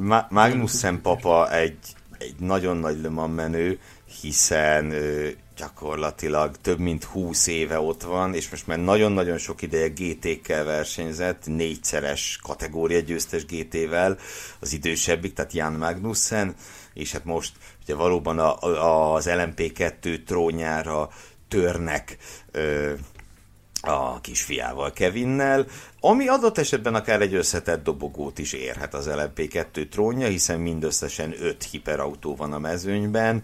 [0.00, 1.78] Ma- Magnussen papa egy,
[2.18, 3.78] egy nagyon nagy Le Mans menő,
[4.20, 9.88] hiszen ö, gyakorlatilag több mint 20 éve ott van, és most már nagyon-nagyon sok ideje
[9.88, 14.18] GT-kkel versenyzett, négyszeres kategória győztes GT-vel,
[14.60, 16.54] az idősebbik, tehát Jan Magnussen,
[16.94, 17.52] és hát most
[17.82, 21.08] ugye valóban a, a, az LMP2 trónjára
[21.48, 22.16] törnek
[22.50, 22.92] ö,
[23.88, 25.66] a kisfiával, Kevinnel,
[26.00, 31.62] ami adott esetben akár egy összetett dobogót is érhet az LMP2 trónja, hiszen mindösszesen 5
[31.70, 33.42] hiperautó van a mezőnyben,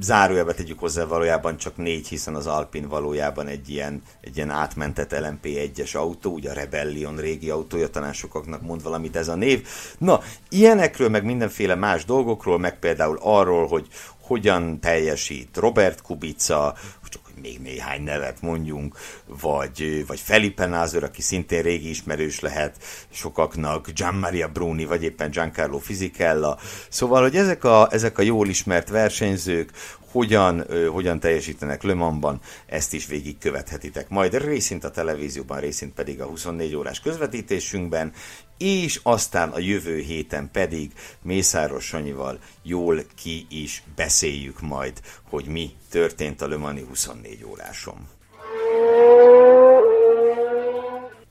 [0.00, 5.14] zárójelbe tegyük hozzá valójában csak négy, hiszen az Alpin valójában egy ilyen, egy ilyen átmentett
[5.14, 9.66] LMP1-es autó, ugye a Rebellion régi autója, talán sokaknak mond valamit ez a név.
[9.98, 13.86] Na, ilyenekről, meg mindenféle más dolgokról, meg például arról, hogy
[14.20, 16.74] hogyan teljesít Robert Kubica,
[17.08, 18.96] csak még néhány nevet mondjunk,
[19.26, 22.76] vagy, vagy Felipe Názer, aki szintén régi ismerős lehet
[23.10, 23.86] sokaknak,
[24.20, 26.58] Maria Bruni, vagy éppen Giancarlo Fisichella.
[26.88, 29.72] Szóval, hogy ezek a, ezek a jól ismert versenyzők
[30.10, 34.08] hogyan, hogyan teljesítenek Le Mansban, ezt is végigkövethetitek.
[34.08, 38.12] Majd részint a televízióban, részint pedig a 24 órás közvetítésünkben,
[38.58, 45.70] és aztán a jövő héten pedig Mészáros Sanyival jól ki is beszéljük majd, hogy mi
[45.90, 48.17] történt a Le Mani 24 óráson.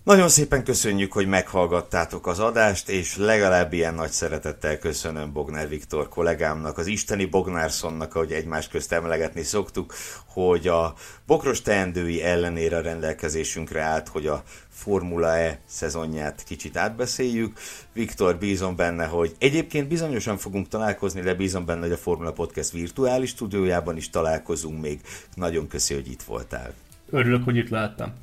[0.07, 6.09] Nagyon szépen köszönjük, hogy meghallgattátok az adást, és legalább ilyen nagy szeretettel köszönöm Bognár Viktor
[6.09, 9.93] kollégámnak, az isteni Bognárszonnak, ahogy egymás közt emlegetni szoktuk,
[10.25, 10.93] hogy a
[11.25, 17.59] bokros teendői ellenére a rendelkezésünkre állt, hogy a Formula E szezonját kicsit átbeszéljük.
[17.93, 22.71] Viktor, bízom benne, hogy egyébként bizonyosan fogunk találkozni, de bízom benne, hogy a Formula Podcast
[22.71, 25.01] virtuális stúdiójában is találkozunk még.
[25.35, 26.73] Nagyon köszi, hogy itt voltál.
[27.09, 28.13] Örülök, hogy itt láttam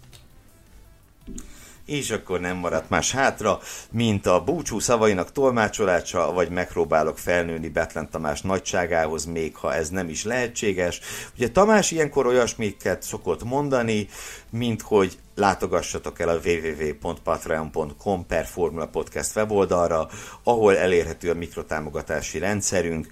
[1.86, 8.11] és akkor nem maradt más hátra, mint a búcsú szavainak tolmácsolása, vagy megpróbálok felnőni Betlen
[8.11, 11.01] Tamás nagyságához, még ha ez nem is lehetséges.
[11.36, 14.09] Ugye Tamás ilyenkor olyasmiket szokott mondani,
[14.51, 20.09] mint hogy látogassatok el a www.patreon.com per Formula Podcast weboldalra,
[20.43, 23.06] ahol elérhető a mikrotámogatási rendszerünk,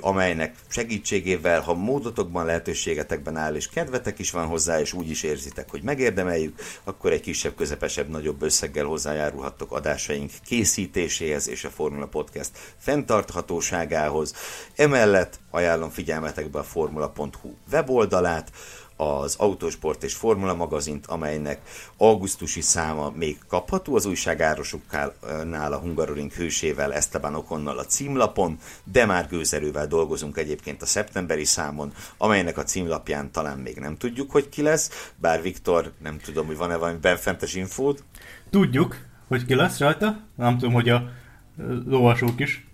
[0.00, 5.70] amelynek segítségével, ha módotokban, lehetőségetekben áll, és kedvetek is van hozzá, és úgy is érzitek,
[5.70, 12.50] hogy megérdemeljük, akkor egy kisebb, közepesebb, nagyobb összeggel hozzájárulhattok adásaink készítéséhez és a Formula Podcast
[12.78, 14.34] fenntarthatóságához.
[14.76, 18.50] Emellett ajánlom figyelmetekbe a formula.hu weboldalát,
[18.96, 21.60] az Autosport és Formula magazint, amelynek
[21.96, 29.28] augusztusi száma még kapható az újságárosoknál a Hungaroring hősével, Esteban Okonnal a címlapon, de már
[29.28, 34.62] gőzerővel dolgozunk egyébként a szeptemberi számon, amelynek a címlapján talán még nem tudjuk, hogy ki
[34.62, 38.04] lesz, bár Viktor, nem tudom, hogy van-e valami benfentes infód.
[38.50, 38.96] Tudjuk,
[39.28, 41.10] hogy ki lesz rajta, nem tudom, hogy a
[41.86, 42.66] lovasok is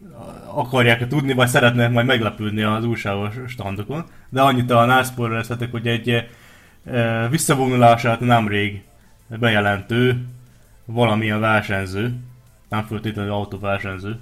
[0.55, 4.05] akarják-e tudni, vagy szeretnék majd meglepődni az újságos standokon.
[4.29, 6.29] De annyit a nászporrezhetek, hogy egy
[6.85, 8.83] e, visszavonulását nemrég
[9.29, 10.27] bejelentő
[10.85, 12.15] valamilyen versenyző,
[12.69, 14.21] nem feltétlenül autóversenyző,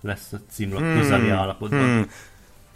[0.00, 1.80] lesz a címlap hmm, közeli állapotban.
[1.80, 2.10] Hmm.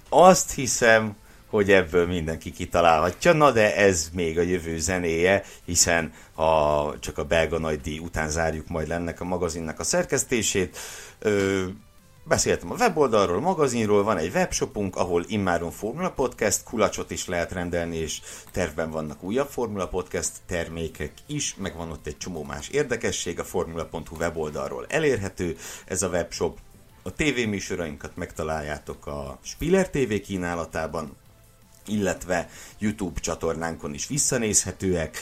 [0.08, 1.16] Azt hiszem,
[1.50, 3.32] hogy ebből mindenki kitalálhatja.
[3.32, 8.28] Na de ez még a jövő zenéje, hiszen a, csak a belga nagy díj után
[8.28, 10.78] zárjuk majd ennek a magazinnak a szerkesztését.
[11.18, 11.64] Ö,
[12.28, 17.52] Beszéltem a weboldalról, a magazinról, van egy webshopunk, ahol immáron Formula Podcast, kulacsot is lehet
[17.52, 18.20] rendelni, és
[18.52, 23.44] tervben vannak újabb Formula Podcast termékek is, meg van ott egy csomó más érdekesség, a
[23.44, 26.58] formula.hu weboldalról elérhető ez a webshop.
[27.02, 31.16] A tévéműsorainkat megtaláljátok a Spiller TV kínálatában,
[31.86, 32.48] illetve
[32.78, 35.18] YouTube csatornánkon is visszanézhetőek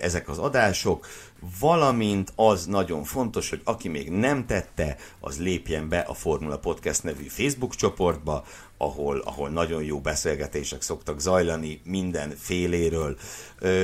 [0.00, 1.06] ezek az adások,
[1.60, 7.02] valamint az nagyon fontos, hogy aki még nem tette, az lépjen be a Formula Podcast
[7.02, 8.44] nevű Facebook csoportba,
[8.76, 13.16] ahol, ahol nagyon jó beszélgetések szoktak zajlani minden féléről.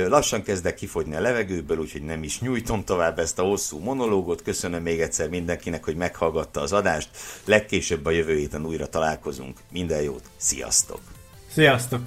[0.07, 4.41] Lassan kezdek kifogyni a levegőből, úgyhogy nem is nyújtom tovább ezt a hosszú monológot.
[4.41, 7.09] Köszönöm még egyszer mindenkinek, hogy meghallgatta az adást.
[7.45, 9.59] Legkésőbb a jövő héten újra találkozunk.
[9.71, 11.14] Minden jót, sziasztok!
[11.55, 12.01] Sziasztok!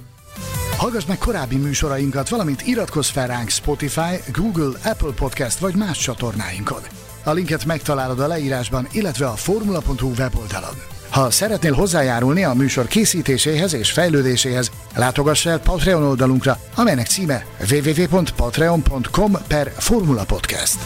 [0.77, 6.81] Hallgass meg korábbi műsorainkat, valamint iratkozz fel ránk Spotify, Google, Apple Podcast vagy más csatornáinkon.
[7.23, 10.75] A linket megtalálod a leírásban, illetve a formula.hu weboldalon.
[11.09, 19.31] Ha szeretnél hozzájárulni a műsor készítéséhez és fejlődéséhez, látogass el Patreon oldalunkra, amelynek címe www.patreon.com
[19.47, 20.77] per Formula Podcast.